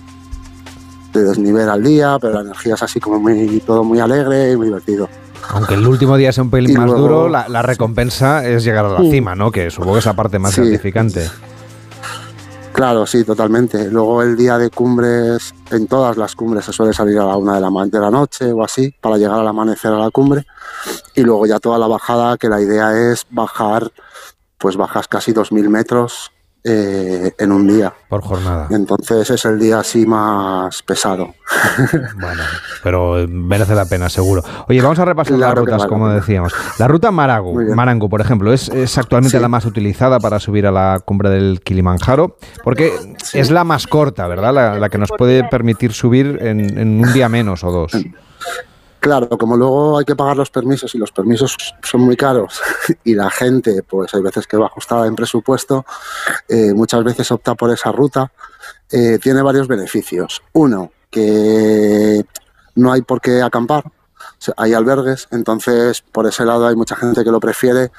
[1.12, 4.56] de desnivel al día, pero la energía es así como muy, todo muy alegre y
[4.56, 5.08] muy divertido.
[5.50, 8.64] Aunque el último día sea un pelín Y más luego- duro, la, la recompensa es
[8.64, 9.50] llegar a la cima, ¿no?
[9.52, 10.62] Que supongo que es la parte más Sí.
[10.62, 11.28] gratificante.
[12.74, 13.88] Claro, sí, totalmente.
[13.88, 17.55] Luego el día de cumbres, en todas las cumbres se suele salir a la una
[17.55, 20.44] de la, de la noche o así, para llegar al amanecer a la cumbre.
[21.14, 23.92] Y luego ya toda la bajada, que la idea es bajar,
[24.59, 26.32] pues bajas casi 2.000 metros
[26.64, 27.92] eh, en un día.
[28.08, 28.68] Por jornada.
[28.70, 31.34] Entonces es el día así más pesado.
[32.18, 32.42] Bueno,
[32.82, 34.42] pero merece la pena, seguro.
[34.68, 36.54] Oye, vamos a repasar Claro las rutas, vale como decíamos.
[36.78, 37.74] La ruta bien.
[37.74, 39.42] Marangu, por ejemplo, es, es actualmente Sí.
[39.42, 42.92] la más utilizada para subir a la cumbre del Kilimanjaro, porque
[43.32, 44.54] es la más corta, ¿verdad?
[44.54, 47.92] La, la que nos puede permitir subir en, en un día menos o dos.
[49.05, 52.59] Claro, como luego hay que pagar los permisos y los permisos son muy caros
[53.05, 55.85] y la gente, pues hay veces que va ajustada en presupuesto,
[56.48, 58.32] eh, muchas veces opta por esa ruta.
[58.90, 60.43] Eh, tiene varios beneficios.
[60.55, 62.24] Uno, que
[62.76, 63.85] no hay por qué acampar,
[64.56, 67.93] hay albergues, entonces por ese lado hay mucha gente que lo prefiere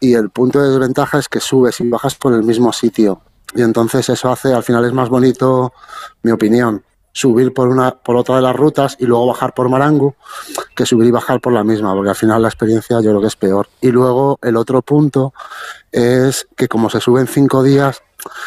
[0.00, 3.22] y el punto de desventaja es que subes y bajas por el mismo sitio
[3.54, 5.72] y entonces eso hace, al final es más bonito,
[6.22, 6.82] mi opinión,
[7.12, 10.14] subir por una por otra de las rutas y luego bajar por Marangu
[10.74, 13.26] que subir y bajar por la misma, porque al final la experiencia yo creo que
[13.26, 13.68] es peor.
[13.80, 15.32] Y luego el otro punto
[15.90, 18.02] es que como se suben cinco días,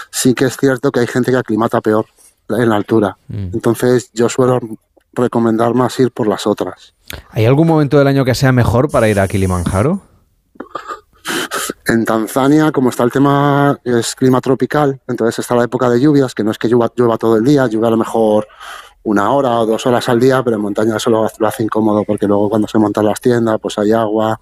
[0.09, 2.05] sí que es cierto que hay gente que aclimata peor
[2.49, 3.17] en la altura.
[3.29, 4.59] Entonces yo suelo
[5.13, 6.93] recomendar más ir por las otras.
[7.31, 10.01] ¿Hay algún momento del año que sea mejor para ir a Kilimanjaro?
[11.91, 16.33] En Tanzania, como está el tema, es clima tropical, entonces está la época de lluvias,
[16.33, 18.47] que no es que llueva, llueva todo el día, llueve a lo mejor
[19.03, 22.03] una hora o dos horas al día, pero en montaña eso lo, lo hace incómodo
[22.05, 24.39] porque luego cuando se montan las tiendas pues hay agua,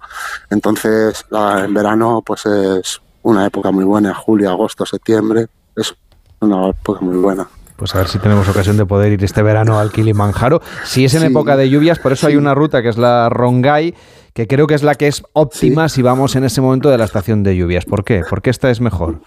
[0.50, 5.46] entonces la- en verano pues es una época muy buena, julio, agosto, septiembre,
[5.76, 5.94] es
[6.40, 7.48] una época muy buena.
[7.76, 10.60] Pues a ver si tenemos ocasión de poder ir este verano al Kilimanjaro.
[10.84, 11.26] Si es en Sí.
[11.28, 13.94] época de lluvias, por eso hay una ruta que es la Rongai,
[14.40, 17.04] que creo que es la que es óptima si vamos en ese momento de la
[17.04, 17.84] estación de lluvias.
[17.84, 18.22] ¿Por qué?
[18.26, 19.20] Porque esta es mejor.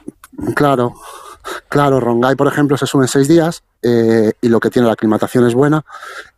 [0.56, 0.95] Claro,
[1.69, 4.94] claro, Rongai, por ejemplo, se sube en seis días eh, y lo que tiene la
[4.94, 5.85] aclimatación es buena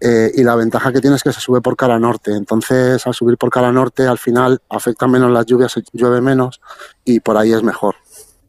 [0.02, 2.32] eh, y la ventaja que tiene es que se sube por cara norte.
[2.32, 6.60] Entonces, al subir por cara norte, al final afectan menos las lluvias, llueve menos
[7.06, 7.96] y por ahí es mejor.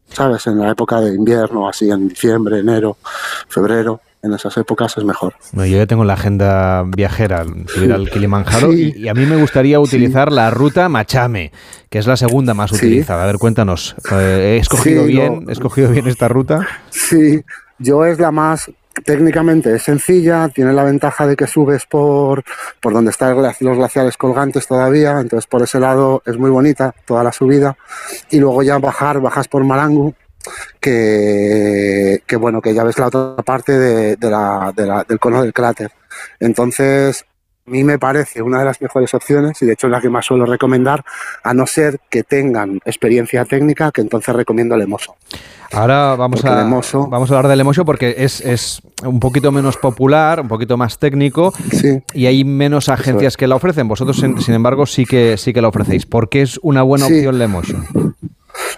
[0.09, 0.45] ¿Sabes?
[0.47, 2.97] En la época de invierno, así en diciembre, enero,
[3.47, 5.33] febrero, en esas épocas es mejor.
[5.53, 8.93] Bueno, yo ya tengo la agenda viajera, subir al Kilimanjaro, Sí.
[8.95, 11.51] y, y a mí me gustaría utilizar la ruta Machame,
[11.89, 13.23] que es la segunda más utilizada.
[13.23, 13.95] A ver, cuéntanos.
[14.11, 15.45] eh, ¿He escogido bien?
[15.49, 16.67] ¿He escogido bien esta ruta?
[16.91, 17.41] Sí,
[17.79, 18.69] yo es la más
[19.05, 22.43] técnicamente es sencilla, tiene la ventaja de que subes por,
[22.81, 27.23] por donde están los glaciares colgantes todavía, entonces por ese lado es muy bonita toda
[27.23, 27.77] la subida
[28.31, 30.15] y luego ya bajar, bajas por Marangu
[30.79, 35.19] que, que bueno, que ya ves la otra parte de, de la- de la- del
[35.19, 35.91] cono del cráter.
[36.39, 37.25] Entonces,
[37.67, 40.09] a mí me parece una de las mejores opciones y de hecho es la que
[40.09, 41.03] más suelo recomendar,
[41.43, 45.15] a no ser que tengan experiencia técnica, que entonces recomiendo el Emoso.
[45.73, 49.75] Ahora vamos Porque a, vamos a hablar del Emoso porque es, es un poquito menos
[49.75, 51.53] popular, un poquito más técnico
[52.13, 53.85] y hay menos agencias que la ofrecen.
[53.89, 56.05] Vosotros, sin, sin embargo, sí que, sí que la ofrecéis.
[56.05, 57.15] ¿Por qué es una buena Sí.
[57.15, 57.77] opción el Emoso?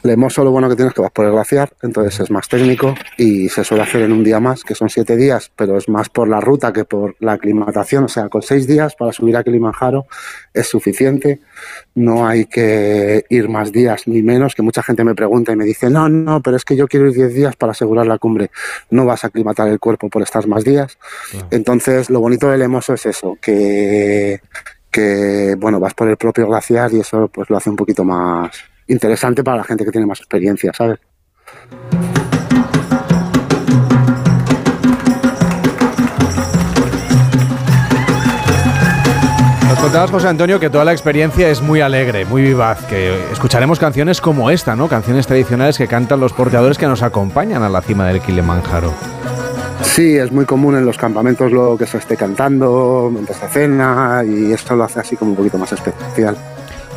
[0.03, 2.95] Lemoso lo bueno que tienes es que vas por el glaciar, entonces es más técnico
[3.17, 6.09] y se suele hacer en un día más, que son siete días, pero es más
[6.09, 8.05] por la ruta que por la aclimatación.
[8.05, 10.05] O sea, con seis días para subir a Kilimanjaro
[10.53, 11.41] es suficiente.
[11.95, 15.65] No hay que ir más días ni menos, que mucha gente me pregunta y me
[15.65, 18.51] dice, no, no, pero es que yo quiero ir diez días para asegurar la cumbre.
[18.89, 20.97] No vas a aclimatar el cuerpo por estar más días.
[21.51, 24.41] Entonces, lo bonito del Lemoso es eso, que,
[24.91, 28.68] que bueno, vas por el propio glaciar y eso pues lo hace un poquito más
[28.89, 30.99] interesante para la gente que tiene más experiencia, ¿sabes?
[39.69, 43.79] Nos contabas, José Antonio, que toda la experiencia es muy alegre, muy vivaz, que escucharemos
[43.79, 44.89] canciones como esta, ¿no?
[44.89, 48.93] Canciones tradicionales que cantan los porteadores que nos acompañan a la cima del Kilimanjaro.
[49.81, 54.23] Sí, es muy común en los campamentos lo que se esté cantando mientras se cena
[54.25, 56.35] y esto lo hace así como un poquito más especial.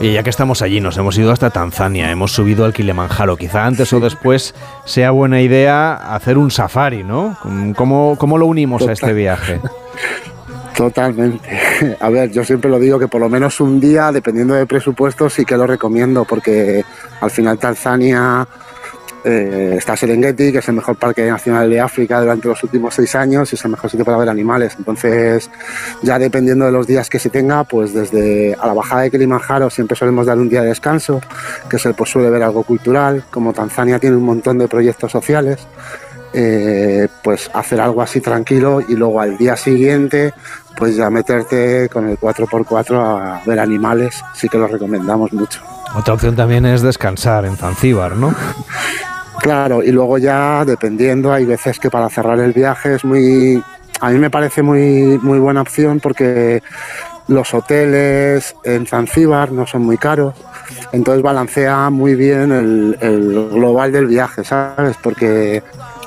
[0.01, 3.37] Y ya que estamos allí, nos hemos ido hasta Tanzania, hemos subido al Kilimanjaro.
[3.37, 4.55] Quizá antes o después
[4.85, 7.37] sea buena idea hacer un safari, ¿no?
[7.77, 9.61] ¿Cómo, cómo lo unimos a este viaje?
[10.77, 11.49] Totalmente.
[12.01, 15.29] A ver, yo siempre lo digo que por lo menos un día, dependiendo de presupuesto,
[15.29, 16.85] sí que lo recomiendo porque
[17.21, 18.47] al final Tanzania
[19.25, 23.15] eh, está Serengeti, que es el mejor parque nacional de África durante los últimos seis
[23.15, 24.75] años y es el mejor sitio para ver animales.
[24.79, 25.51] Entonces,
[26.03, 29.71] ya dependiendo de los días que se tenga, pues desde a la bajada de Kilimanjaro
[29.71, 31.21] siempre solemos dar un día de descanso,
[31.69, 33.25] que se pues suele ver algo cultural.
[33.31, 35.67] Como Tanzania tiene un montón de proyectos sociales,
[36.33, 40.33] eh, pues hacer algo así tranquilo y luego al día siguiente
[40.77, 45.61] pues ya meterte con el 4x4 a ver animales, sí que lo recomendamos mucho.
[45.95, 48.35] Otra opción también es descansar en Zanzíbar, ¿no?
[49.41, 53.63] Claro, y luego ya dependiendo, hay veces que para cerrar el viaje es muy...
[54.01, 56.63] A mí me parece muy, muy buena opción porque
[57.29, 60.35] los hoteles en Zanzíbar no son muy caros,
[60.93, 64.97] entonces balancea muy bien el, el global del viaje, ¿sabes?
[65.01, 65.63] Porque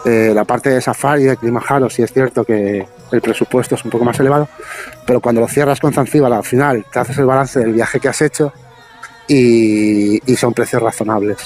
[0.05, 3.91] eh, la parte de safari de Kilimanjaro sí es cierto que el presupuesto es un
[3.91, 4.49] poco más elevado,
[5.05, 8.09] pero cuando lo cierras con Zanzíbar al final te haces el balance del viaje que
[8.09, 8.51] has hecho
[9.27, 11.37] y, y son precios razonables.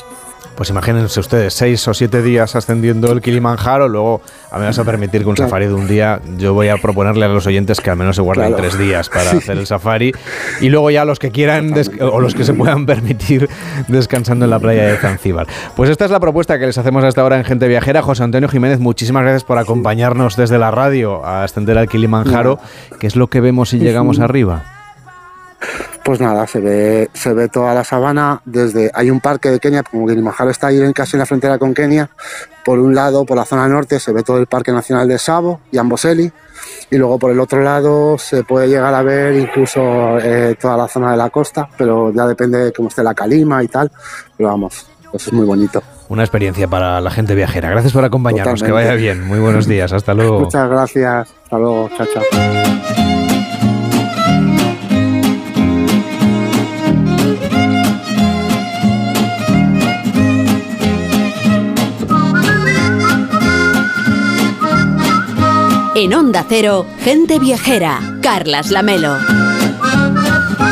[0.55, 4.83] Pues imagínense ustedes, seis o siete días ascendiendo el Kilimanjaro, luego a mí vas a
[4.83, 5.47] permitir que un Claro.
[5.47, 8.21] safari de un día, yo voy a proponerle a los oyentes que al menos se
[8.21, 8.61] guarden Claro.
[8.61, 10.11] tres días para hacer el safari
[10.59, 13.47] y luego ya los que quieran o los que se puedan permitir
[13.87, 15.47] descansando en la playa de Zanzíbar.
[15.77, 18.01] Pues esta es la propuesta que les hacemos hasta ahora en Gente Viajera.
[18.01, 22.59] José Antonio Jiménez, muchísimas gracias por acompañarnos desde la radio a ascender al Kilimanjaro,
[22.99, 24.78] que es lo que vemos si llegamos arriba.
[26.03, 28.89] Pues nada, se ve, se ve toda la sabana desde.
[28.93, 31.73] Hay un parque de Kenia, como Kilimanjaro está ahí en- casi en la frontera con
[31.73, 32.09] Kenia.
[32.65, 35.59] Por un lado, por la zona norte, se ve todo el Parque Nacional de Savo
[35.71, 36.31] y Amboseli.
[36.91, 39.81] Y luego por el otro lado se puede llegar a ver incluso
[40.19, 43.63] eh, toda la zona de la costa, pero ya depende de cómo esté la calima
[43.63, 43.91] y tal.
[44.37, 45.83] Pero vamos, pues es muy bonito.
[46.09, 47.69] Una experiencia para la gente viajera.
[47.69, 49.23] Gracias por acompañarnos, que vaya bien.
[49.27, 50.39] Muy buenos días, hasta luego.
[50.39, 51.29] Muchas gracias.
[51.43, 51.89] Hasta luego.
[51.95, 52.88] Chao, chao.
[66.01, 67.99] En Onda Cero, gente viajera.
[68.21, 69.17] Carlas Lamelo.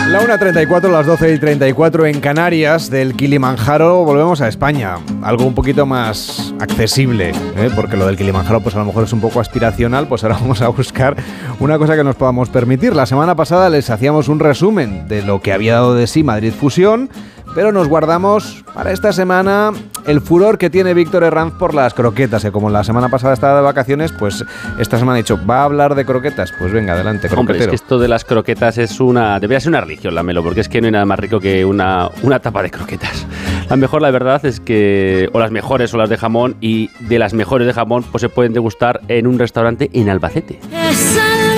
[0.08, 4.99] La 1.34, las 12 y 34 en Canarias del Kilimanjaro, volvemos a España.
[5.22, 7.70] Algo un poquito más accesible, ¿eh?
[7.76, 10.62] porque lo del Kilimanjaro pues a lo mejor es un poco aspiracional, pues ahora vamos
[10.62, 11.18] a buscar
[11.60, 12.95] una cosa que nos podamos permitir.
[12.95, 16.54] La semana pasada les hacíamos un resumen de lo que había dado de sí Madrid
[16.58, 17.10] Fusión,
[17.58, 19.72] pero nos guardamos para esta semana
[20.06, 23.56] el furor que tiene Víctor Herranz por las croquetas, que como la semana pasada estaba
[23.56, 24.46] de vacaciones, pues
[24.78, 26.54] esta semana ha dicho, ¿va a hablar de croquetas?
[26.60, 27.40] Pues venga, adelante, croquetero.
[27.40, 29.40] Hombre, es que esto de las croquetas es una...
[29.40, 31.66] Debería ser una religión, la Melo, porque es que no hay nada más rico que
[31.66, 33.26] una, una tapa de croquetas.
[33.72, 35.28] La mejor, la verdad, es que...
[35.34, 38.30] O las mejores o las de jamón, y de las mejores de jamón, pues se
[38.30, 40.60] pueden degustar en un restaurante en Albacete.
[40.72, 41.57] Es Albacete,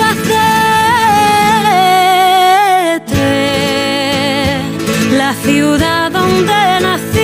[5.42, 7.18] ciudad donde nací.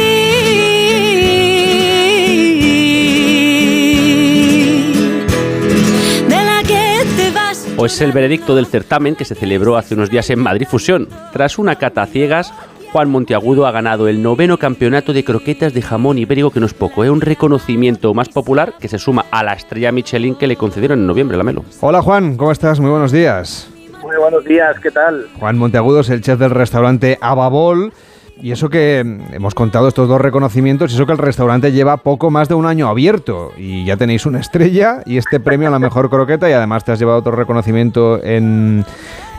[6.29, 7.67] De la que te vas.
[7.77, 11.09] O es el veredicto del certamen que se celebró hace unos días en Madrid Fusión.
[11.33, 12.53] Tras una cata a ciegas,
[12.93, 16.75] Juan Monteagudo ha ganado el noveno campeonato de croquetas de jamón ibérico, que no es
[16.75, 20.57] poco, es un reconocimiento más popular que se suma a la estrella Michelin que le
[20.57, 21.65] concedieron en noviembre, la Melo.
[21.81, 22.81] Hola Juan, ¿cómo estás?
[22.81, 23.69] Muy buenos días.
[24.07, 25.27] Muy buenos días, ¿qué tal?
[25.41, 27.93] Juan Monteagudo es el chef del restaurante Ababol.
[28.41, 32.31] Y eso que hemos contado estos dos reconocimientos, y eso que el restaurante lleva poco
[32.31, 35.79] más de un año abierto y ya tenéis una estrella y este premio a la
[35.79, 38.85] mejor croqueta y además te has llevado otro reconocimiento en,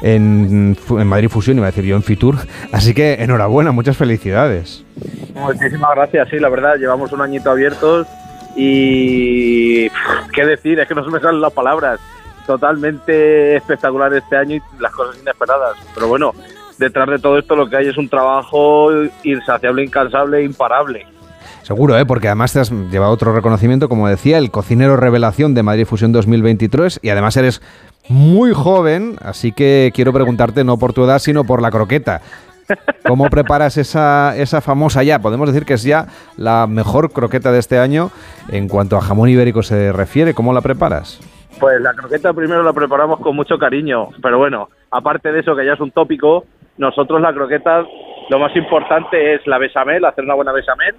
[0.01, 0.75] en,
[1.05, 2.35] Madrid Fusión, iba a decir yo en Fitur.
[2.73, 4.83] Así que enhorabuena, muchas felicidades.
[5.33, 8.07] Muchísimas gracias, sí, la verdad, llevamos un añito abiertos
[8.55, 11.99] y pff, qué decir, es que no se me salen las palabras.
[12.47, 15.77] Totalmente espectacular este año y las cosas inesperadas.
[15.93, 16.33] Pero bueno,
[16.79, 18.89] detrás de todo esto lo que hay es un trabajo
[19.23, 21.05] insaciable, incansable, imparable.
[21.63, 22.05] Seguro, ¿eh?
[22.05, 26.13] porque además te has llevado otro reconocimiento, como decía, el cocinero revelación de Madrid Fusión
[26.13, 27.61] 2023 y además eres
[28.07, 32.21] muy joven, así que quiero preguntarte no por tu edad, sino por la croqueta.
[33.05, 35.19] ¿Cómo preparas esa, esa famosa ya?
[35.19, 36.07] Podemos decir que es ya
[36.37, 38.11] la mejor croqueta de este año
[38.47, 40.33] en cuanto a jamón ibérico se refiere.
[40.33, 41.19] ¿Cómo la preparas?
[41.59, 45.65] Pues la croqueta primero la preparamos con mucho cariño, pero bueno, aparte de eso que
[45.65, 46.45] ya es un tópico,
[46.77, 47.83] nosotros la croqueta
[48.29, 50.95] lo más importante es la bechamel, hacer una buena bechamel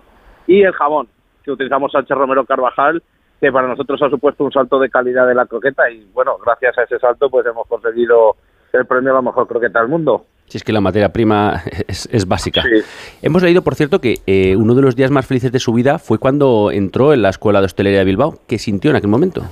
[0.47, 1.09] y el jamón,
[1.45, 3.03] que utilizamos Sánchez Romero Carvajal,
[3.41, 6.77] que para nosotros ha supuesto un salto de calidad de la croqueta y bueno, gracias
[6.79, 8.37] a ese salto pues hemos conseguido
[8.73, 10.25] el premio a la mejor croqueta del mundo.
[10.47, 12.63] Si es que la materia prima es, es básica.
[12.63, 12.83] Sí.
[13.23, 15.99] Hemos leído, por cierto, que eh, uno de los días más felices de su vida
[15.99, 18.41] fue cuando entró en la Escuela de Hostelería de Bilbao.
[18.49, 19.43] ¿Qué sintió en aquel momento?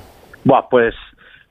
[0.47, 0.95] Buah, pues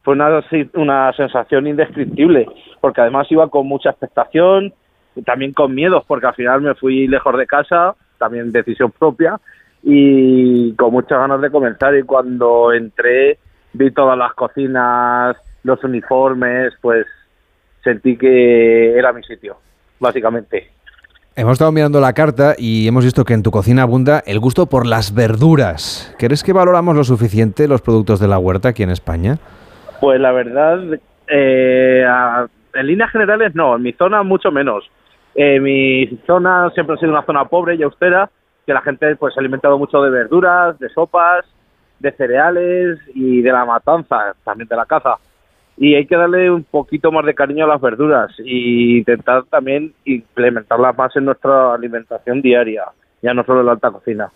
[0.04, 0.42] fue una,
[0.76, 2.48] una sensación indescriptible,
[2.80, 4.74] porque además iba con mucha expectación
[5.18, 9.38] y también con miedos, porque al final me fui lejos de casa, también decisión propia,
[9.84, 11.94] y con muchas ganas de comenzar.
[11.98, 13.38] Y cuando entré,
[13.74, 17.06] vi todas las cocinas, los uniformes, pues
[17.84, 19.58] sentí que era mi sitio,
[20.00, 20.72] básicamente.
[21.38, 24.68] Hemos estado mirando la carta y hemos visto que en tu cocina abunda el gusto
[24.68, 26.16] por las verduras.
[26.18, 29.38] ¿Crees que valoramos lo suficiente los productos de la huerta aquí en España?
[30.00, 30.80] Pues la verdad,
[31.28, 32.06] eh,
[32.74, 34.90] en líneas generales no, en mi zona mucho menos.
[35.36, 38.30] Eh, mi zona siempre ha sido una zona pobre y austera,
[38.66, 41.44] que la gente pues se ha alimentado mucho de verduras, de sopas,
[42.00, 45.18] de cereales y de la matanza, también de la caza.
[45.78, 49.94] Y hay que darle un poquito más de cariño a las verduras y intentar también
[50.06, 52.86] implementarlas más en nuestra alimentación diaria,
[53.22, 54.32] ya no solo en la alta cocina.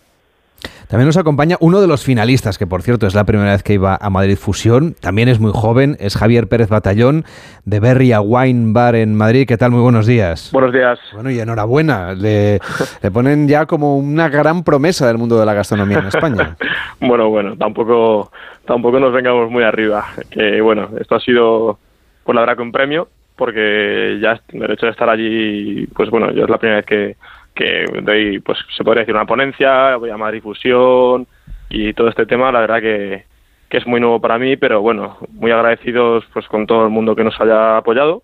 [0.88, 3.74] También nos acompaña uno de los finalistas, que por cierto es la primera vez que
[3.74, 4.94] iba a Madrid Fusión.
[5.00, 7.24] También es muy joven, es Javier Pérez Batallón,
[7.64, 9.46] de Berria Wine Bar en Madrid.
[9.46, 9.70] ¿Qué tal?
[9.70, 10.50] Muy buenos días.
[10.52, 10.98] Buenos días.
[11.12, 12.14] Bueno, y enhorabuena.
[12.14, 12.58] Le,
[13.02, 16.56] le ponen ya como una gran promesa del mundo de la gastronomía en España.
[17.02, 18.30] Bueno, bueno, tampoco,
[18.66, 20.04] tampoco nos vengamos muy arriba.
[20.30, 21.78] Que bueno, esto ha sido,
[22.24, 26.30] pues la verdad que un premio, porque ya el hecho de estar allí, pues bueno,
[26.30, 27.16] yo es la primera vez que,
[27.54, 31.26] que doy, pues se podría decir una ponencia, voy a Madrid Fusión
[31.68, 33.24] y todo este tema, la verdad que,
[33.68, 37.14] que es muy nuevo para mí, pero bueno, muy agradecidos pues con todo el mundo
[37.14, 38.22] que nos haya apoyado,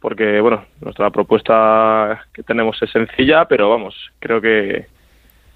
[0.00, 4.86] porque bueno, nuestra propuesta que tenemos es sencilla, pero vamos, creo que,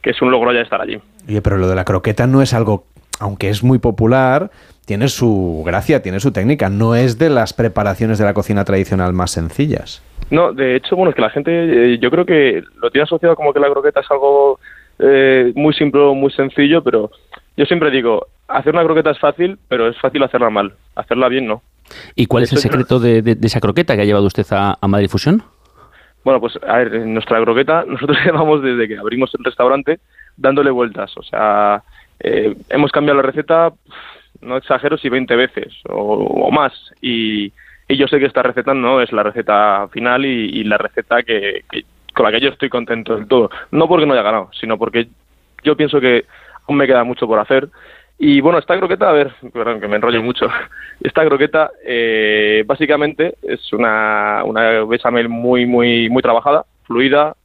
[0.03, 1.01] que es un logro ya estar allí.
[1.43, 2.87] Pero lo de la croqueta no es algo,
[3.19, 4.51] aunque es muy popular,
[4.87, 6.71] tiene su gracia, tiene su técnica.
[6.71, 10.01] No es de las preparaciones de la cocina tradicional más sencillas.
[10.31, 13.37] No, de hecho, bueno, es que la gente, eh, yo creo que lo tiene asociado
[13.37, 14.59] como que la croqueta es algo
[14.99, 17.11] eh, muy simple, muy sencillo, pero
[17.57, 20.73] yo siempre digo, hacer una croqueta es fácil, pero es fácil hacerla mal.
[20.97, 21.63] Hacerla bien, no.
[22.17, 24.77] ¿Y cuál es el secreto de, de- de esa croqueta que ha llevado usted a,
[24.81, 25.43] a Madrid Fusión?
[26.25, 30.01] Bueno, pues a ver, en nuestra croqueta, nosotros llevamos desde que abrimos el restaurante
[30.37, 31.17] dándole vueltas.
[31.17, 31.85] O sea,
[32.19, 33.73] eh, hemos cambiado la receta
[34.41, 35.95] no exagero si 20 veces o,
[36.25, 36.73] o más.
[37.01, 37.53] Y,
[37.89, 41.65] y yo sé que esta receta no es la receta final y, la receta que,
[42.15, 43.51] con la que yo estoy contento del todo.
[43.71, 45.09] No porque no haya ganado, sino porque
[45.63, 46.25] yo pienso que
[46.67, 47.69] aún me queda mucho por hacer.
[48.19, 50.49] Y bueno, esta croqueta, a ver, perdón, que me enrollo mucho.
[51.03, 57.37] Esta croqueta, eh, básicamente, es una, una bechamel muy, muy, muy trabajada, fluida,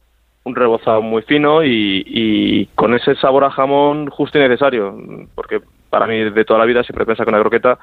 [0.44, 4.96] un rebozado muy fino y, con ese sabor a jamón justo y necesario.
[5.34, 5.60] Porque
[5.90, 7.78] para mí, de toda la vida, siempre piensa que una croqueta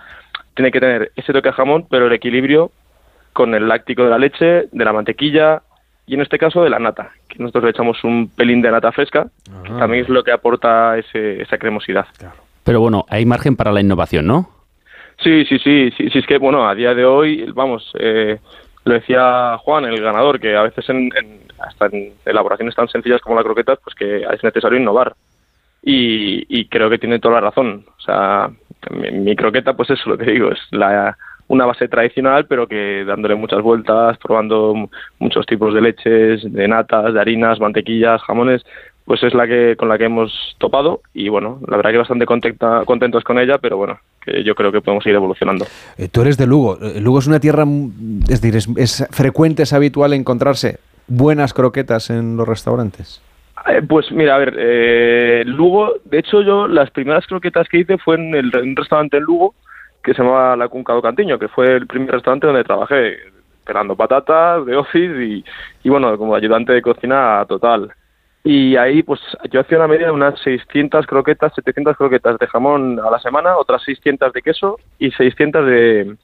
[0.60, 2.72] tiene que tener ese toque a jamón, pero el equilibrio
[3.32, 5.62] con el láctico de la leche, de la mantequilla
[6.06, 8.92] y en este caso de la nata, que nosotros le echamos un pelín de nata
[8.92, 9.28] fresca,
[9.64, 12.08] que también es lo que aporta ese, esa cremosidad.
[12.66, 14.50] Pero bueno, hay margen para la innovación, ¿no?
[15.24, 18.38] Sí, sí, sí, sí, sí, es que, bueno, a día de hoy, vamos, eh,
[18.84, 23.22] lo decía Juan, el ganador, que a veces en, en- hasta en elaboraciones tan sencillas
[23.22, 25.14] como la croqueta, pues que es necesario innovar.
[25.84, 27.86] Y, y creo que tiene toda la razón.
[27.98, 28.50] O sea,
[29.12, 33.36] mi, croqueta, pues eso lo que digo, es la, una base tradicional, pero que dándole
[33.36, 34.90] muchas vueltas, probando
[35.20, 38.64] muchos tipos de leches, de natas, de harinas, mantequillas, jamones,
[39.06, 42.26] pues es la que con la que hemos topado y bueno, la verdad que bastante
[42.28, 45.66] contenta- contentos con ella, pero bueno, que yo creo que podemos ir evolucionando.
[45.98, 46.78] Eh, Tú eres de Lugo.
[46.80, 47.64] Eh, Lugo es una tierra,
[48.30, 50.78] es decir, es, es frecuente, es habitual encontrarse
[51.08, 53.20] buenas croquetas en los restaurantes.
[53.70, 57.98] Eh, pues mira, a ver, eh, Lugo, de hecho yo las primeras croquetas que hice
[57.98, 59.54] fue en el, en un restaurante en Lugo
[60.04, 63.18] que se llamaba La Cunca do Cantiño, que fue el primer restaurante donde trabajé,
[63.66, 65.46] pelando patatas de office y,
[65.84, 67.94] y bueno, como ayudante de cocina total.
[68.44, 69.20] Y ahí pues
[69.52, 73.58] yo hacía una media de unas 600 croquetas, 700 croquetas de jamón a la semana,
[73.58, 76.16] otras 600 de queso y 600 de...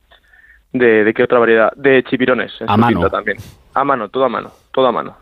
[0.73, 1.71] ¿De, de qué otra variedad?
[1.77, 2.51] De chipirones.
[2.59, 3.09] en A mano.
[3.09, 3.37] también.
[3.73, 5.15] A mano, todo a mano, todo a mano.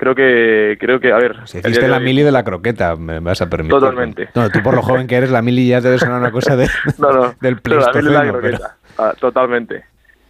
[0.00, 1.36] Creo que, creo que, a ver.
[1.44, 3.78] Si hiciste la mili de la croqueta, me vas a permitir.
[3.78, 4.30] Totalmente.
[4.34, 6.70] No, tú por lo joven que eres, la mili ya debe sonar una cosa de,
[6.98, 8.10] No, no, del la mili de la Pleistoceno.
[8.10, 9.84] pero- croqueta, ah, totalmente.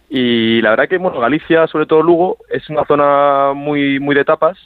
[0.09, 4.25] Y la verdad que, bueno, Galicia, sobre todo Lugo, es una zona muy, muy de
[4.25, 4.57] tapas,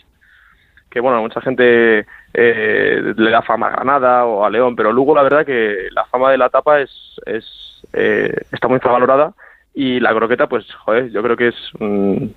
[0.89, 5.13] que, bueno, mucha gente eh, le da fama a Granada o a León, pero Lugo,
[5.13, 6.89] la verdad que la fama de la tapa es,
[7.27, 7.45] es
[7.93, 9.33] eh, está muy infravalorada
[9.75, 12.33] y la croqueta, pues, joder, yo creo que es un,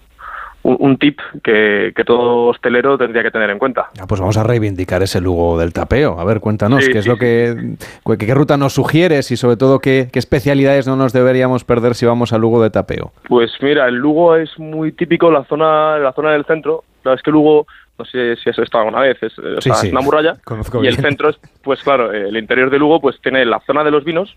[0.68, 3.88] un, un tip que, que todo hostelero tendría que tener en cuenta.
[4.00, 6.18] Ah, pues vamos a reivindicar ese Lugo del tapeo.
[6.20, 7.74] A ver, cuéntanos, Sí, ¿qué es lo que,
[8.06, 11.94] qué, qué ruta nos sugieres y sobre todo qué, qué especialidades no nos deberíamos perder
[11.94, 13.12] si vamos a Lugo de tapeo?
[13.28, 16.84] Pues mira, el Lugo es muy típico, la zona, la zona del centro.
[17.04, 17.66] La verdad es que Lugo,
[17.98, 19.86] no sé si has estado alguna vez, es, o Sí, sea, sí.
[19.88, 20.34] es una muralla.
[20.44, 23.82] Conozco y el centro es, pues claro, el interior de Lugo, pues tiene la zona
[23.84, 24.34] de los vinos,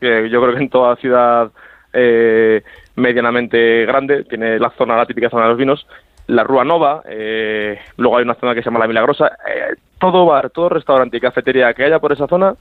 [0.00, 1.50] que yo creo que en toda ciudad
[1.92, 2.62] eh,
[2.96, 5.86] medianamente grande tiene la zona, la típica zona de los vinos.
[6.28, 9.26] La Rúa Nova, eh, luego hay una zona que se llama La Milagrosa.
[9.48, 12.54] eh, todo bar, todo restaurante y cafetería que haya por esa zona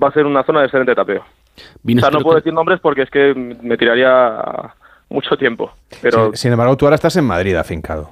[0.00, 1.22] va a ser una zona de excelente tapeo.
[1.22, 4.42] O sea, no puedo decir nombres porque es que me tiraría
[5.08, 5.72] mucho tiempo.
[6.02, 8.10] Pero Sin, sin embargo, tú ahora estás en Madrid, afincado.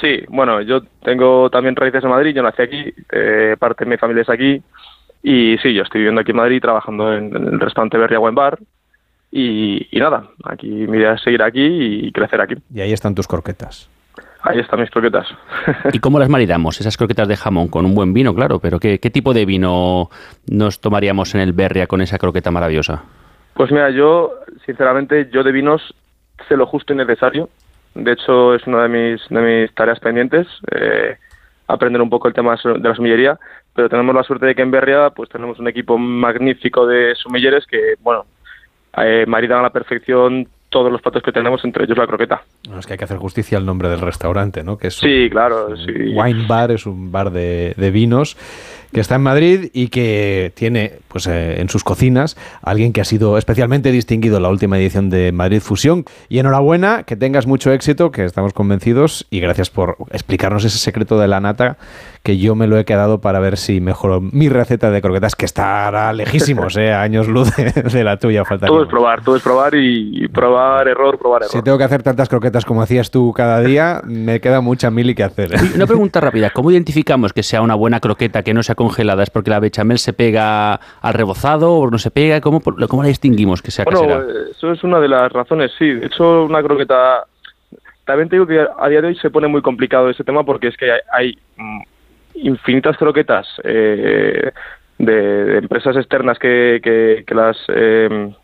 [0.00, 3.96] Sí, bueno, yo tengo también raíces en Madrid, yo nací aquí, eh, parte de mi
[3.96, 4.60] familia es aquí,
[5.22, 8.58] y sí, yo estoy viviendo aquí en Madrid, trabajando en, el restaurante Berria Wine Bar,
[9.36, 12.54] y, y nada, aquí mi idea es seguir aquí y crecer aquí.
[12.72, 13.90] Y ahí están tus croquetas.
[14.42, 15.26] Ahí están mis croquetas.
[15.92, 16.80] ¿Y cómo las maridamos?
[16.80, 20.08] Esas croquetas de jamón con un buen vino, claro, pero ¿qué, qué tipo de vino
[20.46, 23.02] nos tomaríamos en el Berria con esa croqueta maravillosa?
[23.54, 24.34] Pues mira, yo,
[24.64, 25.82] sinceramente, yo de vinos
[26.48, 27.48] sé lo justo y necesario.
[27.96, 31.16] De hecho, es una de mis, de mis tareas pendientes, eh,
[31.66, 33.38] aprender un poco el tema de la sumillería.
[33.74, 37.66] Pero tenemos la suerte de que en Berria pues tenemos un equipo magnífico de sumilleres
[37.66, 38.26] que, bueno,
[38.98, 42.42] eh, maridan a la perfección todos los platos que tenemos, entre ellos la croqueta.
[42.76, 44.76] Es que hay que hacer justicia al nombre del restaurante, ¿no?
[44.76, 45.92] Que es Sí, claro, sí.
[46.16, 48.36] Wine Bar es un bar de, de vinos
[48.94, 53.00] que está en Madrid y que tiene pues eh, en sus cocinas a alguien que
[53.00, 56.04] ha sido especialmente distinguido en la última edición de Madrid Fusión.
[56.28, 61.18] Y enhorabuena, que tengas mucho éxito, que estamos convencidos y gracias por explicarnos ese secreto
[61.18, 61.76] de la nata
[62.22, 65.44] que yo me lo he quedado para ver si mejoro mi receta de croquetas, que
[65.44, 66.92] estará lejísimos, ¿eh?
[66.92, 68.44] a años luz de, de la tuya.
[68.46, 71.52] faltaría Todo es probar, todo es probar y, y probar, error, probar, error.
[71.52, 75.14] Si tengo que hacer tantas croquetas como hacías tú cada día, me queda mucha mili
[75.14, 75.54] que hacer.
[75.54, 75.58] ¿eh?
[75.74, 79.22] Una pregunta rápida, ¿cómo identificamos que sea una buena croqueta que no sea congelada?
[79.22, 82.40] ¿Es porque la bechamel se pega al rebozado o no se pega?
[82.40, 84.24] ¿Cómo, cómo la distinguimos que sea Bueno, casera?
[84.50, 85.92] eso es una de las razones, sí.
[85.92, 87.24] De hecho, una croqueta...
[88.04, 90.68] También te digo que a día de hoy se pone muy complicado ese tema porque
[90.68, 91.82] es que hay, hay, mm,
[92.34, 94.50] infinitas croquetas eh,
[94.98, 95.12] de,
[95.44, 98.34] de empresas externas que, que, que las eh,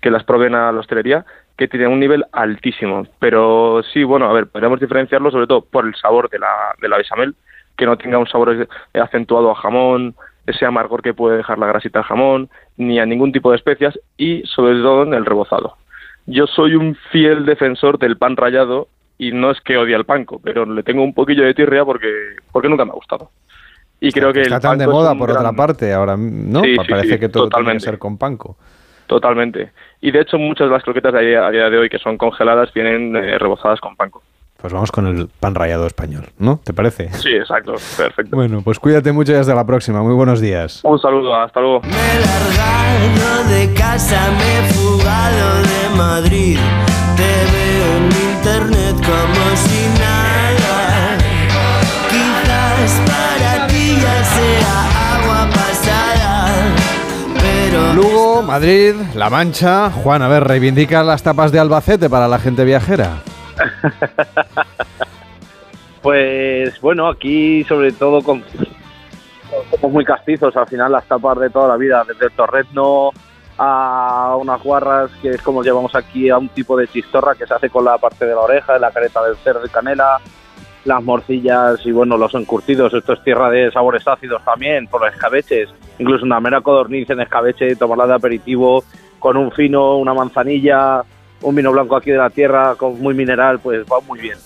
[0.00, 1.24] que las proveen a la hostelería
[1.56, 3.06] que tienen un nivel altísimo.
[3.18, 6.88] Pero sí, bueno, a ver, podríamos diferenciarlo sobre todo por el sabor de la, de
[6.88, 7.34] la bechamel,
[7.76, 10.14] que no tenga un sabor acentuado a jamón,
[10.46, 13.98] ese amargor que puede dejar la grasita del jamón, ni a ningún tipo de especias
[14.16, 15.76] y sobre todo en el rebozado.
[16.26, 18.88] Yo soy un fiel defensor del pan rallado
[19.18, 22.08] y no es que odie al panco, pero le tengo un poquillo de tirria porque,
[22.52, 23.30] porque nunca me ha gustado.
[24.00, 26.60] Y creo que Está el tan de moda por gran- otra parte ahora, ¿no?
[26.62, 28.56] Sí, Parece sí, que todo tiene que ser con panco.
[29.06, 29.70] Totalmente.
[30.00, 32.72] Y de hecho muchas de las croquetas día, a día de hoy que son congeladas
[32.74, 34.22] vienen eh, rebozadas con panco.
[34.60, 36.60] Pues vamos con el pan rallado español, ¿no?
[36.64, 37.12] ¿Te parece?
[37.12, 38.34] Sí, exacto, perfecto.
[38.34, 40.02] Bueno, pues cuídate mucho y hasta la próxima.
[40.02, 40.80] Muy buenos días.
[40.82, 41.82] Un saludo, hasta luego.
[41.82, 46.58] largado de casa, me he fugado de Madrid.
[47.16, 47.22] Te
[47.52, 51.18] veo en internet como si nada.
[52.10, 56.52] Quizás para ti ya sea agua pasada.
[57.40, 59.90] Pero Lugo, Madrid, La Mancha.
[59.90, 63.22] Juan, a ver, reivindica las tapas de Albacete para la gente viajera.
[66.06, 68.44] Pues bueno, aquí sobre todo con
[69.72, 73.10] somos muy castizos, al final las tapas de toda la vida, desde el torrezno
[73.58, 77.54] a unas guarras, que es como llevamos aquí a un tipo de chistorra que se
[77.54, 80.18] hace con la parte de la oreja, la careta del cerdo y canela,
[80.84, 85.12] las morcillas y bueno, los encurtidos, esto es tierra de sabores ácidos también, por los
[85.12, 88.84] escabeches, incluso una mera codorniz en escabeche, tomarla de aperitivo
[89.18, 91.02] con un fino, una manzanilla,
[91.42, 94.38] un vino blanco aquí de la tierra, con muy mineral, pues va muy bien.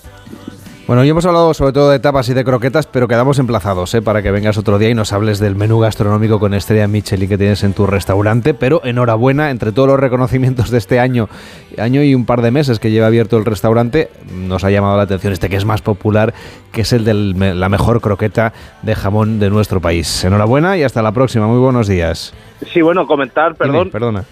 [0.91, 4.01] Bueno, hoy hemos hablado sobre todo de tapas y de croquetas, pero quedamos emplazados ¿eh?
[4.01, 7.37] para que vengas otro día y nos hables del menú gastronómico con estrella Michelin que
[7.37, 8.53] tienes en tu restaurante.
[8.53, 11.29] Pero enhorabuena, entre todos los reconocimientos de este año,
[11.77, 15.03] año y un par de meses que lleva abierto el restaurante, nos ha llamado la
[15.03, 16.33] atención este que es más popular,
[16.73, 18.51] que es el de la mejor croqueta
[18.81, 20.25] de jamón de nuestro país.
[20.25, 21.47] Enhorabuena y hasta la próxima.
[21.47, 22.33] Muy buenos días.
[22.73, 24.25] Sí, bueno, comentar, Dime, perdón, perdona.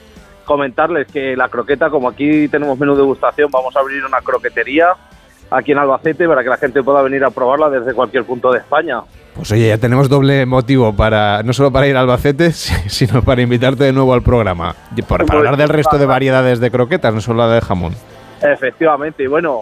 [0.49, 4.87] Comentarles que la croqueta, como aquí tenemos menú de degustación, vamos a abrir una croquetería
[5.51, 8.57] aquí en Albacete para que la gente pueda venir a probarla desde cualquier punto de
[8.57, 9.01] España.
[9.35, 13.43] Pues oye, ya tenemos doble motivo para no solo para ir a Albacete, sino para
[13.43, 14.75] invitarte de nuevo al programa.
[14.95, 17.93] Y Para, para hablar del resto de variedades de croquetas, no solo la de jamón.
[18.41, 19.61] Efectivamente, y bueno,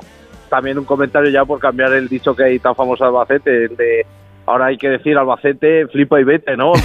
[0.50, 3.76] también un comentario ya por cambiar el dicho que hay tan famoso de Albacete, el
[3.76, 4.06] de
[4.48, 6.74] ahora hay que decir Albacete, flipa y vete, ¿no?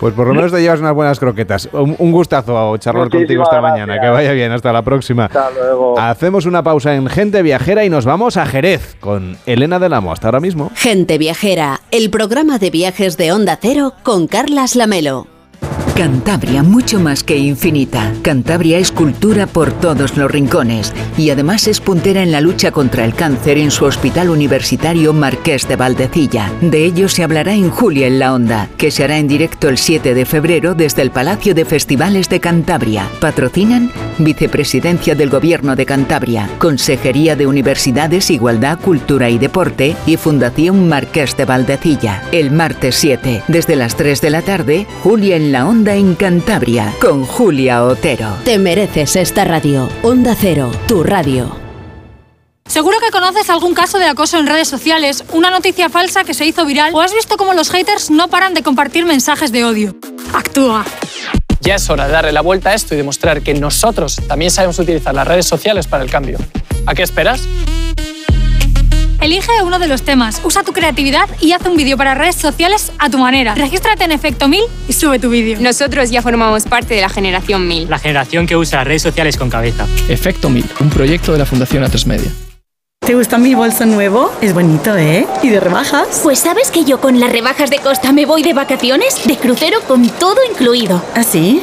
[0.00, 1.68] Pues por lo menos te llevas unas buenas croquetas.
[1.72, 3.86] Un, un gustazo charlar Muchísimas contigo esta gracias.
[3.86, 4.00] mañana.
[4.00, 5.26] Que vaya bien, hasta la próxima.
[5.26, 5.96] Hasta luego.
[5.98, 10.12] Hacemos una pausa en Gente Viajera y nos vamos a Jerez con Elena del Amo.
[10.12, 10.72] Hasta ahora mismo.
[10.74, 15.31] Gente Viajera, el programa de viajes de Onda Cero con Carlas Lamelo.
[16.02, 18.12] Cantabria, mucho más que infinita.
[18.22, 23.04] Cantabria es cultura por todos los rincones y además es puntera en la lucha contra
[23.04, 26.50] el cáncer en su hospital universitario Marqués de Valdecilla.
[26.60, 29.78] De ello se hablará en Julia en la Onda, que se hará en directo el
[29.78, 33.08] 7 de febrero desde el Palacio de Festivales de Cantabria.
[33.20, 40.88] Patrocinan Vicepresidencia del Gobierno de Cantabria, Consejería de Universidades, Igualdad, Cultura y Deporte y Fundación
[40.88, 42.24] Marqués de Valdecilla.
[42.32, 46.94] El martes 7, desde las 3 de la tarde, Julia en la Onda en Cantabria,
[47.00, 48.36] con Julia Otero.
[48.44, 49.88] Te mereces esta radio.
[50.02, 51.56] Onda Cero, tu radio.
[52.66, 56.46] Seguro que conoces algún caso de acoso en redes sociales, una noticia falsa que se
[56.46, 59.94] hizo viral o has visto cómo los haters no paran de compartir mensajes de odio.
[60.32, 60.84] Actúa.
[61.60, 64.78] Ya es hora de darle la vuelta a esto y demostrar que nosotros también sabemos
[64.78, 66.38] utilizar las redes sociales para el cambio.
[66.86, 67.42] ¿A qué esperas?
[69.22, 72.90] Elige uno de los temas, usa tu creatividad y haz un vídeo para redes sociales
[72.98, 73.54] a tu manera.
[73.54, 75.58] Regístrate en Efecto 1000 y sube tu vídeo.
[75.60, 77.88] Nosotros ya formamos parte de la generación 1000.
[77.88, 79.86] La generación que usa las redes sociales con cabeza.
[80.08, 82.32] Efecto 1000, un proyecto de la Fundación A3 Media.
[82.98, 84.32] ¿Te gusta mi bolso nuevo?
[84.40, 85.24] Es bonito, ¿eh?
[85.42, 86.20] ¿Y de rebajas?
[86.24, 89.80] Pues sabes que yo con las rebajas de Costa me voy de vacaciones, de crucero
[89.86, 91.00] con todo incluido.
[91.14, 91.62] ¿Ah, sí?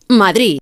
[0.11, 0.59] Madrid.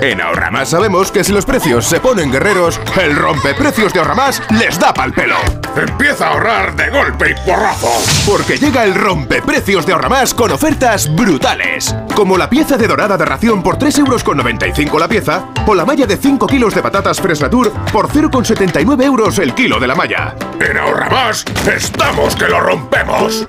[0.00, 4.78] En Ahorramás sabemos que si los precios se ponen guerreros, el rompeprecios de Ahorramás les
[4.78, 5.36] da pal pelo.
[5.76, 7.90] Empieza a ahorrar de golpe y porrazo.
[8.24, 11.94] Porque llega el rompeprecios de Ahorramás con ofertas brutales.
[12.14, 16.06] Como la pieza de dorada de ración por 3,95 euros la pieza, o la malla
[16.06, 20.36] de 5 kilos de patatas Fresnatur por 0,79 euros el kilo de la malla.
[20.60, 23.48] En Ahorramás estamos que lo rompemos.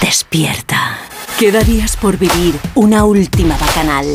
[0.00, 0.98] Despierta.
[1.38, 4.06] Queda días por vivir una última bacanal.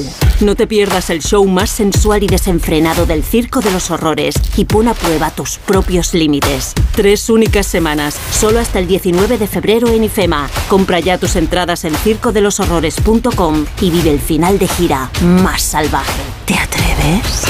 [0.42, 4.66] No te pierdas el show más sensual y desenfrenado del Circo de los Horrores y
[4.66, 6.74] pon a prueba tus propios límites.
[6.96, 10.50] Tres únicas semanas, solo hasta el 19 de febrero en IFEMA.
[10.68, 16.22] Compra ya tus entradas en circodeloshorrores.com y vive el final de gira más salvaje.
[16.46, 17.46] ¿Te atreves?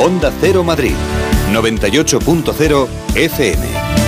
[0.00, 0.94] Onda Cero Madrid,
[1.52, 3.99] 98.0 FM.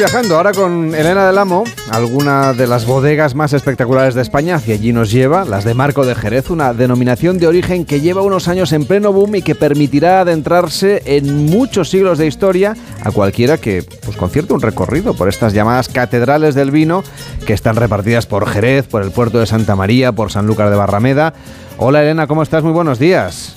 [0.00, 4.72] Viajando ahora con Elena del Amo, alguna de las bodegas más espectaculares de España, hacia
[4.72, 8.48] allí nos lleva, las de Marco de Jerez, una denominación de origen que lleva unos
[8.48, 12.74] años en pleno boom y que permitirá adentrarse en muchos siglos de historia
[13.04, 17.04] a cualquiera que pues concierte un recorrido por estas llamadas catedrales del vino
[17.46, 21.34] que están repartidas por Jerez, por el puerto de Santa María, por Sanlúcar de Barrameda.
[21.76, 22.62] Hola Elena, ¿cómo estás?
[22.62, 23.56] Muy buenos días.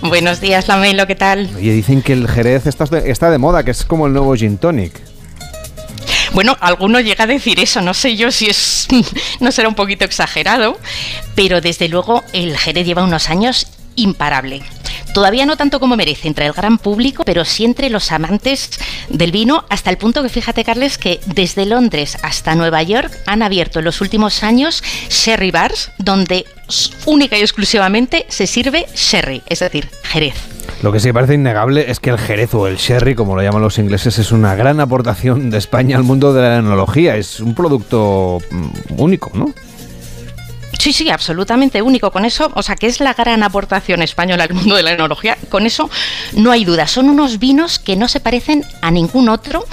[0.00, 1.50] Buenos días, Lamelo, ¿qué tal?
[1.54, 4.34] Oye, dicen que el Jerez está de, está de moda, que es como el nuevo
[4.34, 5.09] gin tonic.
[6.32, 8.86] Bueno, alguno llega a decir eso, no sé yo si es
[9.40, 10.78] no será un poquito exagerado,
[11.34, 13.66] pero desde luego el Jerez lleva unos años
[13.96, 14.62] imparable.
[15.12, 18.70] Todavía no tanto como merece entre el gran público, pero sí entre los amantes
[19.08, 23.42] del vino, hasta el punto que fíjate, Carles, que desde Londres hasta Nueva York han
[23.42, 26.46] abierto en los últimos años sherry bars, donde
[27.06, 30.59] única y exclusivamente se sirve sherry, es decir, Jerez.
[30.82, 33.62] Lo que sí parece innegable es que el Jerez o el Sherry, como lo llaman
[33.62, 37.16] los ingleses, es una gran aportación de España al mundo de la enología.
[37.16, 39.52] Es un producto mm, único, ¿no?
[40.80, 42.10] Sí, sí, absolutamente único.
[42.10, 45.36] Con eso, o sea, que es la gran aportación española al mundo de la enología,
[45.50, 45.90] con eso
[46.32, 46.86] no hay duda.
[46.86, 49.66] Son unos vinos que no se parecen a ningún otro,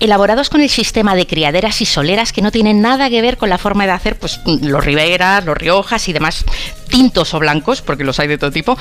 [0.00, 3.50] elaborados con el sistema de criaderas y soleras que no tienen nada que ver con
[3.50, 6.46] la forma de hacer pues los Riberas, los Riojas y demás
[6.88, 8.76] tintos o blancos, porque los hay de todo tipo,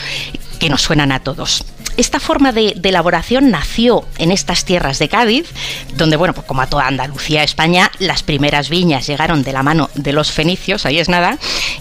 [0.60, 1.64] que nos suenan a todos.
[1.98, 5.50] Esta forma de, elaboración nació en estas tierras de Cádiz,
[5.96, 9.90] donde, bueno, pues como a toda Andalucía, España, las primeras viñas llegaron de la mano
[9.96, 11.40] de los fenicios, ahí es nada,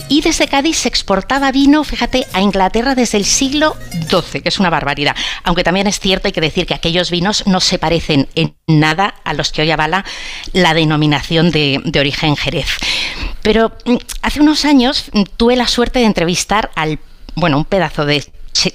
[0.09, 3.77] y desde Cádiz se exportaba vino, fíjate, a Inglaterra desde el siglo
[4.09, 5.15] XII, que es una barbaridad.
[5.45, 9.15] Aunque también es cierto, hay que decir que aquellos vinos no se parecen en nada
[9.23, 10.05] a los que hoy avala
[10.55, 12.69] la denominación de, de origen Jerez.
[13.43, 16.99] Pero mm, hace unos años mm, tuve la suerte de entrevistar al,
[17.35, 18.25] bueno, un pedazo de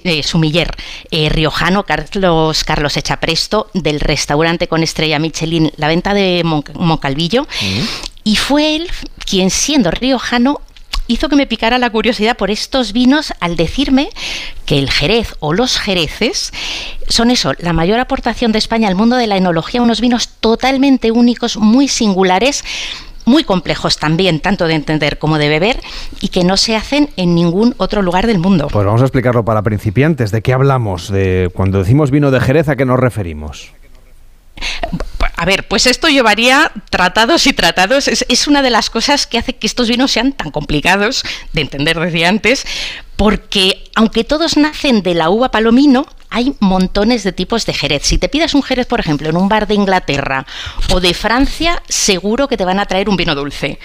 [0.03, 0.69] eh, sumiller
[1.09, 7.47] eh, riojano Carlos Carlos Echapresto del restaurante con estrella Michelin La Venta de Mon- Moncalvillo.
[8.23, 8.91] Y fue él
[9.25, 10.61] quien siendo riojano
[11.07, 14.09] hizo que me picara la curiosidad por estos vinos al decirme
[14.67, 16.53] que el Jerez o los Jereces
[17.09, 21.09] son eso, la mayor aportación de España al mundo de la enología, unos vinos totalmente
[21.11, 22.63] únicos, muy singulares,
[23.25, 25.79] muy complejos también, tanto de entender como de beber,
[26.19, 28.67] y que no se hacen en ningún otro lugar del mundo.
[28.71, 30.31] Pues vamos a explicarlo para principiantes.
[30.31, 31.09] ¿De qué hablamos?
[31.09, 33.71] De cuando decimos vino de Jerez, ¿a qué nos referimos?
[35.35, 38.07] A ver, pues esto llevaría tratados y tratados.
[38.07, 41.23] Es, es, una de las cosas que hace que estos vinos sean tan complicados
[41.53, 42.65] de entender, decía antes,
[43.21, 48.01] porque aunque todos nacen de la uva palomino, hay montones de tipos de jerez.
[48.03, 50.47] Si te pidas un jerez, por ejemplo, en un bar de Inglaterra
[50.91, 53.77] o de Francia, seguro que te van a traer un vino dulce.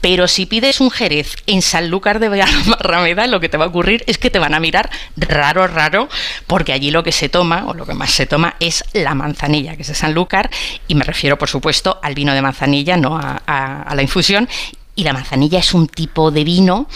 [0.00, 4.04] Pero si pides un jerez en Sanlúcar de Barrameda, lo que te va a ocurrir
[4.06, 6.08] es que te van a mirar raro, raro,
[6.46, 9.74] porque allí lo que se toma, o lo que más se toma, es la manzanilla,
[9.74, 10.50] que es de Sanlúcar,
[10.86, 14.48] y me refiero, por supuesto, al vino de manzanilla, no a, la infusión.
[14.94, 16.86] Y la manzanilla es un tipo de vino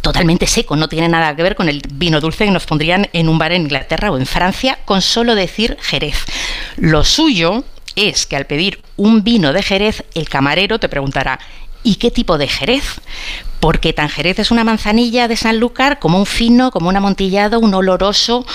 [0.00, 3.28] totalmente seco, no tiene nada que ver con el vino dulce que nos pondrían en
[3.28, 6.24] un bar en Inglaterra o en Francia con solo decir Jerez.
[6.76, 7.64] Lo suyo
[7.96, 11.38] es que al pedir un vino de Jerez, el camarero te preguntará,
[11.82, 13.00] ¿y qué tipo de Jerez?
[13.60, 17.74] Porque tan Jerez es una manzanilla de Sanlúcar como un fino, como un amontillado, un
[17.74, 18.46] oloroso,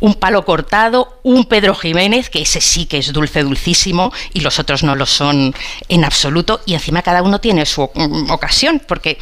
[0.00, 4.58] un palo cortado, un Pedro Jiménez, que ese sí que es dulce, dulcísimo, y los
[4.58, 5.54] otros no lo son
[5.88, 9.18] en absoluto, y encima cada uno tiene su mm, ocasión, porque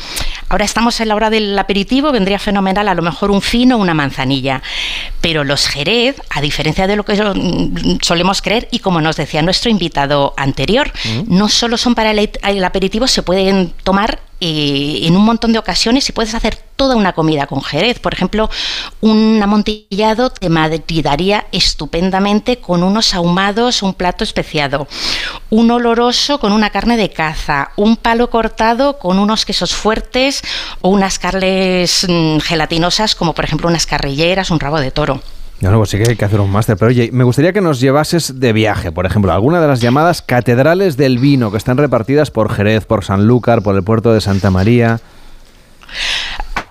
[0.49, 3.81] ahora estamos en la hora del aperitivo, vendría fenomenal a lo mejor un fino o
[3.81, 4.63] una manzanilla,
[5.21, 9.43] pero los Jerez, a diferencia de lo que mm, solemos creer, y como nos decía
[9.43, 11.37] nuestro invitado anterior, mm.
[11.37, 16.09] no solo son para el aperitivo, se pueden tomar eh, en un montón de ocasiones
[16.09, 18.01] y puedes hacer toda una comida con jerez.
[18.01, 18.51] Por ejemplo,
[19.01, 24.89] un amontillado te maridaría estupendamente con unos ahumados, un plato especiado,
[25.49, 30.43] un oloroso con una carne de caza, un palo cortado con unos quesos fuertes
[30.81, 35.23] o unas carnes mmm, gelatinosas como por ejemplo unas carrilleras, un rabo de toro.
[35.63, 36.77] No, no, pues sí que hay que hacer un máster.
[36.77, 40.21] Pero oye, me gustaría que nos llevases de viaje, por ejemplo, alguna de las llamadas
[40.21, 44.51] catedrales del vino que están repartidas por Jerez, por Sanlúcar, por el puerto de Santa
[44.51, 44.99] María.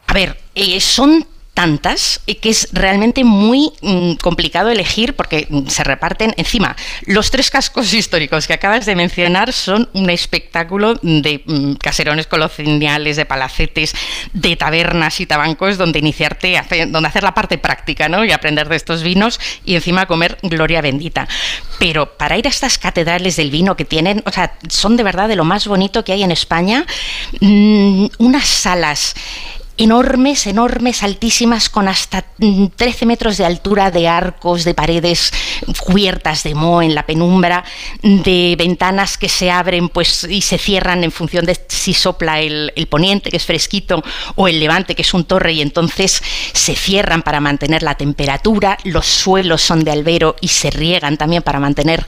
[0.08, 5.84] A ver, eh, son tantas que es realmente muy mm, complicado elegir porque mm, se
[5.84, 6.76] reparten encima.
[7.06, 13.18] Los tres cascos históricos que acabas de mencionar son un espectáculo de mm, caserones coloniales,
[13.18, 13.94] de palacetes,
[14.34, 18.24] de tabernas y tabancos donde iniciarte, donde hacer la parte práctica ¿no?
[18.26, 21.28] y aprender de estos vinos y encima comer gloria bendita.
[21.80, 25.28] Pero para ir a estas catedrales del vino que tienen, o sea, son de verdad
[25.28, 26.86] de lo más bonito que hay en España,
[27.40, 29.16] unas salas
[29.82, 32.24] enormes, enormes, altísimas, con hasta
[32.76, 35.34] 13 metros de altura, de arcos, de paredes
[35.80, 37.64] cubiertas de moho en la penumbra,
[38.04, 42.72] de ventanas que se abren pues, y se cierran en función de si sopla el,
[42.90, 44.04] poniente, que es fresquito,
[44.36, 46.22] o el levante, que es un torre, y entonces
[46.54, 51.42] se cierran para mantener la temperatura, los suelos son de albero y se riegan también
[51.42, 52.06] para mantener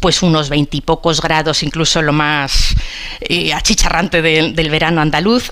[0.00, 2.74] pues unos veintipocos grados, incluso lo más
[3.20, 5.50] eh, achicharrante de, del verano andaluz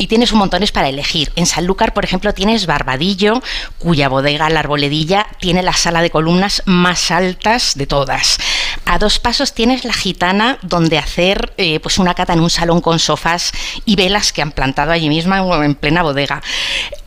[0.00, 1.30] y tienes un montones para elegir.
[1.36, 3.42] En Sanlúcar, por ejemplo, tienes Barbadillo,
[3.78, 8.38] cuya bodega, la Arboledilla, tiene la sala de columnas más altas de todas.
[8.86, 12.80] A dos pasos tienes la Gitana, donde hacer eh, pues una cata en un salón
[12.80, 13.52] con sofás
[13.84, 16.42] y velas que han plantado allí misma en plena bodega.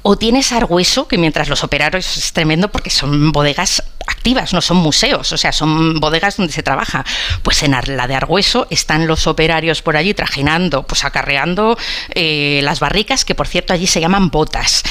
[0.04, 4.78] O tienes Argüeso, que mientras los operarios es tremendo porque son bodegas activas, no son
[4.78, 7.06] museos, o sea, son bodegas donde se trabaja.
[7.42, 11.78] Pues en la de Argüeso están los operarios por allí trajinando, pues acarreando
[12.16, 14.84] eh, las barricas, que por cierto allí se llaman botas,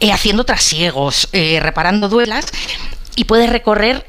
[0.00, 2.46] eh, haciendo trasiegos, eh, reparando duelas
[3.16, 4.04] y puedes recorrer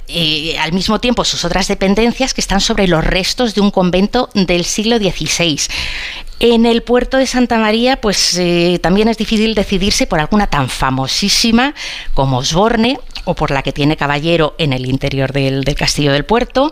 [0.60, 4.65] al mismo tiempo sus otras dependencias que están sobre los restos de un convento del
[4.65, 5.60] siglo XVI.
[6.40, 8.40] En el puerto de Santa María, pues
[8.82, 11.76] también es difícil decidirse por alguna tan famosísima
[12.15, 16.26] como Osborne, o por la que tiene caballero en el interior del, del castillo del
[16.26, 16.72] puerto,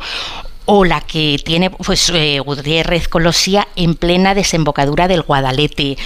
[0.66, 5.98] o la que tiene pues eh, Gutiérrez Colosía en plena desembocadura del Guadalete.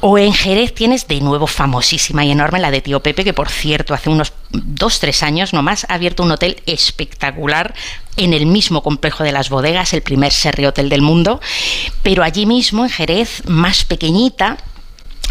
[0.00, 3.48] O en Jerez tienes de nuevo famosísima y enorme la de Tío Pepe, que por
[3.48, 7.74] cierto hace unos dos, tres años nomás ha abierto un hotel espectacular
[8.16, 11.40] en el mismo complejo de las bodegas, el primer Serri Hotel del mundo,
[12.02, 14.58] pero allí mismo en Jerez, más pequeñita,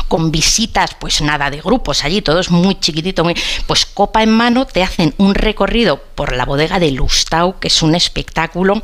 [0.10, 4.32] con visitas, pues nada de grupos allí, todo es muy chiquitito, muy, pues copa en
[4.32, 8.82] mano te hacen un recorrido por la bodega de Lustau, que es un espectáculo,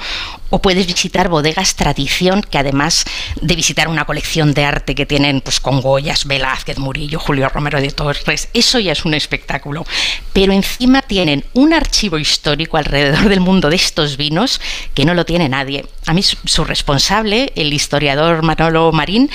[0.49, 3.05] o puedes visitar bodegas tradición, que además
[3.41, 7.81] de visitar una colección de arte que tienen pues con Goyas, Velázquez, Murillo, Julio Romero
[7.81, 9.85] de Torres, eso ya es un espectáculo.
[10.33, 14.61] Pero encima tienen un archivo histórico alrededor del mundo de estos vinos
[14.93, 15.85] que no lo tiene nadie.
[16.05, 19.29] A mí su responsable, el historiador Manolo Marín,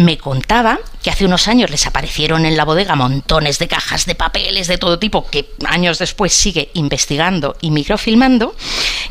[0.00, 4.14] me contaba que hace unos años les aparecieron en la bodega montones de cajas de
[4.14, 8.54] papeles de todo tipo que años después sigue investigando y microfilmando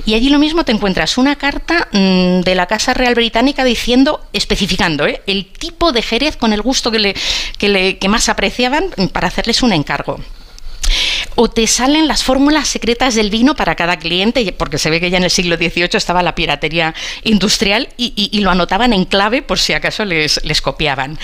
[0.06, 4.22] y allí lo mismo te encuentras una carta mmm, de la Casa Real Británica diciendo,
[4.34, 5.22] especificando ¿eh?
[5.28, 7.16] el tipo de jerez con el gusto que, le,
[7.58, 10.20] que, le, que más apreciaban para hacerles un encargo.
[11.36, 15.10] O te salen las fórmulas secretas del vino para cada cliente, porque se ve que
[15.10, 16.94] ya en el siglo XVIII estaba la piratería
[17.24, 21.20] industrial y, lo anotaban en clave por si acaso les, copiaban.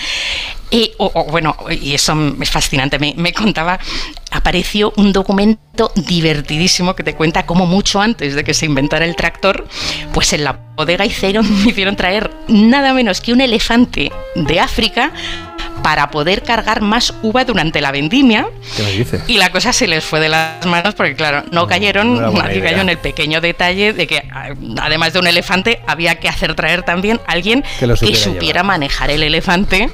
[0.70, 3.78] Y, o- bueno, y eso es fascinante, me, me contaba,
[4.30, 9.16] apareció un documento divertidísimo que te cuenta cómo mucho antes de que se inventara el
[9.16, 9.66] tractor,
[10.12, 15.12] pues en la bodega hicieron, hicieron traer nada menos que un elefante de África
[15.86, 18.48] para poder cargar más uva durante la vendimia.
[18.76, 19.22] ¿Qué me dices?
[19.28, 22.56] Y la cosa se les fue de las manos porque, claro, no cayeron, no nadie
[22.58, 22.70] idea.
[22.70, 24.48] cayó en el pequeño detalle de que, a-
[24.82, 28.64] además de un elefante, había que hacer traer también a alguien Que lo que supiera
[28.64, 29.88] manejar el elefante.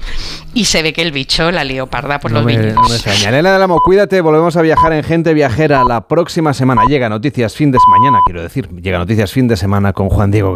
[0.55, 3.28] Y se ve que el bicho, la leoparda, por No los me, no me extraña.
[3.28, 6.82] Elena del Amo, cuídate, volvemos a viajar en Gente Viajera la próxima semana.
[6.89, 8.69] Llega Noticias fin de mañana, quiero decir.
[8.81, 10.51] Llega Noticias fin de semana con Juan Diego.